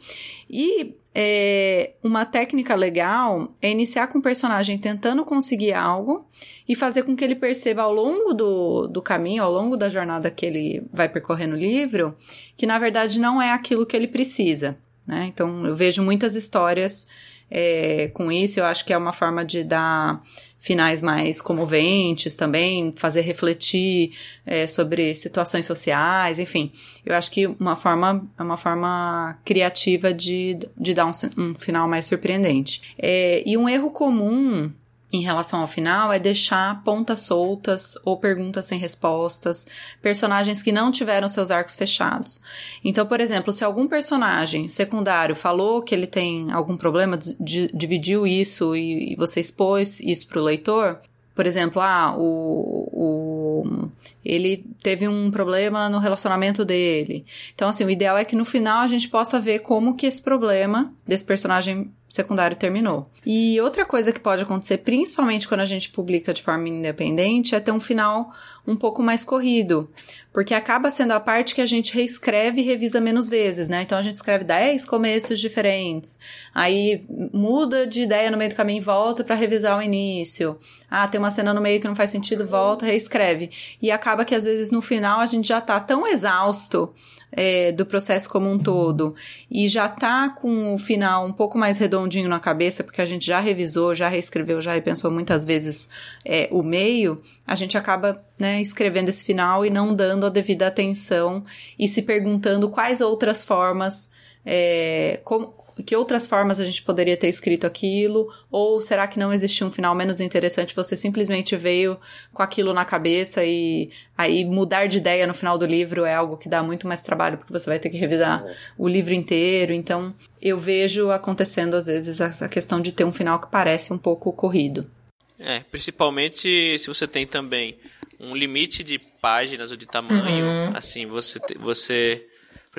E 0.50 0.94
é, 1.14 1.92
uma 2.04 2.26
técnica 2.26 2.74
legal 2.74 3.54
é 3.62 3.70
iniciar 3.70 4.08
com 4.08 4.18
o 4.18 4.22
personagem 4.22 4.76
tentando 4.76 5.24
conseguir 5.24 5.72
algo 5.72 6.26
e 6.68 6.76
fazer 6.76 7.02
com 7.04 7.16
que 7.16 7.24
ele 7.24 7.34
perceba 7.34 7.80
ao 7.80 7.94
longo 7.94 8.34
do, 8.34 8.88
do 8.88 9.00
caminho, 9.00 9.42
ao 9.42 9.50
longo 9.50 9.74
da 9.74 9.88
jornada 9.88 10.30
que 10.30 10.44
ele 10.44 10.82
vai 10.92 11.08
percorrer 11.08 11.46
no 11.46 11.56
livro, 11.56 12.14
que 12.58 12.66
na 12.66 12.78
verdade 12.78 13.18
não 13.18 13.40
é 13.40 13.52
aquilo 13.52 13.86
que 13.86 13.96
ele 13.96 14.08
precisa. 14.08 14.76
Né? 15.06 15.30
Então 15.32 15.66
eu 15.66 15.74
vejo 15.74 16.02
muitas 16.02 16.36
histórias 16.36 17.08
é, 17.50 18.08
com 18.08 18.30
isso, 18.30 18.60
eu 18.60 18.66
acho 18.66 18.84
que 18.84 18.92
é 18.92 18.98
uma 18.98 19.12
forma 19.12 19.44
de 19.44 19.64
dar 19.64 20.22
finais 20.58 21.00
mais 21.00 21.40
comoventes 21.40 22.36
também, 22.36 22.92
fazer 22.96 23.20
refletir 23.20 24.12
é, 24.44 24.66
sobre 24.66 25.14
situações 25.14 25.64
sociais, 25.64 26.38
enfim. 26.38 26.72
Eu 27.06 27.14
acho 27.14 27.30
que 27.30 27.46
uma 27.46 27.76
forma, 27.76 28.28
é 28.36 28.42
uma 28.42 28.56
forma 28.56 29.38
criativa 29.44 30.12
de, 30.12 30.58
de 30.76 30.94
dar 30.94 31.06
um, 31.06 31.12
um 31.38 31.54
final 31.54 31.88
mais 31.88 32.06
surpreendente. 32.06 32.82
É, 32.98 33.42
e 33.46 33.56
um 33.56 33.68
erro 33.68 33.90
comum 33.90 34.70
em 35.12 35.22
relação 35.22 35.60
ao 35.60 35.66
final 35.66 36.12
é 36.12 36.18
deixar 36.18 36.82
pontas 36.82 37.20
soltas 37.20 37.96
ou 38.04 38.18
perguntas 38.18 38.66
sem 38.66 38.78
respostas, 38.78 39.66
personagens 40.02 40.62
que 40.62 40.70
não 40.70 40.92
tiveram 40.92 41.28
seus 41.28 41.50
arcos 41.50 41.74
fechados. 41.74 42.40
Então, 42.84 43.06
por 43.06 43.20
exemplo, 43.20 43.52
se 43.52 43.64
algum 43.64 43.88
personagem 43.88 44.68
secundário 44.68 45.34
falou 45.34 45.82
que 45.82 45.94
ele 45.94 46.06
tem 46.06 46.52
algum 46.52 46.76
problema, 46.76 47.18
dividiu 47.40 48.26
isso 48.26 48.76
e, 48.76 49.16
você 49.16 49.40
expôs 49.40 50.00
isso 50.00 50.26
para 50.28 50.40
o 50.40 50.44
leitor, 50.44 51.00
por 51.34 51.46
exemplo, 51.46 51.80
ah, 51.80 52.14
o, 52.18 52.88
o, 52.92 53.88
ele 54.24 54.64
teve 54.82 55.06
um 55.06 55.30
problema 55.30 55.88
no 55.88 55.98
relacionamento 55.98 56.64
dele. 56.64 57.24
Então, 57.54 57.68
assim, 57.68 57.84
o 57.84 57.90
ideal 57.90 58.18
é 58.18 58.24
que 58.24 58.34
no 58.34 58.44
final 58.44 58.80
a 58.80 58.88
gente 58.88 59.08
possa 59.08 59.40
ver 59.40 59.60
como 59.60 59.94
que 59.94 60.04
esse 60.04 60.20
problema 60.20 60.92
desse 61.06 61.24
personagem 61.24 61.92
secundário 62.08 62.56
terminou. 62.56 63.10
E 63.24 63.60
outra 63.60 63.84
coisa 63.84 64.12
que 64.12 64.18
pode 64.18 64.42
acontecer, 64.42 64.78
principalmente 64.78 65.46
quando 65.46 65.60
a 65.60 65.66
gente 65.66 65.90
publica 65.90 66.32
de 66.32 66.42
forma 66.42 66.66
independente, 66.66 67.54
é 67.54 67.60
ter 67.60 67.70
um 67.70 67.78
final 67.78 68.32
um 68.66 68.74
pouco 68.74 69.02
mais 69.02 69.24
corrido, 69.24 69.90
porque 70.32 70.54
acaba 70.54 70.90
sendo 70.90 71.12
a 71.12 71.20
parte 71.20 71.54
que 71.54 71.60
a 71.60 71.66
gente 71.66 71.94
reescreve 71.94 72.60
e 72.60 72.64
revisa 72.64 73.00
menos 73.00 73.28
vezes, 73.28 73.68
né? 73.68 73.82
Então 73.82 73.98
a 73.98 74.02
gente 74.02 74.16
escreve 74.16 74.44
10 74.44 74.84
começos 74.86 75.38
diferentes, 75.40 76.18
aí 76.54 77.04
muda 77.32 77.86
de 77.86 78.02
ideia 78.02 78.30
no 78.30 78.36
meio 78.36 78.50
do 78.50 78.56
caminho 78.56 78.78
e 78.78 78.84
volta 78.84 79.22
para 79.22 79.34
revisar 79.34 79.78
o 79.78 79.82
início. 79.82 80.58
Ah, 80.90 81.06
tem 81.06 81.18
uma 81.18 81.30
cena 81.30 81.52
no 81.52 81.60
meio 81.60 81.80
que 81.80 81.88
não 81.88 81.96
faz 81.96 82.10
sentido, 82.10 82.46
volta, 82.46 82.86
reescreve. 82.86 83.50
E 83.80 83.90
acaba 83.90 84.24
que 84.24 84.34
às 84.34 84.44
vezes 84.44 84.70
no 84.70 84.80
final 84.80 85.20
a 85.20 85.26
gente 85.26 85.48
já 85.48 85.60
tá 85.60 85.78
tão 85.80 86.06
exausto 86.06 86.94
é, 87.32 87.72
do 87.72 87.84
processo 87.84 88.28
como 88.28 88.50
um 88.50 88.58
todo. 88.58 89.14
E 89.50 89.68
já 89.68 89.88
tá 89.88 90.28
com 90.28 90.74
o 90.74 90.78
final 90.78 91.26
um 91.26 91.32
pouco 91.32 91.58
mais 91.58 91.78
redondinho 91.78 92.28
na 92.28 92.40
cabeça, 92.40 92.82
porque 92.82 93.00
a 93.00 93.06
gente 93.06 93.26
já 93.26 93.40
revisou, 93.40 93.94
já 93.94 94.08
reescreveu, 94.08 94.60
já 94.60 94.72
repensou 94.72 95.10
muitas 95.10 95.44
vezes 95.44 95.88
é, 96.24 96.48
o 96.50 96.62
meio, 96.62 97.20
a 97.46 97.54
gente 97.54 97.76
acaba 97.76 98.22
né, 98.38 98.60
escrevendo 98.60 99.08
esse 99.08 99.24
final 99.24 99.64
e 99.64 99.70
não 99.70 99.94
dando 99.94 100.26
a 100.26 100.30
devida 100.30 100.66
atenção 100.66 101.44
e 101.78 101.88
se 101.88 102.02
perguntando 102.02 102.68
quais 102.68 103.00
outras 103.00 103.44
formas, 103.44 104.10
é, 104.44 105.20
como, 105.24 105.54
que 105.82 105.94
outras 105.96 106.26
formas 106.26 106.60
a 106.60 106.64
gente 106.64 106.82
poderia 106.82 107.16
ter 107.16 107.28
escrito 107.28 107.66
aquilo? 107.66 108.32
Ou 108.50 108.80
será 108.80 109.06
que 109.06 109.18
não 109.18 109.32
existia 109.32 109.66
um 109.66 109.70
final 109.70 109.94
menos 109.94 110.20
interessante? 110.20 110.74
Você 110.74 110.96
simplesmente 110.96 111.56
veio 111.56 111.98
com 112.32 112.42
aquilo 112.42 112.72
na 112.72 112.84
cabeça 112.84 113.44
e 113.44 113.90
aí 114.16 114.44
mudar 114.44 114.86
de 114.86 114.98
ideia 114.98 115.26
no 115.26 115.34
final 115.34 115.56
do 115.56 115.66
livro 115.66 116.04
é 116.04 116.14
algo 116.14 116.36
que 116.36 116.48
dá 116.48 116.62
muito 116.62 116.86
mais 116.86 117.02
trabalho, 117.02 117.38
porque 117.38 117.52
você 117.52 117.70
vai 117.70 117.78
ter 117.78 117.90
que 117.90 117.96
revisar 117.96 118.44
é. 118.44 118.56
o 118.76 118.88
livro 118.88 119.14
inteiro. 119.14 119.72
Então, 119.72 120.14
eu 120.42 120.58
vejo 120.58 121.10
acontecendo 121.10 121.74
às 121.74 121.86
vezes 121.86 122.20
essa 122.20 122.48
questão 122.48 122.80
de 122.80 122.92
ter 122.92 123.04
um 123.04 123.12
final 123.12 123.40
que 123.40 123.50
parece 123.50 123.92
um 123.92 123.98
pouco 123.98 124.32
corrido. 124.32 124.90
É, 125.38 125.60
principalmente 125.70 126.76
se 126.78 126.86
você 126.88 127.06
tem 127.06 127.24
também 127.24 127.78
um 128.18 128.34
limite 128.34 128.82
de 128.82 128.98
páginas 128.98 129.70
ou 129.70 129.76
de 129.76 129.86
tamanho, 129.86 130.44
uhum. 130.44 130.76
assim, 130.76 131.06
você 131.06 131.38
você 131.60 132.26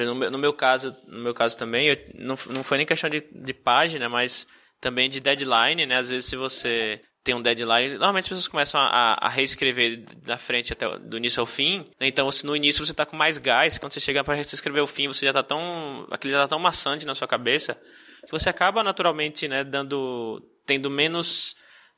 no 0.06 0.16
meu, 0.16 0.32
no 0.32 0.38
meu 0.38 0.54
caso, 0.54 0.96
no 1.08 1.20
meu 1.20 1.34
caso 1.34 1.58
também, 1.58 1.88
eu, 1.88 1.98
não, 2.16 2.36
não 2.56 2.64
foi 2.64 2.78
nem 2.78 2.86
questão 2.86 3.10
de, 3.10 3.24
de 3.32 3.54
página, 3.54 4.08
mas 4.10 4.48
também 4.80 5.10
de 5.10 5.20
deadline, 5.20 5.86
né? 5.86 5.98
Às 5.98 6.10
vezes 6.10 6.26
se 6.26 6.36
você 6.36 7.02
tem 7.24 7.36
um 7.36 7.42
deadline, 7.42 7.90
normalmente 7.92 8.24
as 8.24 8.30
pessoas 8.30 8.48
começam 8.48 8.80
a, 8.80 9.18
a 9.20 9.30
reescrever 9.30 10.04
da 10.24 10.38
frente 10.38 10.72
até 10.72 10.98
do 10.98 11.18
início 11.18 11.42
ao 11.42 11.46
fim. 11.46 11.86
Então, 12.00 12.32
se 12.32 12.46
no 12.46 12.56
início 12.56 12.86
você 12.86 12.92
está 12.92 13.06
com 13.06 13.16
mais 13.16 13.38
gás, 13.38 13.78
quando 13.78 13.92
você 13.92 14.00
chega 14.00 14.24
para 14.24 14.36
reescrever 14.36 14.82
o 14.82 14.88
fim, 14.88 15.08
você 15.08 15.26
já 15.26 15.32
está 15.32 15.44
tão, 15.44 16.08
aquele 16.10 16.34
já 16.34 16.42
tá 16.42 16.48
tão 16.48 16.60
maçante 16.60 17.06
na 17.06 17.14
sua 17.14 17.28
cabeça, 17.28 17.80
que 18.26 18.32
você 18.32 18.50
acaba 18.50 18.84
naturalmente, 18.84 19.48
né, 19.48 19.64
dando, 19.64 20.42
tendo 20.66 20.90
menos 20.90 21.56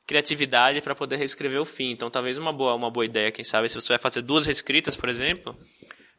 criatividade 0.08 0.82
para 0.82 0.96
poder 0.96 1.18
reescrever 1.18 1.62
o 1.62 1.66
fim. 1.66 1.92
Então, 1.92 2.10
talvez 2.10 2.38
uma 2.38 2.52
boa, 2.52 2.74
uma 2.74 2.90
boa 2.90 3.06
ideia, 3.06 3.32
quem 3.32 3.46
sabe, 3.46 3.70
se 3.70 3.76
você 3.76 3.90
vai 3.90 4.00
fazer 4.00 4.22
duas 4.22 4.46
reescritas, 4.46 4.98
por 4.98 5.08
exemplo, 5.08 5.56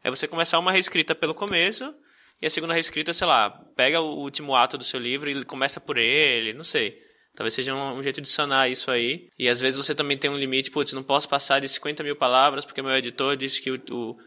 é 0.03 0.09
você 0.09 0.27
começar 0.27 0.59
uma 0.59 0.71
reescrita 0.71 1.15
pelo 1.15 1.33
começo 1.33 1.93
e 2.41 2.45
a 2.45 2.49
segunda 2.49 2.73
reescrita, 2.73 3.13
sei 3.13 3.25
lá, 3.25 3.49
pega 3.75 4.01
o 4.01 4.17
último 4.17 4.55
ato 4.55 4.77
do 4.77 4.83
seu 4.83 4.99
livro 4.99 5.29
e 5.29 5.45
começa 5.45 5.79
por 5.79 5.97
ele, 5.97 6.51
não 6.53 6.63
sei. 6.63 7.01
Talvez 7.35 7.53
seja 7.53 7.73
um, 7.73 7.97
um, 7.97 8.03
jeito 8.03 8.21
de 8.21 8.29
sanar 8.29 8.69
isso 8.69 8.91
aí. 8.91 9.29
E 9.39 9.47
às 9.47 9.59
vezes 9.59 9.77
você 9.77 9.95
também 9.95 10.17
tem 10.17 10.29
um 10.29 10.37
limite, 10.37 10.69
putz, 10.69 10.93
não 10.93 11.01
posso 11.01 11.27
passar 11.27 11.61
de 11.61 11.69
50 11.69 12.03
mil 12.03 12.15
palavras 12.15 12.65
porque 12.65 12.81
meu 12.81 12.91
editor 12.95 13.35
disse 13.35 13.61
que 13.61 13.71
o, 13.71 13.81
o, 13.89 14.17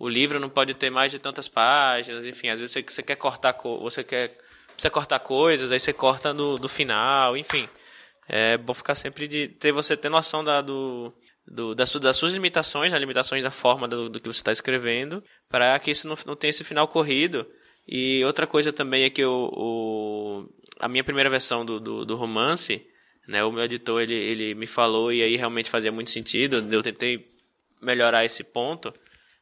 o 0.00 0.08
livro 0.08 0.38
não 0.38 0.48
pode 0.48 0.74
ter 0.74 0.90
mais 0.90 1.10
de 1.10 1.18
tantas 1.18 1.48
páginas. 1.48 2.26
Enfim, 2.26 2.50
às 2.50 2.60
vezes 2.60 2.72
você, 2.72 2.82
você 2.82 3.02
quer 3.02 3.16
cortar, 3.16 3.56
você 3.80 4.04
quer 4.04 4.36
precisa 4.74 4.90
cortar 4.90 5.18
coisas, 5.20 5.72
aí 5.72 5.80
você 5.80 5.92
corta 5.92 6.32
no, 6.32 6.58
no 6.58 6.68
final, 6.68 7.36
enfim. 7.36 7.68
É 8.28 8.56
bom 8.56 8.72
ficar 8.74 8.94
sempre 8.94 9.26
de 9.26 9.48
ter 9.48 9.72
você 9.72 9.96
ter 9.96 10.08
noção 10.08 10.44
da, 10.44 10.60
do, 10.60 11.12
do, 11.46 11.74
das, 11.74 11.92
das 11.96 12.16
suas 12.16 12.32
limitações, 12.32 12.92
das 12.92 13.00
limitações 13.00 13.42
da 13.42 13.50
forma 13.50 13.88
do, 13.88 14.08
do 14.08 14.20
que 14.20 14.28
você 14.28 14.40
está 14.40 14.52
escrevendo, 14.52 15.22
para 15.48 15.78
que 15.78 15.90
isso 15.90 16.08
não, 16.08 16.16
não 16.26 16.36
tenha 16.36 16.50
esse 16.50 16.64
final 16.64 16.86
corrido. 16.88 17.46
E 17.86 18.24
outra 18.24 18.46
coisa 18.46 18.72
também 18.72 19.04
é 19.04 19.10
que 19.10 19.24
o, 19.24 19.50
o 19.52 20.48
a 20.78 20.88
minha 20.88 21.04
primeira 21.04 21.28
versão 21.28 21.64
do, 21.64 21.80
do, 21.80 22.04
do, 22.04 22.16
romance, 22.16 22.84
né, 23.26 23.42
o 23.44 23.52
meu 23.52 23.64
editor 23.64 24.02
ele, 24.02 24.14
ele 24.14 24.54
me 24.54 24.66
falou 24.66 25.12
e 25.12 25.22
aí 25.22 25.36
realmente 25.36 25.70
fazia 25.70 25.92
muito 25.92 26.10
sentido, 26.10 26.66
eu 26.72 26.82
tentei 26.82 27.28
melhorar 27.80 28.24
esse 28.24 28.44
ponto, 28.44 28.94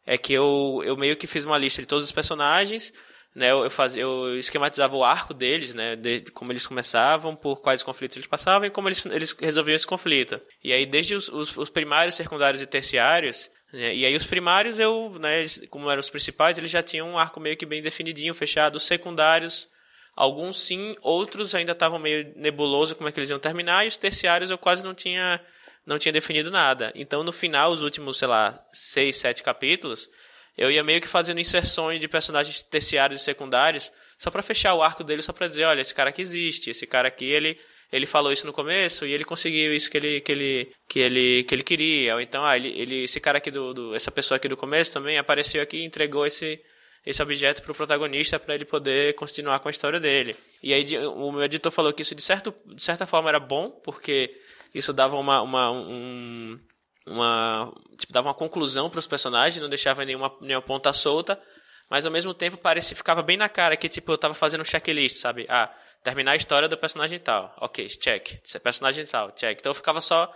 é 0.07 0.17
que 0.17 0.33
eu, 0.33 0.83
eu 0.85 0.97
meio 0.97 1.17
que 1.17 1.27
fiz 1.27 1.45
uma 1.45 1.59
lista 1.59 1.83
de 1.83 1.89
todos 1.89 2.05
os 2.05 2.13
personagens, 2.13 2.93
né, 3.35 3.51
eu, 3.53 3.71
fazia, 3.71 4.03
eu 4.03 4.39
esquematizava 4.39 4.97
o 4.97 5.05
arco 5.05 5.33
deles, 5.33 5.73
né, 5.75 5.95
de, 5.95 6.23
como 6.33 6.51
eles 6.51 6.67
começavam, 6.67 7.37
por 7.37 7.61
quais 7.61 7.83
conflitos 7.83 8.17
eles 8.17 8.27
passavam 8.27 8.67
e 8.67 8.71
como 8.71 8.89
eles, 8.89 9.05
eles 9.07 9.33
resolviam 9.33 9.77
esse 9.77 9.87
conflito. 9.87 10.41
E 10.63 10.73
aí, 10.73 10.85
desde 10.85 11.15
os, 11.15 11.29
os, 11.29 11.57
os 11.57 11.71
primários, 11.71 12.17
secundários 12.17 12.61
e 12.61 12.67
terciários, 12.67 13.51
né, 13.73 13.95
e 13.95 14.05
aí 14.05 14.17
os 14.17 14.27
primários, 14.27 14.81
eu, 14.81 15.15
né, 15.21 15.45
como 15.69 15.89
eram 15.89 16.01
os 16.01 16.11
principais, 16.11 16.59
eles 16.59 16.71
já 16.71 16.83
tinham 16.83 17.09
um 17.09 17.19
arco 17.19 17.39
meio 17.39 17.57
que 17.57 17.67
bem 17.67 17.81
definidinho, 17.81 18.35
fechado. 18.35 18.77
Os 18.77 18.83
secundários, 18.83 19.69
alguns 20.17 20.61
sim, 20.61 20.97
outros 21.01 21.55
ainda 21.55 21.73
estavam 21.73 21.99
meio 21.99 22.33
nebuloso 22.37 22.97
como 22.97 23.09
é 23.09 23.13
que 23.13 23.21
eles 23.21 23.31
iam 23.31 23.39
terminar, 23.39 23.85
e 23.85 23.89
os 23.89 23.97
terciários 23.97 24.51
eu 24.51 24.59
quase 24.59 24.85
não 24.85 24.95
tinha 24.95 25.41
não 25.87 25.99
tinha 25.99 26.13
definido 26.13 26.51
nada. 26.51 26.93
Então, 26.95 27.25
no 27.25 27.33
final, 27.33 27.73
os 27.73 27.83
últimos, 27.83 28.19
sei 28.19 28.29
lá, 28.29 28.63
seis, 28.73 29.17
sete 29.17 29.43
capítulos, 29.43 30.09
eu 30.57 30.71
ia 30.71 30.85
meio 30.85 31.01
que 31.01 31.09
fazendo 31.09 31.41
inserções 31.41 32.01
de 32.01 32.09
personagens 32.09 32.63
terciários 32.63 33.21
e 33.21 33.25
secundários, 33.25 33.93
só 34.19 34.31
para 34.31 34.43
fechar 34.43 34.75
o 34.75 34.83
arco 34.83 35.03
dele, 35.03 35.23
só 35.23 35.33
para 35.33 35.49
dizer, 35.49 35.65
olha, 35.65 35.81
esse 35.81 35.95
cara 35.95 36.11
aqui 36.11 36.23
existe, 36.23 36.71
esse 36.71 36.87
cara 36.87 37.09
aqui, 37.09 37.25
ele 37.25 37.59
ele 37.93 38.07
falou 38.07 38.33
isso 38.33 38.47
no 38.47 38.53
começo 38.53 39.05
e 39.05 39.13
ele 39.13 39.25
conseguiu 39.25 39.75
isso 39.75 39.91
que 39.91 39.97
ele 39.97 40.21
que 40.21 40.31
ele 40.31 40.73
que 40.89 41.01
ele 41.01 41.45
que 41.45 41.55
ele 41.55 41.63
queria. 41.63 42.15
Ou 42.15 42.21
então 42.21 42.45
ah 42.45 42.57
ele, 42.57 42.69
ele 42.69 43.05
esse 43.05 43.19
cara 43.19 43.39
aqui 43.39 43.51
do, 43.51 43.75
do 43.75 43.95
essa 43.95 44.11
pessoa 44.11 44.37
aqui 44.37 44.49
do 44.49 44.57
começo 44.57 44.93
também 44.93 45.19
apareceu 45.19 45.61
aqui 45.61 45.79
e 45.79 45.85
entregou 45.85 46.27
esse 46.27 46.61
esse 47.05 47.23
objeto 47.23 47.63
para 47.63 47.73
o 47.73 47.75
protagonista 47.75 48.39
para 48.39 48.55
ele 48.55 48.65
poder 48.65 49.15
continuar 49.15 49.59
com 49.61 49.69
a 49.69 49.71
história 49.71 49.99
dele. 49.99 50.37
E 50.63 50.73
aí 50.73 50.85
o 50.99 51.33
meu 51.33 51.43
editor 51.43 51.73
falou 51.73 51.93
que 51.93 52.03
isso 52.03 52.15
de 52.15 52.23
certo 52.23 52.55
de 52.67 52.83
certa 52.83 53.07
forma 53.07 53.29
era 53.29 53.41
bom 53.41 53.71
porque 53.83 54.37
isso 54.75 54.93
dava 54.93 55.17
uma, 55.17 55.43
uma 55.43 55.71
um, 55.73 56.61
uma 57.07 57.73
tipo, 57.97 58.13
dava 58.13 58.29
uma 58.29 58.35
conclusão 58.35 58.91
para 58.91 58.99
os 58.99 59.07
personagens, 59.07 59.61
não 59.61 59.69
deixava 59.69 60.05
nenhuma, 60.05 60.33
nenhuma 60.41 60.63
ponta 60.63 60.93
solta, 60.93 61.41
mas 61.89 62.07
ao 62.07 62.13
mesmo 62.13 62.33
tempo 62.35 62.57
parecia 62.57 62.97
ficava 62.97 63.23
bem 63.23 63.37
na 63.37 63.49
cara 63.49 63.77
que 63.77 63.89
tipo 63.89 64.13
eu 64.13 64.17
estava 64.17 64.35
fazendo 64.35 64.63
um 64.63 64.65
checklist, 64.65 65.17
sabe? 65.17 65.47
Ah, 65.49 65.73
terminar 66.03 66.33
a 66.33 66.37
história 66.37 66.69
do 66.69 66.77
personagem 66.77 67.19
tal. 67.19 67.55
OK, 67.59 67.89
check. 67.89 68.41
Personagem 68.63 69.05
tal, 69.07 69.33
check. 69.33 69.59
Então 69.59 69.71
eu 69.71 69.75
ficava 69.75 70.01
só 70.01 70.33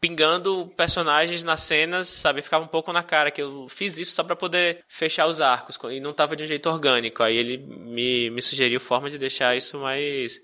pingando 0.00 0.72
personagens 0.76 1.44
nas 1.44 1.60
cenas, 1.60 2.08
sabe? 2.08 2.42
Ficava 2.42 2.64
um 2.64 2.68
pouco 2.68 2.92
na 2.92 3.02
cara 3.02 3.30
que 3.30 3.40
eu 3.40 3.68
fiz 3.68 3.96
isso 3.98 4.14
só 4.14 4.24
para 4.24 4.34
poder 4.34 4.84
fechar 4.88 5.26
os 5.26 5.40
arcos 5.40 5.78
e 5.90 6.00
não 6.00 6.10
estava 6.10 6.34
de 6.34 6.42
um 6.42 6.46
jeito 6.46 6.68
orgânico. 6.68 7.22
Aí 7.22 7.36
ele 7.36 7.58
me, 7.58 8.30
me 8.30 8.42
sugeriu 8.42 8.80
forma 8.80 9.10
de 9.10 9.18
deixar 9.18 9.56
isso 9.56 9.78
mais 9.78 10.40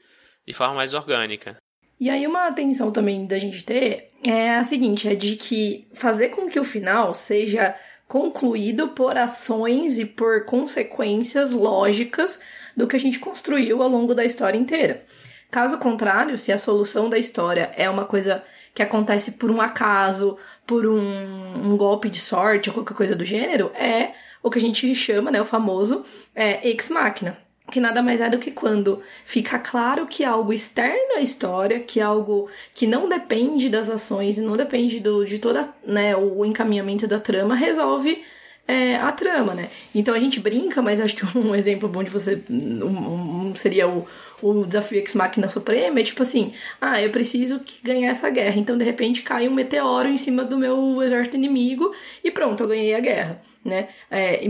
de 0.47 0.53
forma 0.53 0.75
mais 0.75 0.95
orgânica. 0.95 1.57
E 1.99 2.11
aí 2.11 2.27
uma 2.27 2.49
atenção 2.49 2.91
também 2.91 3.27
da 3.27 3.39
gente 3.39 3.65
ter 3.65 4.09
é 4.27 4.57
a 4.57 4.65
seguinte, 4.65 5.09
é 5.09 5.15
de 5.15 5.37
que 5.37 5.87
fazer 5.93 6.29
com 6.29 6.49
que 6.49 6.59
o 6.59 6.65
final 6.65 7.15
seja 7.15 7.75
concluído 8.07 8.89
por 8.89 9.17
ações 9.17 9.99
e 9.99 10.05
por 10.05 10.45
consequências 10.45 11.53
lógicas 11.53 12.41
do 12.77 12.87
que 12.87 12.97
a 12.97 12.99
gente 12.99 13.19
construiu 13.19 13.83
ao 13.83 13.89
longo 13.89 14.15
da 14.15 14.25
história 14.25 14.59
inteira. 14.59 15.05
Caso 15.51 15.79
contrário, 15.79 16.37
se 16.37 16.53
a 16.53 16.59
solução 16.59 17.09
da 17.09 17.19
história 17.19 17.73
é 17.77 17.89
uma 17.89 18.05
coisa 18.05 18.43
que 18.75 18.83
acontece 18.83 19.33
por 19.33 19.51
um 19.51 19.61
acaso, 19.61 20.37
por 20.67 20.87
um, 20.87 21.73
um 21.73 21.77
golpe 21.77 22.11
de 22.11 22.21
sorte 22.21 22.69
ou 22.69 22.75
qualquer 22.75 22.95
coisa 22.95 23.15
do 23.15 23.25
gênero, 23.25 23.71
é 23.75 24.15
o 24.43 24.51
que 24.51 24.59
a 24.59 24.61
gente 24.61 24.93
chama, 24.95 25.31
né, 25.31 25.41
o 25.41 25.45
famoso 25.45 26.05
é, 26.35 26.69
ex 26.69 26.89
machina 26.89 27.44
que 27.71 27.81
nada 27.81 28.03
mais 28.03 28.21
é 28.21 28.29
do 28.29 28.39
que 28.39 28.51
quando 28.51 29.03
fica 29.25 29.59
claro 29.59 30.07
que 30.07 30.23
algo 30.23 30.53
externo 30.53 31.17
à 31.17 31.21
história, 31.21 31.81
que 31.81 32.01
algo 32.01 32.49
que 32.75 32.87
não 32.87 33.09
depende 33.09 33.69
das 33.69 33.89
ações 33.89 34.39
e 34.39 34.43
não 34.43 34.57
depende 34.57 35.01
do, 35.01 35.25
de 35.25 35.39
toda 35.39 35.69
né, 35.85 36.15
o 36.15 36.45
encaminhamento 36.45 37.07
da 37.07 37.19
trama, 37.19 37.55
resolve 37.55 38.23
é, 38.69 38.97
a 38.97 39.13
trama, 39.13 39.55
né? 39.55 39.71
Então 39.95 40.15
a 40.15 40.19
gente 40.19 40.41
brinca, 40.41 40.81
mas 40.83 41.01
acho 41.01 41.17
que 41.17 41.25
um 41.39 41.55
exemplo 41.55 41.89
bom 41.89 42.03
de 42.03 42.11
você 42.11 42.43
um, 42.51 43.49
um, 43.49 43.55
seria 43.55 43.89
o, 43.89 44.07
o 44.43 44.67
desafio 44.67 44.99
Ex 44.99 45.15
Machina 45.15 45.49
Suprema, 45.49 46.01
é 46.01 46.03
tipo 46.03 46.23
assim, 46.23 46.53
ah, 46.81 47.01
eu 47.01 47.11
preciso 47.11 47.61
ganhar 47.83 48.11
essa 48.11 48.29
guerra, 48.31 48.59
então 48.59 48.77
de 48.77 48.85
repente 48.85 49.23
cai 49.23 49.49
um 49.49 49.55
meteoro 49.55 50.09
em 50.09 50.19
cima 50.19 50.45
do 50.45 50.59
meu 50.59 51.03
exército 51.03 51.37
inimigo 51.37 51.95
e 52.23 52.31
pronto, 52.31 52.63
eu 52.63 52.69
ganhei 52.69 52.95
a 52.95 53.01
guerra 53.01 53.41
né? 53.65 53.89
É, 54.11 54.41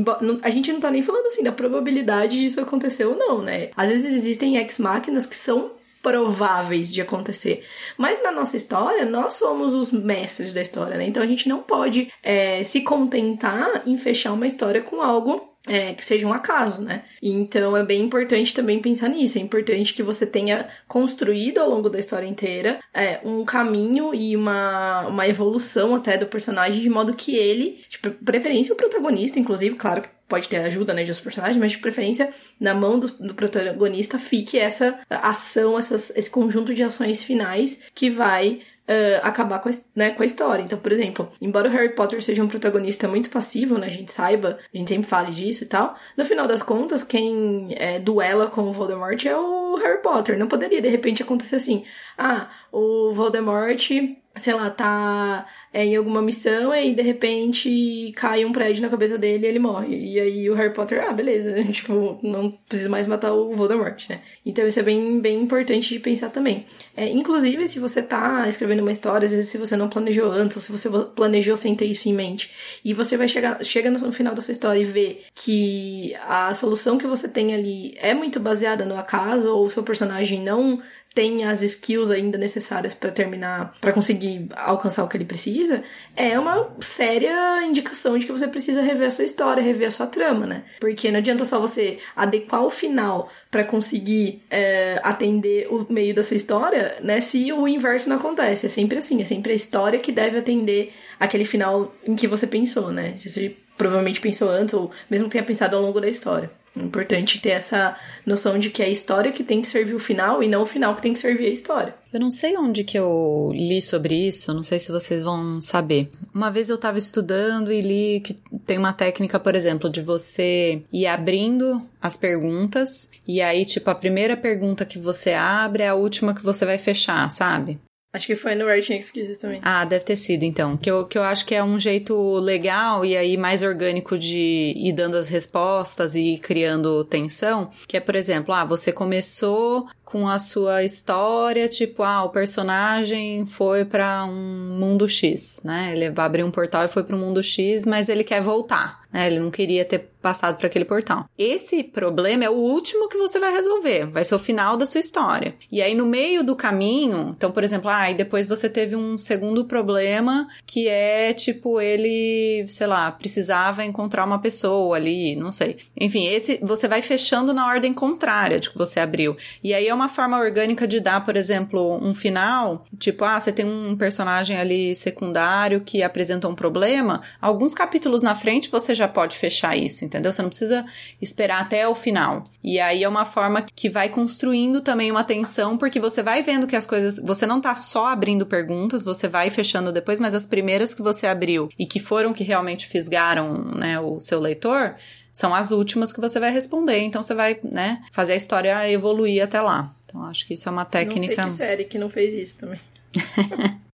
a 0.43 0.51
gente 0.51 0.73
não 0.73 0.81
tá 0.81 0.91
nem 0.91 1.03
falando 1.03 1.27
assim 1.27 1.43
da 1.43 1.53
probabilidade 1.53 2.41
disso 2.41 2.61
acontecer 2.61 3.05
ou 3.05 3.17
não, 3.17 3.41
né? 3.41 3.71
Às 3.77 3.91
vezes 3.91 4.13
existem 4.13 4.57
ex-máquinas 4.57 5.27
que 5.27 5.37
são 5.37 5.73
prováveis 6.03 6.93
de 6.93 7.01
acontecer. 7.01 7.65
Mas 7.97 8.23
na 8.23 8.31
nossa 8.31 8.59
história, 8.59 9.07
nós 9.07 9.35
somos 9.35 9.73
os 9.73 9.91
mestres 9.91 10.53
da 10.53 10.61
história, 10.61 10.99
né? 10.99 11.07
Então 11.07 11.23
a 11.23 11.27
gente 11.27 11.49
não 11.49 11.63
pode 11.63 12.13
é, 12.23 12.63
se 12.63 12.83
contentar 12.83 13.83
em 13.87 13.97
fechar 13.97 14.35
uma 14.35 14.47
história 14.47 14.83
com 14.83 15.01
algo 15.01 15.54
é, 15.67 15.95
que 15.95 16.05
seja 16.05 16.27
um 16.27 16.33
acaso, 16.33 16.83
né? 16.83 17.05
Então 17.23 17.77
é 17.77 17.85
bem 17.85 18.03
importante 18.03 18.53
também 18.53 18.81
pensar 18.81 19.09
nisso. 19.09 19.39
É 19.39 19.41
importante 19.41 19.95
que 19.95 20.03
você 20.03 20.27
tenha 20.27 20.69
construído 20.87 21.59
ao 21.59 21.69
longo 21.69 21.89
da 21.89 21.99
história 21.99 22.27
inteira 22.27 22.81
é, 22.93 23.21
um 23.25 23.45
caminho 23.45 24.15
e 24.15 24.37
uma, 24.37 25.07
uma 25.07 25.27
evolução 25.27 25.95
até 25.95 26.19
do 26.19 26.27
personagem, 26.27 26.81
de 26.81 26.91
modo 26.91 27.15
que 27.15 27.35
ele, 27.35 27.83
de 27.89 27.99
preferência 27.99 28.75
o 28.75 28.77
protagonista, 28.77 29.39
inclusive, 29.39 29.75
claro 29.77 30.03
que 30.03 30.09
pode 30.29 30.49
ter 30.49 30.57
ajuda 30.57 30.93
né, 30.93 31.05
de 31.05 31.11
outros 31.11 31.23
personagens, 31.23 31.57
mas 31.59 31.73
de 31.73 31.79
preferência 31.79 32.31
na 32.59 32.75
mão 32.75 32.99
do, 32.99 33.09
do 33.09 33.35
protagonista 33.35 34.19
fique 34.19 34.59
essa 34.59 34.99
ação, 35.09 35.79
essas, 35.79 36.11
esse 36.17 36.31
conjunto 36.31 36.75
de 36.75 36.83
ações 36.83 37.23
finais 37.23 37.85
que 37.95 38.11
vai 38.11 38.61
uh, 38.89 39.21
acabar 39.23 39.59
com 39.61 39.69
a, 39.69 39.73
né, 39.95 40.11
com 40.11 40.23
a 40.23 40.27
história. 40.27 40.63
Então, 40.63 40.79
por 40.79 40.93
exemplo, 40.93 41.31
embora 41.41 41.69
o 41.69 41.73
Harry 41.73 41.95
Potter 41.95 42.23
seja 42.23 42.43
um 42.43 42.49
protagonista 42.49 43.09
muito 43.09 43.31
passivo, 43.31 43.79
né, 43.79 43.87
a 43.87 43.91
gente 43.91 44.13
saiba, 44.13 44.59
a 44.73 44.77
gente 44.77 44.89
sempre 44.89 45.09
fale 45.09 45.33
disso 45.33 45.65
e 45.65 45.67
tal, 45.67 45.97
no 46.17 46.25
final 46.25 46.47
das 46.47 46.63
contas, 46.63 47.03
quem 47.03 47.75
é, 47.77 47.99
duela 47.99 48.49
com 48.49 48.63
o 48.63 48.73
Voldemort 48.73 49.25
é 49.25 49.37
o 49.37 49.77
Harry 49.77 50.03
Potter. 50.03 50.39
Não 50.39 50.49
poderia, 50.49 50.81
de 50.81 50.89
repente, 50.89 51.23
acontecer 51.23 51.57
assim, 51.57 51.85
ah, 52.17 52.49
o 52.73 53.13
Voldemort 53.13 53.91
sei 54.37 54.55
lá, 54.55 54.69
tá 54.71 55.47
é, 55.73 55.85
em 55.85 55.97
alguma 55.97 56.21
missão 56.23 56.75
e 56.75 56.95
de 56.95 57.03
repente 57.03 58.13
cai 58.17 58.45
um 58.45 58.53
prédio 58.53 58.83
na 58.83 58.89
cabeça 58.89 59.17
dele 59.17 59.45
e 59.45 59.49
ele 59.49 59.59
morre. 59.59 59.97
E 59.97 60.21
aí 60.21 60.51
o 60.51 60.55
Harry 60.55 60.73
Potter, 60.73 61.05
ah, 61.05 61.13
beleza, 61.13 61.63
tipo, 61.73 62.19
não 62.23 62.51
precisa 62.69 62.89
mais 62.89 63.07
matar 63.07 63.33
o 63.33 63.53
Voldemort, 63.53 64.09
né? 64.09 64.21
Então 64.45 64.67
isso 64.67 64.81
é 64.81 64.83
bem, 64.83 65.21
bem 65.21 65.41
importante 65.41 65.89
de 65.89 66.01
pensar 66.01 66.31
também. 66.31 66.65
É, 66.97 67.09
inclusive, 67.09 67.69
se 67.69 67.79
você 67.79 68.03
tá 68.03 68.49
escrevendo 68.49 68.81
uma 68.81 68.93
história, 68.93 69.27
às 69.27 69.33
vezes 69.33 69.51
se 69.51 69.59
você 69.59 69.77
não 69.77 69.89
planejou 69.89 70.31
antes, 70.31 70.57
ou 70.57 70.63
se 70.63 70.71
você 70.71 70.89
planejou 71.15 71.57
sem 71.57 71.75
ter 71.75 71.87
isso 71.87 72.09
em 72.09 72.15
mente, 72.15 72.53
e 72.85 72.93
você 72.93 73.17
vai 73.17 73.29
chegar, 73.29 73.65
chega 73.65 73.91
no 73.91 74.13
final 74.13 74.35
da 74.35 74.43
sua 74.43 74.53
história 74.53 74.81
e 74.81 74.85
vê 74.85 75.23
que 75.35 76.15
a 76.27 76.55
solução 76.55 76.99
que 76.99 77.07
você 77.07 77.29
tem 77.29 77.55
ali 77.55 77.97
é 78.01 78.15
muito 78.15 78.41
baseada 78.41 78.85
no 78.85 78.97
acaso, 78.97 79.49
ou 79.49 79.67
o 79.67 79.71
seu 79.71 79.83
personagem 79.83 80.43
não 80.43 80.81
tem 81.15 81.45
as 81.45 81.63
skills 81.63 82.11
ainda 82.11 82.37
necessárias 82.37 82.93
para 82.93 83.11
terminar, 83.11 83.75
para 83.81 83.93
conseguir 83.93 84.49
alcançar 84.57 85.05
o 85.05 85.09
que 85.09 85.17
ele 85.17 85.25
precisa, 85.25 85.85
é 86.17 86.37
uma 86.39 86.75
séria 86.81 87.63
indicação 87.65 88.19
de 88.19 88.27
que 88.27 88.33
você 88.33 88.49
precisa 88.49 88.83
rever 88.83 89.07
a 89.07 89.11
sua 89.11 89.25
história, 89.25 89.63
rever 89.63 89.87
a 89.87 89.91
sua 89.93 90.09
trama, 90.09 90.45
né? 90.45 90.65
Porque 90.81 91.11
não 91.13 91.19
adianta 91.19 91.45
só 91.45 91.61
você 91.61 92.01
adequar 92.17 92.65
o 92.65 92.71
final 92.71 93.31
para 93.49 93.63
conseguir 93.63 94.43
é, 94.51 95.01
atender 95.05 95.69
o 95.71 95.87
meio 95.89 96.13
da 96.15 96.25
sua 96.25 96.37
história, 96.37 96.97
né? 97.01 97.21
Se 97.21 97.53
o 97.53 97.69
inverso 97.69 98.09
não 98.09 98.17
acontece. 98.17 98.67
É 98.67 98.69
sempre 98.69 98.99
assim, 98.99 99.23
é 99.23 99.25
sempre 99.25 99.53
a 99.53 99.57
história 99.57 100.01
que 100.01 100.11
deve 100.11 100.39
atender 100.39 100.93
aquele 101.21 101.45
final 101.45 101.95
em 102.07 102.17
que 102.17 102.27
você 102.27 102.47
pensou, 102.47 102.91
né? 102.91 103.15
Você 103.19 103.57
provavelmente 103.79 104.21
pensou 104.21 104.49
antes, 104.51 104.75
ou 104.75 104.91
mesmo 105.09 105.29
tenha 105.29 105.45
pensado 105.45 105.77
ao 105.77 105.83
longo 105.83 106.01
da 106.01 106.09
história. 106.09 106.51
Importante 106.77 107.41
ter 107.41 107.51
essa 107.51 107.97
noção 108.27 108.59
de 108.59 108.71
que 108.71 108.83
é 108.83 108.87
a 108.87 108.91
história 108.91 109.33
que 109.33 109.45
tem 109.45 109.63
que 109.63 109.69
servir 109.69 109.95
o 109.95 110.01
final 110.01 110.43
e 110.43 110.49
não 110.49 110.63
o 110.63 110.67
final 110.67 110.95
que 110.95 111.03
tem 111.03 111.13
que 111.13 111.19
servir 111.19 111.47
a 111.47 111.51
história. 111.51 111.95
Eu 112.13 112.21
não 112.21 112.31
sei 112.31 112.57
onde 112.57 112.85
que 112.85 112.99
eu 112.99 113.51
li 113.55 113.81
sobre 113.81 114.29
isso, 114.29 114.53
não 114.53 114.65
sei 114.65 114.79
se 114.79 114.91
vocês 114.91 115.23
vão 115.23 115.61
saber. 115.61 116.11
Uma 116.35 116.51
vez 116.51 116.69
eu 116.69 116.77
estava 116.77 116.99
estudando 116.99 117.73
e 117.73 117.81
li 117.81 118.21
que 118.21 118.35
tem 118.67 118.79
uma 118.79 118.93
técnica, 118.93 119.39
por 119.39 119.55
exemplo, 119.55 119.89
de 119.89 120.01
você 120.01 120.83
ir 120.93 121.07
abrindo 121.07 121.81
as 122.01 122.17
perguntas 122.17 123.09
e 123.27 123.41
aí, 123.41 123.65
tipo, 123.65 123.89
a 123.91 123.95
primeira 123.95 124.37
pergunta 124.37 124.85
que 124.85 124.99
você 124.99 125.33
abre 125.33 125.83
é 125.83 125.89
a 125.89 125.95
última 125.95 126.35
que 126.35 126.43
você 126.43 126.65
vai 126.65 126.79
fechar, 126.79 127.31
sabe? 127.31 127.79
Acho 128.15 128.29
que 128.29 128.37
foi 128.37 128.55
no 128.55 128.65
Writing 128.65 128.95
Exquisites 128.95 129.39
também. 129.39 129.59
Ah, 129.61 129.85
deve 129.85 130.05
ter 130.05 130.17
sido, 130.17 130.45
então. 130.45 130.77
Que 130.77 130.89
eu, 130.89 131.05
que 131.05 131.19
eu 131.19 131.25
acho 131.25 131.45
que 131.45 131.53
é 131.53 131.65
um 131.65 131.81
jeito 131.81 132.39
legal 132.39 133.05
e 133.05 133.17
aí 133.17 133.37
mais 133.37 133.61
orgânico 133.61 134.17
de 134.17 134.73
ir 134.77 134.93
dando 134.93 135.17
as 135.17 135.27
respostas 135.27 136.15
e 136.15 136.39
criando 136.41 137.05
tensão. 137.05 137.73
Que 137.89 137.97
é, 137.97 138.01
por 138.01 138.15
exemplo, 138.15 138.55
ah, 138.55 138.65
você 138.65 138.93
começou 138.93 139.89
com 140.05 140.29
a 140.29 140.39
sua 140.39 140.85
história, 140.85 141.69
tipo, 141.69 142.03
ah, 142.03 142.25
o 142.25 142.29
personagem 142.29 143.47
foi 143.47 143.85
para 143.85 144.25
um 144.25 144.79
mundo 144.79 145.09
X, 145.09 145.61
né? 145.65 145.93
Ele 145.93 146.13
abriu 146.17 146.47
um 146.47 146.51
portal 146.51 146.85
e 146.85 146.89
foi 146.89 147.03
para 147.03 147.17
um 147.17 147.19
mundo 147.19 147.43
X, 147.43 147.85
mas 147.85 148.09
ele 148.09 148.23
quer 148.23 148.41
voltar, 148.41 149.01
né? 149.13 149.27
Ele 149.27 149.41
não 149.41 149.51
queria 149.51 149.85
ter 149.85 150.11
passado 150.25 150.57
para 150.57 150.67
aquele 150.67 150.87
portal. 150.87 151.29
Esse 151.39 151.85
problema 151.85 152.45
é 152.45 152.49
o 152.49 152.55
último 152.55 153.11
que 153.11 153.19
você 153.19 153.39
vai 153.39 153.53
resolver, 153.53 154.07
vai 154.07 154.25
ser 154.25 154.35
o 154.35 154.39
final 154.39 154.75
da 154.75 154.87
sua 154.87 155.01
história. 155.01 155.55
E 155.71 155.83
aí 155.83 155.95
no 155.95 156.07
meio 156.07 156.43
do 156.43 156.57
caminho, 156.57 157.35
então, 157.37 157.53
por 157.53 157.63
exemplo, 157.63 157.91
ah, 157.91 158.11
e 158.11 158.15
depois 158.15 158.47
você 158.47 158.69
teve 158.71 158.97
um 158.97 159.19
segundo 159.19 159.67
problema 159.67 160.49
que 160.67 160.89
é 160.89 161.35
tipo 161.35 161.79
ele, 161.79 162.65
sei 162.69 162.87
lá, 162.87 163.13
precisava 163.13 163.85
encontrar 163.85 164.25
uma 164.25 164.39
pessoa 164.39 164.97
ali, 164.97 165.37
não 165.37 165.53
sei. 165.53 165.77
Enfim, 166.01 166.27
esse 166.27 166.59
você 166.63 166.89
vai 166.89 167.03
fechando 167.03 167.53
na 167.53 167.67
ordem 167.67 167.93
contrária 167.93 168.59
de 168.59 168.71
que 168.71 168.79
você 168.79 168.99
abriu. 168.99 169.37
E 169.63 169.75
aí 169.75 169.87
é 169.87 169.95
uma 169.95 170.04
uma 170.05 170.09
forma 170.09 170.39
orgânica 170.39 170.87
de 170.87 171.01
dar, 171.01 171.25
por 171.25 171.35
exemplo, 171.35 171.99
um 172.03 172.15
final, 172.15 172.85
tipo, 172.99 173.25
ah, 173.25 173.41
você 173.41 173.51
tem 173.51 173.65
um 173.65 173.97
personagem 173.97 174.57
ali 174.57 174.95
secundário 174.95 175.81
que 175.81 176.03
apresenta 176.03 176.47
um 176.47 176.55
problema, 176.55 177.23
alguns 177.41 177.75
capítulos 177.75 178.21
na 178.21 178.35
frente 178.35 178.71
você 178.71 178.95
já 178.95 179.09
pode 179.09 179.37
fechar 179.37 179.77
isso, 179.77 180.05
entendeu? 180.05 180.33
Você 180.33 180.43
não 180.43 180.51
precisa 180.51 180.85
esperar 181.21 181.63
até 181.63 181.89
o 181.89 181.95
final. 181.95 182.45
E 182.63 182.79
aí 182.79 183.03
é 183.03 183.09
uma 183.09 183.25
forma 183.25 183.65
que 183.75 183.89
vai 183.89 184.11
construindo 184.11 184.83
também 184.83 185.11
uma 185.11 185.25
tensão, 185.25 185.79
porque 185.79 185.99
você 185.99 186.23
vai 186.23 186.43
vendo 186.43 186.67
que 186.67 186.77
as 186.77 186.87
coisas, 186.87 187.19
você 187.19 187.47
não 187.47 187.61
tá 187.61 187.75
só 187.77 188.07
abrindo 188.07 188.45
perguntas, 188.45 189.05
você 189.05 189.27
vai 189.27 189.49
fechando 189.49 189.91
depois, 189.91 190.21
mas 190.21 190.35
as 190.35 190.45
primeiras 190.45 190.93
que 190.93 191.03
você 191.03 191.27
abriu 191.27 191.71
e 191.79 191.87
que 191.87 191.99
foram 191.99 192.35
que 192.35 192.45
realmente 192.45 192.87
fisgaram, 192.87 193.65
né, 193.75 193.99
o 193.99 194.21
seu 194.21 194.39
leitor, 194.39 194.97
são 195.35 195.53
as 195.53 195.73
últimas 195.73 196.13
que 196.13 196.21
você 196.21 196.39
vai 196.39 196.53
responder. 196.53 196.99
Então 196.99 197.21
você 197.21 197.35
vai, 197.35 197.59
né, 197.65 198.03
fazer 198.13 198.35
a 198.35 198.37
história 198.37 198.89
evoluir 198.89 199.43
até 199.43 199.61
lá. 199.61 199.93
Então 200.07 200.25
acho 200.25 200.47
que 200.47 200.55
isso 200.55 200.69
é 200.69 200.73
uma 200.73 200.85
técnica. 200.85 201.43
Não 201.43 201.43
sei 201.43 201.51
que 201.51 201.57
série 201.57 201.85
que 201.85 201.99
não 201.99 202.09
fez 202.09 202.33
isso 202.33 202.59
também. 202.59 202.81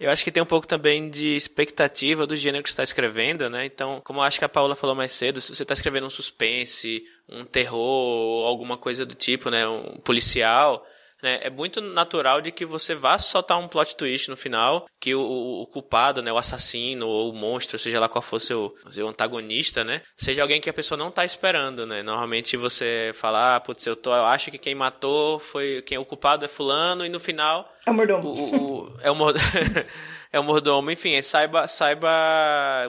Eu 0.00 0.10
acho 0.10 0.22
que 0.22 0.30
tem 0.30 0.40
um 0.40 0.46
pouco 0.46 0.66
também 0.66 1.10
de 1.10 1.34
expectativa 1.34 2.24
do 2.24 2.36
gênero 2.36 2.62
que 2.62 2.70
você 2.70 2.74
está 2.74 2.84
escrevendo, 2.84 3.50
né? 3.50 3.64
Então, 3.64 4.00
como 4.04 4.20
eu 4.20 4.22
acho 4.22 4.38
que 4.38 4.44
a 4.44 4.48
Paula 4.48 4.76
falou 4.76 4.94
mais 4.94 5.10
cedo, 5.10 5.40
se 5.40 5.52
você 5.52 5.64
está 5.64 5.74
escrevendo 5.74 6.06
um 6.06 6.10
suspense, 6.10 7.02
um 7.28 7.44
terror, 7.44 8.46
alguma 8.46 8.78
coisa 8.78 9.04
do 9.04 9.16
tipo, 9.16 9.50
né? 9.50 9.66
Um 9.66 9.96
policial, 9.96 10.86
né, 11.22 11.40
é 11.42 11.50
muito 11.50 11.80
natural 11.80 12.40
de 12.40 12.52
que 12.52 12.64
você 12.64 12.94
vá 12.94 13.18
soltar 13.18 13.58
um 13.58 13.68
plot 13.68 13.96
twist 13.96 14.28
no 14.28 14.36
final, 14.36 14.88
que 15.00 15.14
o, 15.14 15.20
o, 15.62 15.66
culpado, 15.66 16.22
né, 16.22 16.32
o 16.32 16.38
assassino 16.38 17.06
ou 17.06 17.30
o 17.30 17.34
monstro, 17.34 17.78
seja 17.78 18.00
lá 18.00 18.08
qual 18.08 18.22
for 18.22 18.40
seu, 18.40 18.74
seu 18.88 19.08
antagonista, 19.08 19.84
né, 19.84 20.02
seja 20.16 20.42
alguém 20.42 20.60
que 20.60 20.70
a 20.70 20.74
pessoa 20.74 20.98
não 20.98 21.08
está 21.08 21.24
esperando, 21.24 21.86
né. 21.86 22.02
Normalmente 22.02 22.56
você 22.56 23.12
fala, 23.14 23.56
ah, 23.56 23.60
putz, 23.60 23.86
eu, 23.86 23.96
tô, 23.96 24.14
eu 24.14 24.26
acho 24.26 24.50
que 24.50 24.58
quem 24.58 24.74
matou 24.74 25.38
foi, 25.38 25.82
quem 25.82 25.98
o 25.98 26.04
culpado 26.04 26.44
é 26.44 26.48
fulano, 26.48 27.04
e 27.04 27.08
no 27.08 27.20
final... 27.20 27.72
É 27.86 27.90
o 27.90 27.94
mordomo. 27.94 28.28
O, 28.28 28.84
o, 28.84 28.96
é 29.00 29.10
o 29.10 29.14
mordomo. 29.14 29.44
é 30.32 30.38
o 30.38 30.44
mordomo, 30.44 30.90
enfim, 30.90 31.14
é, 31.14 31.22
saiba, 31.22 31.66
saiba 31.66 32.08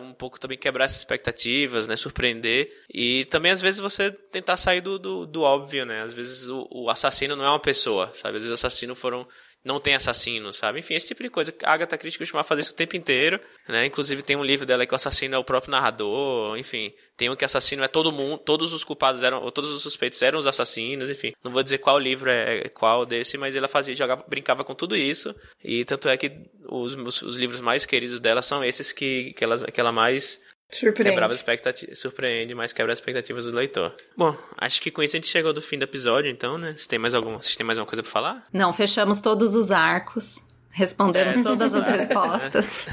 um 0.01 0.13
pouco 0.13 0.39
também 0.39 0.57
quebrar 0.57 0.85
essas 0.85 0.99
expectativas, 0.99 1.87
né, 1.87 1.95
surpreender. 1.95 2.71
E 2.93 3.25
também 3.25 3.51
às 3.51 3.61
vezes 3.61 3.79
você 3.79 4.11
tentar 4.11 4.57
sair 4.57 4.81
do, 4.81 4.99
do, 4.99 5.25
do 5.25 5.41
óbvio, 5.41 5.85
né, 5.85 6.01
às 6.01 6.13
vezes 6.13 6.49
o, 6.49 6.67
o 6.69 6.89
assassino 6.89 7.35
não 7.35 7.45
é 7.45 7.49
uma 7.49 7.59
pessoa, 7.59 8.11
sabe, 8.13 8.37
às 8.37 8.43
vezes 8.43 8.51
o 8.51 8.65
assassino 8.65 8.95
foram 8.95 9.27
não 9.63 9.79
tem 9.79 9.93
assassino, 9.93 10.53
sabe? 10.53 10.79
Enfim, 10.79 10.95
esse 10.95 11.07
tipo 11.07 11.21
de 11.21 11.29
coisa. 11.29 11.53
A 11.63 11.73
Agatha 11.73 11.97
Christie 11.97 12.17
costuma 12.17 12.43
fazer 12.43 12.61
isso 12.61 12.71
o 12.71 12.75
tempo 12.75 12.95
inteiro, 12.95 13.39
né? 13.67 13.85
Inclusive 13.85 14.21
tem 14.21 14.35
um 14.35 14.43
livro 14.43 14.65
dela 14.65 14.85
que 14.85 14.93
o 14.93 14.95
assassino 14.95 15.35
é 15.35 15.37
o 15.37 15.43
próprio 15.43 15.71
narrador, 15.71 16.57
enfim. 16.57 16.93
Tem 17.17 17.29
um 17.29 17.35
que 17.35 17.43
assassino 17.43 17.83
é 17.83 17.87
todo 17.87 18.11
mundo, 18.11 18.37
todos 18.37 18.73
os 18.73 18.83
culpados 18.83 19.23
eram, 19.23 19.41
ou 19.41 19.51
todos 19.51 19.71
os 19.71 19.81
suspeitos 19.81 20.21
eram 20.21 20.39
os 20.39 20.47
assassinos, 20.47 21.09
enfim. 21.09 21.33
Não 21.43 21.51
vou 21.51 21.61
dizer 21.61 21.79
qual 21.79 21.99
livro 21.99 22.29
é, 22.29 22.59
é 22.65 22.69
qual 22.69 23.05
desse, 23.05 23.37
mas 23.37 23.55
ela 23.55 23.67
fazia, 23.67 23.95
jogava, 23.95 24.23
brincava 24.27 24.63
com 24.63 24.73
tudo 24.73 24.95
isso. 24.95 25.35
E 25.63 25.83
tanto 25.83 26.07
é 26.07 26.15
que 26.15 26.31
os, 26.69 26.95
os, 26.95 27.21
os 27.21 27.35
livros 27.35 27.59
mais 27.59 27.85
queridos 27.85 28.19
dela 28.19 28.41
são 28.41 28.63
esses 28.63 28.91
que, 28.91 29.33
que, 29.33 29.43
ela, 29.43 29.57
que 29.69 29.79
ela 29.79 29.91
mais 29.91 30.39
Surpreende. 30.71 31.11
Quebrava 31.11 31.33
expectativas, 31.33 31.97
surpreende, 31.97 32.53
mas 32.53 32.71
quebra 32.71 32.93
as 32.93 32.99
expectativas 32.99 33.45
do 33.45 33.51
leitor. 33.51 33.95
Bom, 34.15 34.37
acho 34.57 34.81
que 34.81 34.91
com 34.91 35.01
isso 35.01 35.15
a 35.15 35.19
gente 35.19 35.27
chegou 35.27 35.51
do 35.51 35.61
fim 35.61 35.79
do 35.79 35.83
episódio, 35.83 36.29
então, 36.29 36.59
né? 36.59 36.73
Vocês 36.73 36.85
têm 36.85 36.99
mais 36.99 37.15
alguma, 37.15 37.37
vocês 37.37 37.55
têm 37.55 37.65
mais 37.65 37.79
alguma 37.79 37.89
coisa 37.89 38.03
pra 38.03 38.11
falar? 38.11 38.47
Não, 38.53 38.71
fechamos 38.71 39.19
todos 39.19 39.55
os 39.55 39.71
arcos, 39.71 40.45
respondemos 40.69 41.37
é. 41.37 41.41
todas 41.41 41.73
as 41.73 41.87
respostas. 41.87 42.87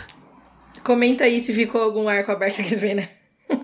Comenta 0.83 1.25
aí 1.25 1.41
se 1.41 1.53
ficou 1.53 1.83
algum 1.83 2.09
arco 2.09 2.33
aberto 2.33 2.61
aqui, 2.61 2.95
né? 2.95 3.11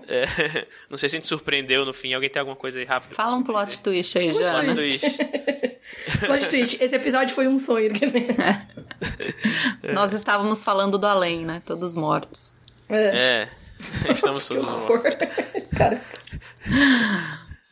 É, 0.07 0.67
não 0.89 0.97
sei 0.97 1.09
se 1.09 1.15
a 1.15 1.19
gente 1.19 1.27
surpreendeu 1.27 1.85
no 1.85 1.93
fim. 1.93 2.13
Alguém 2.13 2.29
tem 2.29 2.39
alguma 2.39 2.55
coisa 2.55 2.79
aí 2.79 2.85
rápido? 2.85 3.15
Fala 3.15 3.35
um 3.35 3.43
plot 3.43 3.81
twist 3.81 4.17
aí, 4.17 4.31
já. 4.31 4.61
Plot 4.61 4.73
twist. 4.73 5.05
plot 6.25 6.49
twist. 6.49 6.83
Esse 6.83 6.95
episódio 6.95 7.33
foi 7.33 7.47
um 7.47 7.57
sonho. 7.57 7.91
É. 9.83 9.91
Nós 9.91 10.13
estávamos 10.13 10.63
falando 10.63 10.97
do 10.97 11.05
além, 11.05 11.45
né? 11.45 11.61
Todos 11.65 11.93
mortos. 11.93 12.53
É. 12.89 13.49
Estamos 14.09 14.47
todos 14.47 14.67
mortos. 14.67 15.11
Cara. 15.75 16.01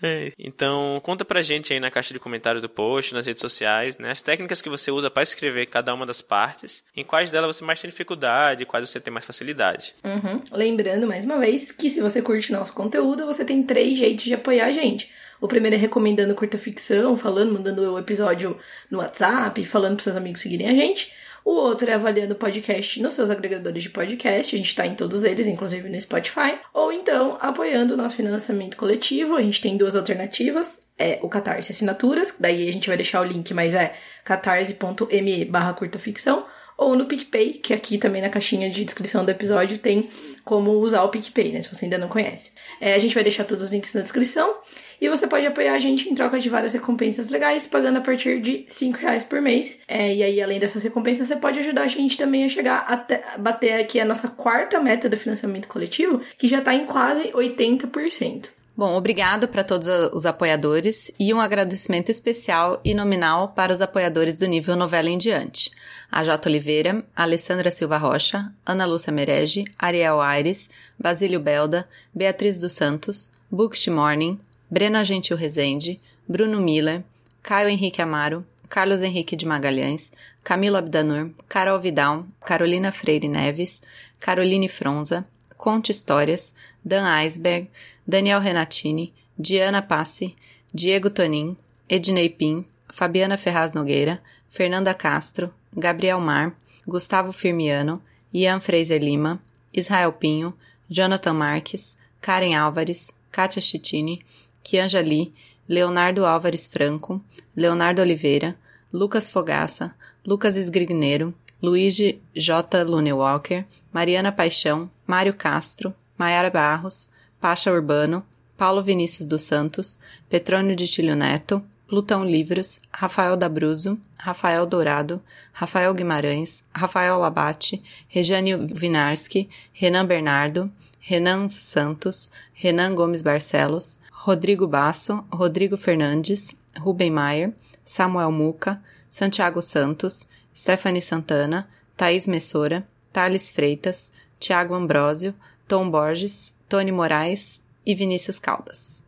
É, 0.03 0.31
então, 0.39 0.99
conta 1.03 1.23
pra 1.23 1.43
gente 1.43 1.71
aí 1.71 1.79
na 1.79 1.91
caixa 1.91 2.13
de 2.13 2.19
comentários 2.19 2.61
do 2.61 2.67
post, 2.67 3.13
nas 3.13 3.27
redes 3.27 3.39
sociais, 3.39 3.97
né, 3.99 4.09
as 4.09 4.21
técnicas 4.21 4.61
que 4.61 4.69
você 4.69 4.89
usa 4.89 5.11
para 5.11 5.21
escrever 5.21 5.67
cada 5.67 5.93
uma 5.93 6.07
das 6.07 6.21
partes, 6.21 6.83
em 6.95 7.03
quais 7.03 7.29
delas 7.29 7.55
você 7.55 7.63
mais 7.63 7.79
tem 7.79 7.89
dificuldade, 7.89 8.65
quais 8.65 8.89
você 8.89 8.99
tem 8.99 9.13
mais 9.13 9.25
facilidade. 9.25 9.93
Uhum. 10.03 10.41
Lembrando, 10.51 11.05
mais 11.05 11.23
uma 11.23 11.37
vez, 11.37 11.71
que 11.71 11.89
se 11.89 12.01
você 12.01 12.21
curte 12.21 12.51
nosso 12.51 12.73
conteúdo, 12.73 13.27
você 13.27 13.45
tem 13.45 13.61
três 13.61 13.97
jeitos 13.97 14.25
de 14.25 14.33
apoiar 14.33 14.65
a 14.65 14.71
gente. 14.71 15.11
O 15.39 15.47
primeiro 15.47 15.75
é 15.75 15.79
recomendando 15.79 16.35
curta 16.35 16.57
ficção, 16.57 17.15
falando, 17.17 17.53
mandando 17.53 17.93
o 17.93 17.99
episódio 17.99 18.57
no 18.89 18.99
WhatsApp, 18.99 19.63
falando 19.65 19.95
pros 19.95 20.03
seus 20.03 20.15
amigos 20.15 20.41
seguirem 20.41 20.69
a 20.69 20.75
gente. 20.75 21.13
O 21.43 21.51
outro 21.51 21.89
é 21.89 21.93
avaliando 21.93 22.33
o 22.33 22.37
podcast 22.37 23.01
nos 23.01 23.13
seus 23.13 23.29
agregadores 23.29 23.83
de 23.83 23.89
podcast, 23.89 24.55
a 24.55 24.57
gente 24.57 24.69
está 24.69 24.85
em 24.85 24.95
todos 24.95 25.23
eles, 25.23 25.47
inclusive 25.47 25.89
no 25.89 25.99
Spotify. 25.99 26.59
Ou 26.73 26.91
então 26.91 27.37
apoiando 27.41 27.93
o 27.93 27.97
nosso 27.97 28.15
financiamento 28.15 28.77
coletivo, 28.77 29.35
a 29.35 29.41
gente 29.41 29.61
tem 29.61 29.77
duas 29.77 29.95
alternativas. 29.95 30.85
É 30.97 31.19
o 31.21 31.29
Catarse 31.29 31.71
Assinaturas, 31.71 32.35
daí 32.39 32.69
a 32.69 32.73
gente 32.73 32.87
vai 32.87 32.95
deixar 32.95 33.21
o 33.21 33.25
link, 33.25 33.53
mas 33.53 33.73
é 33.73 33.95
catarse.me 34.23 35.45
barra 35.45 35.73
curtaficção 35.73 36.45
ou 36.77 36.95
no 36.95 37.05
PicPay, 37.05 37.53
que 37.53 37.73
aqui 37.75 37.99
também 37.99 38.23
na 38.23 38.29
caixinha 38.29 38.69
de 38.69 38.83
descrição 38.83 39.23
do 39.23 39.29
episódio 39.29 39.77
tem 39.77 40.09
como 40.43 40.71
usar 40.71 41.03
o 41.03 41.09
PicPay, 41.09 41.51
né? 41.51 41.61
Se 41.61 41.73
você 41.73 41.85
ainda 41.85 41.97
não 41.97 42.07
conhece. 42.07 42.53
É, 42.79 42.95
a 42.95 42.97
gente 42.97 43.13
vai 43.13 43.23
deixar 43.23 43.43
todos 43.43 43.63
os 43.63 43.69
links 43.69 43.93
na 43.93 44.01
descrição. 44.01 44.55
E 45.01 45.09
você 45.09 45.25
pode 45.25 45.47
apoiar 45.47 45.73
a 45.73 45.79
gente 45.79 46.07
em 46.07 46.13
troca 46.13 46.39
de 46.39 46.47
várias 46.47 46.73
recompensas 46.73 47.27
legais, 47.27 47.65
pagando 47.65 47.97
a 47.97 48.01
partir 48.01 48.39
de 48.39 48.63
5 48.67 48.99
reais 48.99 49.23
por 49.23 49.41
mês. 49.41 49.81
É, 49.87 50.13
e 50.13 50.21
aí, 50.21 50.39
além 50.39 50.59
dessas 50.59 50.83
recompensas, 50.83 51.27
você 51.27 51.35
pode 51.35 51.57
ajudar 51.57 51.81
a 51.81 51.87
gente 51.87 52.15
também 52.15 52.45
a 52.45 52.49
chegar 52.49 52.85
até 52.87 53.23
bater 53.39 53.81
aqui 53.81 53.99
a 53.99 54.05
nossa 54.05 54.27
quarta 54.27 54.79
meta 54.79 55.09
do 55.09 55.17
financiamento 55.17 55.67
coletivo, 55.67 56.21
que 56.37 56.47
já 56.47 56.59
está 56.59 56.75
em 56.75 56.85
quase 56.85 57.31
80%. 57.31 58.49
Bom, 58.77 58.95
obrigado 58.95 59.47
para 59.47 59.63
todos 59.63 59.87
os 60.13 60.25
apoiadores 60.25 61.11
e 61.19 61.33
um 61.33 61.41
agradecimento 61.41 62.09
especial 62.09 62.79
e 62.85 62.93
nominal 62.93 63.49
para 63.49 63.73
os 63.73 63.81
apoiadores 63.81 64.37
do 64.37 64.47
nível 64.47 64.75
novela 64.75 65.09
em 65.09 65.17
diante. 65.17 65.71
A 66.11 66.23
J. 66.23 66.47
Oliveira, 66.47 67.03
Alessandra 67.15 67.71
Silva 67.71 67.97
Rocha, 67.97 68.51
Ana 68.65 68.85
Lúcia 68.85 69.11
Merege, 69.11 69.65
Ariel 69.77 70.21
Aires, 70.21 70.69
Basílio 70.97 71.39
Belda, 71.39 71.87
Beatriz 72.13 72.59
dos 72.59 72.73
Santos, 72.73 73.31
Booked 73.51 73.89
Morning, 73.89 74.39
Brena 74.71 75.03
Gentil 75.03 75.35
Rezende, 75.35 75.99
Bruno 76.25 76.61
Miller, 76.61 77.03
Caio 77.43 77.67
Henrique 77.67 78.01
Amaro, 78.01 78.45
Carlos 78.69 79.01
Henrique 79.01 79.35
de 79.35 79.45
Magalhães, 79.45 80.13
Camila 80.45 80.79
Abdanur, 80.79 81.31
Carol 81.49 81.77
Vidal, 81.81 82.25
Carolina 82.45 82.89
Freire 82.89 83.27
Neves, 83.27 83.81
Caroline 84.17 84.69
Fronza, 84.69 85.25
Conte 85.57 85.91
Histórias, 85.91 86.55
Dan 86.85 87.05
Eisberg, 87.05 87.67
Daniel 88.07 88.39
Renatini, 88.39 89.11
Diana 89.37 89.81
Passi, 89.81 90.37
Diego 90.73 91.09
Tonin, 91.09 91.57
Ednei 91.89 92.29
Pim, 92.29 92.63
Fabiana 92.93 93.37
Ferraz 93.37 93.73
Nogueira, 93.73 94.21
Fernanda 94.49 94.93
Castro, 94.93 95.53
Gabriel 95.77 96.21
Mar, 96.21 96.55
Gustavo 96.87 97.33
Firmiano, 97.33 98.01
Ian 98.33 98.61
Fraser 98.61 98.99
Lima, 98.99 99.37
Israel 99.73 100.13
Pinho, 100.13 100.53
Jonathan 100.89 101.33
Marques, 101.33 101.97
Karen 102.21 102.53
Álvares, 102.53 103.11
Kátia 103.31 103.61
Chitini, 103.61 104.23
Kianja 104.63 105.01
Lee, 105.01 105.33
Leonardo 105.67 106.25
Álvares 106.25 106.67
Franco, 106.67 107.21
Leonardo 107.55 108.01
Oliveira, 108.01 108.55
Lucas 108.91 109.29
Fogaça, 109.29 109.95
Lucas 110.25 110.57
Esgrigneiro, 110.57 111.33
Luigi 111.61 112.21
J. 112.35 112.83
Lunewalker, 112.83 113.65
Mariana 113.93 114.31
Paixão, 114.31 114.89
Mário 115.05 115.33
Castro, 115.33 115.93
Maiara 116.17 116.49
Barros, 116.49 117.09
Pacha 117.39 117.71
Urbano, 117.71 118.25
Paulo 118.57 118.83
Vinícius 118.83 119.27
dos 119.27 119.43
Santos, 119.43 119.97
Petrônio 120.29 120.75
de 120.75 120.87
Tilho 120.87 121.15
Neto, 121.15 121.63
Plutão 121.87 122.23
Livros, 122.23 122.79
Rafael 122.91 123.35
Dabruzo, 123.35 123.99
Rafael 124.17 124.65
Dourado, 124.65 125.21
Rafael 125.51 125.93
Guimarães, 125.93 126.63
Rafael 126.73 127.19
Labate, 127.19 127.83
Rejane 128.07 128.55
Vinarski, 128.55 129.49
Renan 129.73 130.05
Bernardo, 130.05 130.71
Renan 130.99 131.49
Santos, 131.49 132.31
Renan 132.53 132.95
Gomes 132.95 133.21
Barcelos, 133.21 133.99
Rodrigo 134.23 134.67
Basso, 134.67 135.25
Rodrigo 135.33 135.75
Fernandes, 135.75 136.55
Rubem 136.77 137.09
Maier, 137.09 137.53
Samuel 137.83 138.31
Muca, 138.31 138.79
Santiago 139.09 139.63
Santos, 139.63 140.27
Stephanie 140.55 141.01
Santana, 141.01 141.67
Thaís 141.97 142.27
Messora, 142.27 142.87
Thales 143.11 143.51
Freitas, 143.51 144.11
Tiago 144.39 144.75
Ambrósio, 144.75 145.33
Tom 145.67 145.89
Borges, 145.89 146.53
Tony 146.69 146.91
Moraes 146.91 147.59
e 147.83 147.95
Vinícius 147.95 148.37
Caldas. 148.37 149.03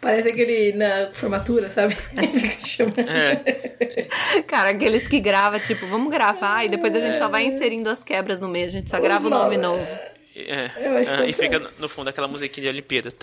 Parece 0.00 0.28
aquele 0.28 0.72
na 0.74 1.10
formatura, 1.12 1.68
sabe? 1.68 1.96
É. 3.08 4.06
Cara, 4.46 4.70
aqueles 4.70 5.08
que 5.08 5.18
grava, 5.18 5.58
tipo, 5.58 5.86
vamos 5.86 6.12
gravar 6.12 6.64
e 6.64 6.68
depois 6.68 6.94
a 6.94 7.00
gente 7.00 7.18
só 7.18 7.28
vai 7.28 7.46
inserindo 7.46 7.88
as 7.90 8.04
quebras 8.04 8.40
no 8.40 8.48
meio, 8.48 8.66
a 8.66 8.70
gente 8.70 8.90
só 8.90 9.00
grava 9.00 9.26
o 9.26 9.30
nome 9.30 9.56
novo. 9.56 9.84
É, 10.38 10.70
é, 10.76 11.30
e 11.30 11.32
fica 11.32 11.58
no 11.78 11.88
fundo 11.88 12.08
aquela 12.08 12.28
musiquinha 12.28 12.64
de 12.64 12.68
Olimpíada. 12.68 13.08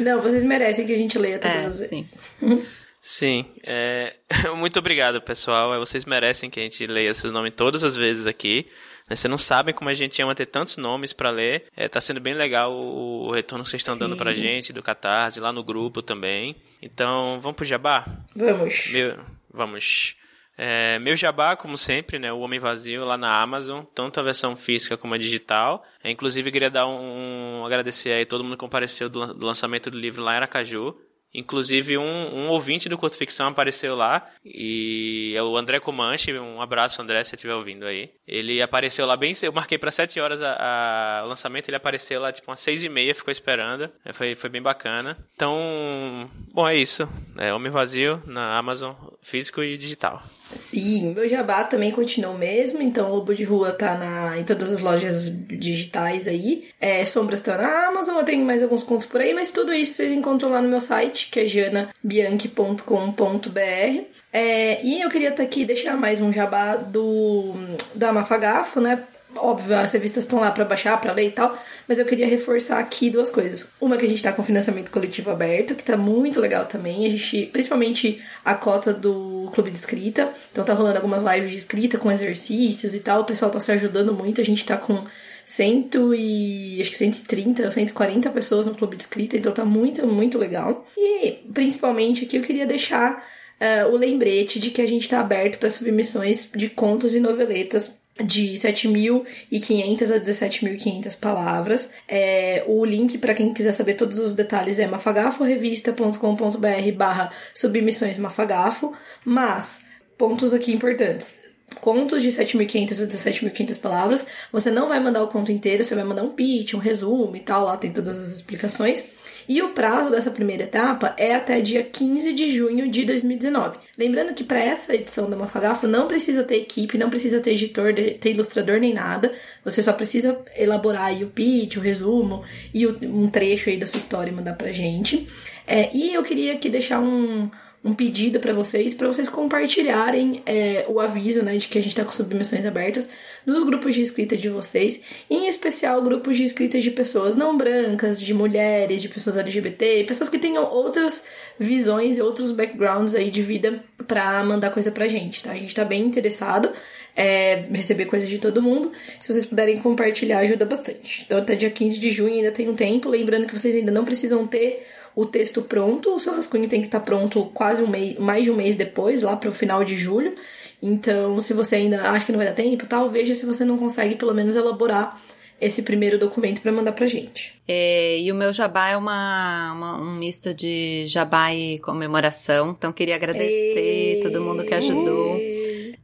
Não, 0.00 0.22
vocês 0.22 0.42
merecem 0.44 0.86
que 0.86 0.94
a 0.94 0.96
gente 0.96 1.18
leia 1.18 1.38
todas 1.38 1.56
é, 1.56 1.66
as 1.66 1.78
vezes. 1.80 2.18
Sim. 2.40 2.66
Sim, 3.06 3.44
é... 3.62 4.14
muito 4.56 4.78
obrigado, 4.78 5.20
pessoal. 5.20 5.74
É, 5.74 5.78
vocês 5.78 6.06
merecem 6.06 6.48
que 6.48 6.58
a 6.58 6.62
gente 6.62 6.86
leia 6.86 7.12
seus 7.12 7.30
nomes 7.30 7.52
todas 7.54 7.84
as 7.84 7.94
vezes 7.94 8.26
aqui. 8.26 8.66
Né, 9.06 9.14
vocês 9.14 9.30
não 9.30 9.36
sabem 9.36 9.74
como 9.74 9.90
a 9.90 9.94
gente 9.94 10.22
ama 10.22 10.34
ter 10.34 10.46
tantos 10.46 10.78
nomes 10.78 11.12
para 11.12 11.28
ler. 11.28 11.66
É, 11.76 11.86
tá 11.86 12.00
sendo 12.00 12.18
bem 12.18 12.32
legal 12.32 12.72
o 12.72 13.30
retorno 13.30 13.62
que 13.62 13.68
vocês 13.68 13.82
estão 13.82 13.98
dando 13.98 14.16
pra 14.16 14.32
gente, 14.32 14.72
do 14.72 14.82
Catarse, 14.82 15.38
lá 15.38 15.52
no 15.52 15.62
grupo 15.62 16.00
também. 16.00 16.56
Então, 16.80 17.38
vamos 17.42 17.56
pro 17.56 17.66
jabá? 17.66 18.06
Vamos. 18.34 18.90
Meu... 18.90 19.18
Vamos. 19.52 20.16
É, 20.56 20.98
meu 21.00 21.16
jabá, 21.16 21.56
como 21.56 21.76
sempre, 21.76 22.18
né? 22.18 22.32
O 22.32 22.40
Homem 22.40 22.60
Vazio 22.60 23.04
lá 23.04 23.16
na 23.16 23.40
Amazon, 23.40 23.84
tanto 23.94 24.20
a 24.20 24.22
versão 24.22 24.56
física 24.56 24.96
como 24.96 25.14
a 25.14 25.18
digital. 25.18 25.84
É, 26.02 26.10
inclusive, 26.10 26.52
queria 26.52 26.70
dar 26.70 26.86
um, 26.86 27.60
um 27.60 27.66
agradecer 27.66 28.10
aí 28.10 28.26
todo 28.26 28.44
mundo 28.44 28.54
que 28.54 28.60
compareceu 28.60 29.08
do, 29.08 29.34
do 29.34 29.46
lançamento 29.46 29.90
do 29.90 29.98
livro 29.98 30.22
lá 30.22 30.34
em 30.34 30.36
Aracaju. 30.36 30.96
Inclusive, 31.34 31.98
um, 31.98 32.02
um 32.04 32.48
ouvinte 32.48 32.88
do 32.88 32.96
Curto 32.96 33.18
Ficção 33.18 33.48
apareceu 33.48 33.96
lá, 33.96 34.24
e 34.44 35.34
é 35.36 35.42
o 35.42 35.56
André 35.56 35.80
Comanche, 35.80 36.32
um 36.38 36.62
abraço, 36.62 37.02
André, 37.02 37.24
se 37.24 37.30
você 37.30 37.34
estiver 37.34 37.54
ouvindo 37.54 37.84
aí. 37.84 38.08
Ele 38.24 38.62
apareceu 38.62 39.04
lá 39.04 39.16
bem, 39.16 39.32
eu 39.42 39.52
marquei 39.52 39.76
para 39.76 39.90
7 39.90 40.20
horas 40.20 40.40
a, 40.40 41.22
o 41.24 41.28
lançamento, 41.28 41.68
ele 41.68 41.76
apareceu 41.76 42.20
lá 42.20 42.30
tipo 42.30 42.48
umas 42.48 42.60
6 42.60 42.84
e 42.84 42.88
meia, 42.88 43.14
ficou 43.16 43.32
esperando, 43.32 43.90
é, 44.04 44.12
foi, 44.12 44.36
foi 44.36 44.48
bem 44.48 44.62
bacana. 44.62 45.18
Então, 45.34 46.30
bom, 46.52 46.68
é 46.68 46.76
isso. 46.76 47.08
É 47.36 47.52
Homem 47.52 47.72
Vazio 47.72 48.22
na 48.26 48.56
Amazon, 48.56 48.94
físico 49.20 49.60
e 49.60 49.76
digital. 49.76 50.22
Sim, 50.56 51.14
meu 51.14 51.28
jabá 51.28 51.64
também 51.64 51.90
continua 51.90 52.30
o 52.30 52.38
mesmo, 52.38 52.80
então 52.82 53.10
o 53.10 53.16
Lobo 53.16 53.34
de 53.34 53.44
Rua 53.44 53.72
tá 53.72 53.96
na, 53.96 54.38
em 54.38 54.44
todas 54.44 54.70
as 54.70 54.82
lojas 54.82 55.24
digitais 55.24 56.28
aí. 56.28 56.68
É, 56.80 57.04
Sombras 57.04 57.40
tá 57.40 57.56
na 57.56 57.88
Amazon, 57.88 58.18
eu 58.18 58.24
tenho 58.24 58.44
mais 58.44 58.62
alguns 58.62 58.82
contos 58.82 59.06
por 59.06 59.20
aí, 59.20 59.34
mas 59.34 59.50
tudo 59.50 59.72
isso 59.72 59.94
vocês 59.94 60.12
encontram 60.12 60.50
lá 60.50 60.60
no 60.60 60.68
meu 60.68 60.80
site, 60.80 61.30
que 61.30 61.40
é 61.40 61.46
janabianchi.com.br. 61.46 64.04
É, 64.32 64.84
e 64.84 65.00
eu 65.00 65.08
queria 65.08 65.30
estar 65.30 65.42
tá 65.42 65.44
aqui 65.44 65.64
deixar 65.64 65.96
mais 65.96 66.20
um 66.20 66.32
jabá 66.32 66.76
do 66.76 67.54
da 67.94 68.12
Mafagafo, 68.12 68.80
né? 68.80 69.02
Óbvio, 69.36 69.76
as 69.76 69.92
revistas 69.92 70.24
estão 70.24 70.40
lá 70.40 70.50
para 70.50 70.64
baixar, 70.64 71.00
para 71.00 71.12
ler 71.12 71.28
e 71.28 71.30
tal, 71.32 71.56
mas 71.88 71.98
eu 71.98 72.06
queria 72.06 72.26
reforçar 72.26 72.78
aqui 72.78 73.10
duas 73.10 73.30
coisas. 73.30 73.72
Uma 73.80 73.96
que 73.96 74.04
a 74.04 74.08
gente 74.08 74.22
tá 74.22 74.32
com 74.32 74.42
financiamento 74.42 74.90
coletivo 74.90 75.30
aberto, 75.30 75.74
que 75.74 75.84
tá 75.84 75.96
muito 75.96 76.40
legal 76.40 76.66
também. 76.66 77.06
A 77.06 77.10
gente, 77.10 77.46
principalmente 77.46 78.22
a 78.44 78.54
cota 78.54 78.92
do 78.92 79.50
clube 79.54 79.70
de 79.70 79.76
escrita. 79.76 80.32
Então 80.52 80.64
tá 80.64 80.74
rolando 80.74 80.96
algumas 80.96 81.22
lives 81.22 81.50
de 81.50 81.56
escrita 81.56 81.98
com 81.98 82.10
exercícios 82.10 82.94
e 82.94 83.00
tal. 83.00 83.22
O 83.22 83.24
pessoal 83.24 83.50
tá 83.50 83.60
se 83.60 83.72
ajudando 83.72 84.12
muito. 84.12 84.40
A 84.40 84.44
gente 84.44 84.64
tá 84.64 84.76
com 84.76 85.04
cento 85.44 86.14
e 86.14 86.80
acho 86.80 86.90
que 86.90 86.96
130 86.96 87.64
ou 87.64 87.70
140 87.70 88.30
pessoas 88.30 88.66
no 88.66 88.74
clube 88.74 88.96
de 88.96 89.02
escrita, 89.02 89.36
então 89.36 89.52
tá 89.52 89.64
muito, 89.64 90.06
muito 90.06 90.38
legal. 90.38 90.86
E 90.96 91.38
principalmente 91.52 92.24
aqui 92.24 92.36
eu 92.36 92.42
queria 92.42 92.66
deixar 92.66 93.24
uh, 93.60 93.92
o 93.92 93.96
lembrete 93.96 94.58
de 94.58 94.70
que 94.70 94.80
a 94.80 94.86
gente 94.86 95.08
tá 95.08 95.20
aberto 95.20 95.58
para 95.58 95.70
submissões 95.70 96.50
de 96.54 96.68
contos 96.68 97.14
e 97.14 97.20
noveletas 97.20 98.02
de 98.22 98.52
7.500 98.52 100.14
a 100.14 100.20
17.500 100.20 101.18
palavras. 101.18 101.90
É, 102.06 102.62
o 102.66 102.84
link 102.84 103.18
para 103.18 103.34
quem 103.34 103.52
quiser 103.52 103.72
saber 103.72 103.94
todos 103.94 104.18
os 104.18 104.34
detalhes 104.34 104.78
é 104.78 104.86
mafagaforevista.com.br 104.86 106.92
barra 106.96 107.32
submissões 107.52 108.18
mafagafo, 108.18 108.92
mas 109.24 109.86
pontos 110.16 110.54
aqui 110.54 110.72
importantes. 110.72 111.42
Contos 111.80 112.22
de 112.22 112.28
7.500 112.28 113.02
a 113.02 113.06
17.500 113.08 113.80
palavras, 113.80 114.26
você 114.52 114.70
não 114.70 114.88
vai 114.88 115.00
mandar 115.00 115.24
o 115.24 115.28
conto 115.28 115.50
inteiro, 115.50 115.84
você 115.84 115.94
vai 115.94 116.04
mandar 116.04 116.22
um 116.22 116.30
pitch, 116.30 116.74
um 116.74 116.78
resumo 116.78 117.34
e 117.34 117.40
tal, 117.40 117.64
lá 117.64 117.76
tem 117.76 117.90
todas 117.90 118.16
as 118.16 118.32
explicações. 118.32 119.02
E 119.48 119.62
o 119.62 119.70
prazo 119.70 120.10
dessa 120.10 120.30
primeira 120.30 120.64
etapa 120.64 121.14
é 121.16 121.34
até 121.34 121.60
dia 121.60 121.82
15 121.82 122.32
de 122.32 122.48
junho 122.54 122.90
de 122.90 123.04
2019. 123.04 123.78
Lembrando 123.98 124.34
que 124.34 124.44
para 124.44 124.58
essa 124.58 124.94
edição 124.94 125.28
da 125.28 125.36
Mafagafo 125.36 125.86
não 125.86 126.08
precisa 126.08 126.42
ter 126.42 126.56
equipe, 126.56 126.98
não 126.98 127.10
precisa 127.10 127.40
ter 127.40 127.52
editor, 127.52 127.92
ter 127.94 128.30
ilustrador 128.30 128.80
nem 128.80 128.94
nada. 128.94 129.32
Você 129.64 129.82
só 129.82 129.92
precisa 129.92 130.38
elaborar 130.56 131.06
aí 131.06 131.24
o 131.24 131.28
pitch, 131.28 131.76
o 131.76 131.80
resumo 131.80 132.42
e 132.72 132.86
um 132.86 133.28
trecho 133.28 133.70
aí 133.70 133.76
da 133.76 133.86
sua 133.86 133.98
história 133.98 134.30
e 134.30 134.34
mandar 134.34 134.54
pra 134.54 134.72
gente. 134.72 135.26
É, 135.66 135.94
e 135.94 136.14
eu 136.14 136.22
queria 136.22 136.54
aqui 136.54 136.68
deixar 136.68 137.00
um, 137.00 137.50
um 137.84 137.92
pedido 137.92 138.40
para 138.40 138.54
vocês, 138.54 138.94
para 138.94 139.06
vocês 139.06 139.28
compartilharem 139.28 140.42
é, 140.46 140.86
o 140.88 140.98
aviso, 140.98 141.42
né, 141.42 141.58
de 141.58 141.68
que 141.68 141.76
a 141.76 141.82
gente 141.82 141.90
está 141.90 142.02
com 142.02 142.12
submissões 142.12 142.64
abertas 142.64 143.10
nos 143.44 143.62
grupos 143.62 143.94
de 143.94 144.00
escrita 144.00 144.34
de 144.34 144.48
vocês, 144.48 145.02
em 145.28 145.46
especial 145.46 146.00
grupos 146.00 146.38
de 146.38 146.44
escrita 146.44 146.80
de 146.80 146.90
pessoas 146.90 147.36
não 147.36 147.58
brancas, 147.58 148.18
de 148.18 148.32
mulheres, 148.32 149.02
de 149.02 149.08
pessoas 149.10 149.36
LGBT, 149.36 150.04
pessoas 150.04 150.30
que 150.30 150.38
tenham 150.38 150.64
outras 150.64 151.26
visões 151.60 152.16
e 152.16 152.22
outros 152.22 152.52
backgrounds 152.52 153.14
aí 153.14 153.30
de 153.30 153.42
vida 153.42 153.84
para 154.06 154.42
mandar 154.44 154.70
coisa 154.70 154.90
pra 154.90 155.06
gente, 155.06 155.42
tá? 155.42 155.52
A 155.52 155.56
gente 155.56 155.74
tá 155.74 155.84
bem 155.84 156.02
interessado. 156.02 156.70
É, 157.16 157.66
receber 157.72 158.06
coisas 158.06 158.28
de 158.28 158.38
todo 158.38 158.60
mundo. 158.60 158.90
Se 159.20 159.32
vocês 159.32 159.46
puderem 159.46 159.78
compartilhar, 159.78 160.40
ajuda 160.40 160.64
bastante. 160.64 161.22
Então, 161.24 161.38
até 161.38 161.54
dia 161.54 161.70
15 161.70 162.00
de 162.00 162.10
junho 162.10 162.34
ainda 162.34 162.50
tem 162.50 162.68
um 162.68 162.74
tempo. 162.74 163.08
Lembrando 163.08 163.46
que 163.46 163.56
vocês 163.56 163.72
ainda 163.72 163.92
não 163.92 164.04
precisam 164.04 164.44
ter 164.48 164.84
o 165.14 165.24
texto 165.24 165.62
pronto. 165.62 166.14
O 166.14 166.20
seu 166.20 166.34
rascunho 166.34 166.68
tem 166.68 166.80
que 166.80 166.86
estar 166.86 167.00
tá 167.00 167.04
pronto 167.04 167.44
quase 167.54 167.82
um 167.82 167.88
mês, 167.88 168.18
mais 168.18 168.44
de 168.44 168.50
um 168.50 168.56
mês 168.56 168.76
depois, 168.76 169.22
lá 169.22 169.36
para 169.36 169.48
o 169.48 169.52
final 169.52 169.84
de 169.84 169.96
julho. 169.96 170.34
Então, 170.82 171.40
se 171.40 171.54
você 171.54 171.76
ainda 171.76 172.10
acha 172.10 172.26
que 172.26 172.32
não 172.32 172.38
vai 172.38 172.46
dar 172.46 172.54
tempo, 172.54 172.86
tal, 172.86 173.08
veja 173.08 173.34
se 173.34 173.46
você 173.46 173.64
não 173.64 173.78
consegue 173.78 174.16
pelo 174.16 174.34
menos 174.34 174.54
elaborar 174.54 175.18
esse 175.60 175.82
primeiro 175.82 176.18
documento 176.18 176.60
para 176.60 176.72
mandar 176.72 176.92
pra 176.92 177.06
gente. 177.06 177.54
É, 177.66 178.18
e 178.18 178.30
o 178.30 178.34
meu 178.34 178.52
jabá 178.52 178.90
é 178.90 178.96
uma, 178.96 179.72
uma, 179.72 180.00
um 180.00 180.16
misto 180.16 180.52
de 180.52 181.06
jabá 181.06 181.54
e 181.54 181.78
comemoração. 181.78 182.70
Então 182.76 182.92
queria 182.92 183.14
agradecer 183.14 184.18
e... 184.18 184.20
todo 184.20 184.42
mundo 184.42 184.64
que 184.64 184.74
ajudou. 184.74 185.38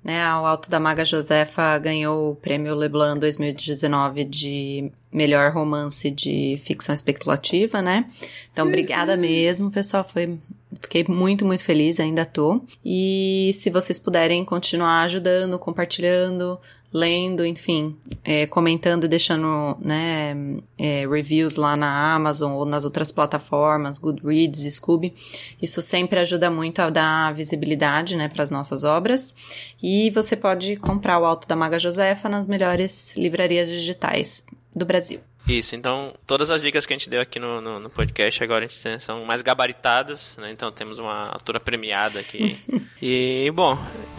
Né, 0.03 0.25
o 0.35 0.47
Alto 0.47 0.71
da 0.71 0.81
Maga 0.81 1.05
Josefa 1.05 1.77
ganhou 1.79 2.31
o 2.31 2.35
prêmio 2.35 2.75
Leblanc 2.75 3.21
2019 3.21 4.25
de 4.25 4.91
melhor 5.13 5.53
romance 5.53 6.11
de 6.11 6.59
ficção 6.65 6.95
especulativa, 6.95 7.83
né? 7.83 8.07
Então, 8.51 8.67
obrigada 8.67 9.13
uhum. 9.13 9.21
mesmo, 9.21 9.71
pessoal. 9.71 10.03
Foi 10.03 10.39
Fiquei 10.81 11.05
muito, 11.09 11.45
muito 11.45 11.65
feliz, 11.65 11.99
ainda 11.99 12.25
tô. 12.25 12.61
E 12.85 13.55
se 13.59 13.71
vocês 13.71 13.99
puderem 13.99 14.45
continuar 14.45 15.03
ajudando, 15.03 15.59
compartilhando, 15.59 16.59
lendo, 16.93 17.47
enfim, 17.47 17.97
é, 18.25 18.47
comentando 18.47 19.05
e 19.05 19.09
deixando 19.09 19.77
né, 19.81 20.37
é, 20.77 21.07
reviews 21.07 21.57
lá 21.57 21.77
na 21.77 22.15
Amazon 22.15 22.53
ou 22.53 22.65
nas 22.65 22.85
outras 22.85 23.13
plataformas, 23.13 23.99
Goodreads, 23.99 24.75
Scooby. 24.75 25.15
Isso 25.61 25.81
sempre 25.81 26.19
ajuda 26.19 26.51
muito 26.51 26.81
a 26.81 26.91
dar 26.91 27.33
visibilidade 27.35 28.17
né, 28.17 28.29
para 28.29 28.43
as 28.43 28.51
nossas 28.51 28.85
obras. 28.85 29.35
E 29.83 30.11
você 30.11 30.37
pode 30.37 30.77
comprar 30.77 31.19
o 31.19 31.25
Alto 31.25 31.47
da 31.47 31.55
Maga 31.55 31.79
Josefa 31.79 32.29
nas 32.29 32.47
melhores 32.47 33.17
livrarias 33.17 33.69
digitais 33.69 34.45
do 34.75 34.85
Brasil. 34.85 35.21
Isso, 35.49 35.75
então 35.75 36.13
todas 36.27 36.51
as 36.51 36.63
dicas 36.63 36.87
que 36.87 36.93
a 36.93 36.97
gente 36.97 37.11
deu 37.11 37.21
aqui 37.21 37.39
no, 37.39 37.61
no, 37.61 37.81
no 37.81 37.91
podcast 37.91 38.43
agora 38.43 38.65
a 38.65 38.69
gente 38.69 38.81
tem, 38.81 39.01
são 39.01 39.25
mais 39.25 39.43
gabaritadas, 39.43 40.37
né? 40.39 40.51
Então 40.53 40.71
temos 40.71 40.99
uma 40.99 41.29
autora 41.29 41.59
premiada 41.59 42.21
aqui. 42.21 42.57
e, 43.03 43.51
bom, 43.55 43.77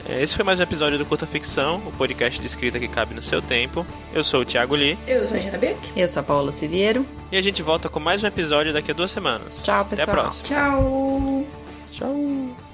esse 0.10 0.36
foi 0.36 0.44
mais 0.44 0.60
um 0.60 0.64
episódio 0.64 0.98
do 0.98 1.06
Curta 1.06 1.26
Ficção, 1.26 1.78
o 1.88 1.92
podcast 1.94 2.40
de 2.40 2.48
escrita 2.48 2.80
que 2.80 2.88
cabe 2.88 3.14
no 3.14 3.22
seu 3.22 3.42
tempo. 3.42 3.86
Eu 4.14 4.24
sou 4.24 4.42
o 4.42 4.46
Thiago 4.46 4.76
Lee. 4.76 4.98
Eu 5.08 5.24
sou 5.26 5.38
a 5.38 5.40
Gina 5.40 5.58
Beck. 5.58 5.78
Eu 5.96 6.08
sou 6.08 6.20
a 6.20 6.24
Paula 6.24 6.52
Siviero. 6.52 7.06
E 7.32 7.38
a 7.38 7.42
gente 7.42 7.62
volta 7.62 7.88
com 7.88 8.00
mais 8.00 8.24
um 8.24 8.28
episódio 8.28 8.74
daqui 8.74 8.92
a 8.92 8.94
duas 8.94 9.12
semanas. 9.12 9.64
Tchau, 9.64 9.86
pessoal. 9.86 10.04
Até 10.04 10.04
a 10.04 10.08
próxima. 10.08 10.48
Tchau. 10.48 11.48
Tchau. 11.92 12.71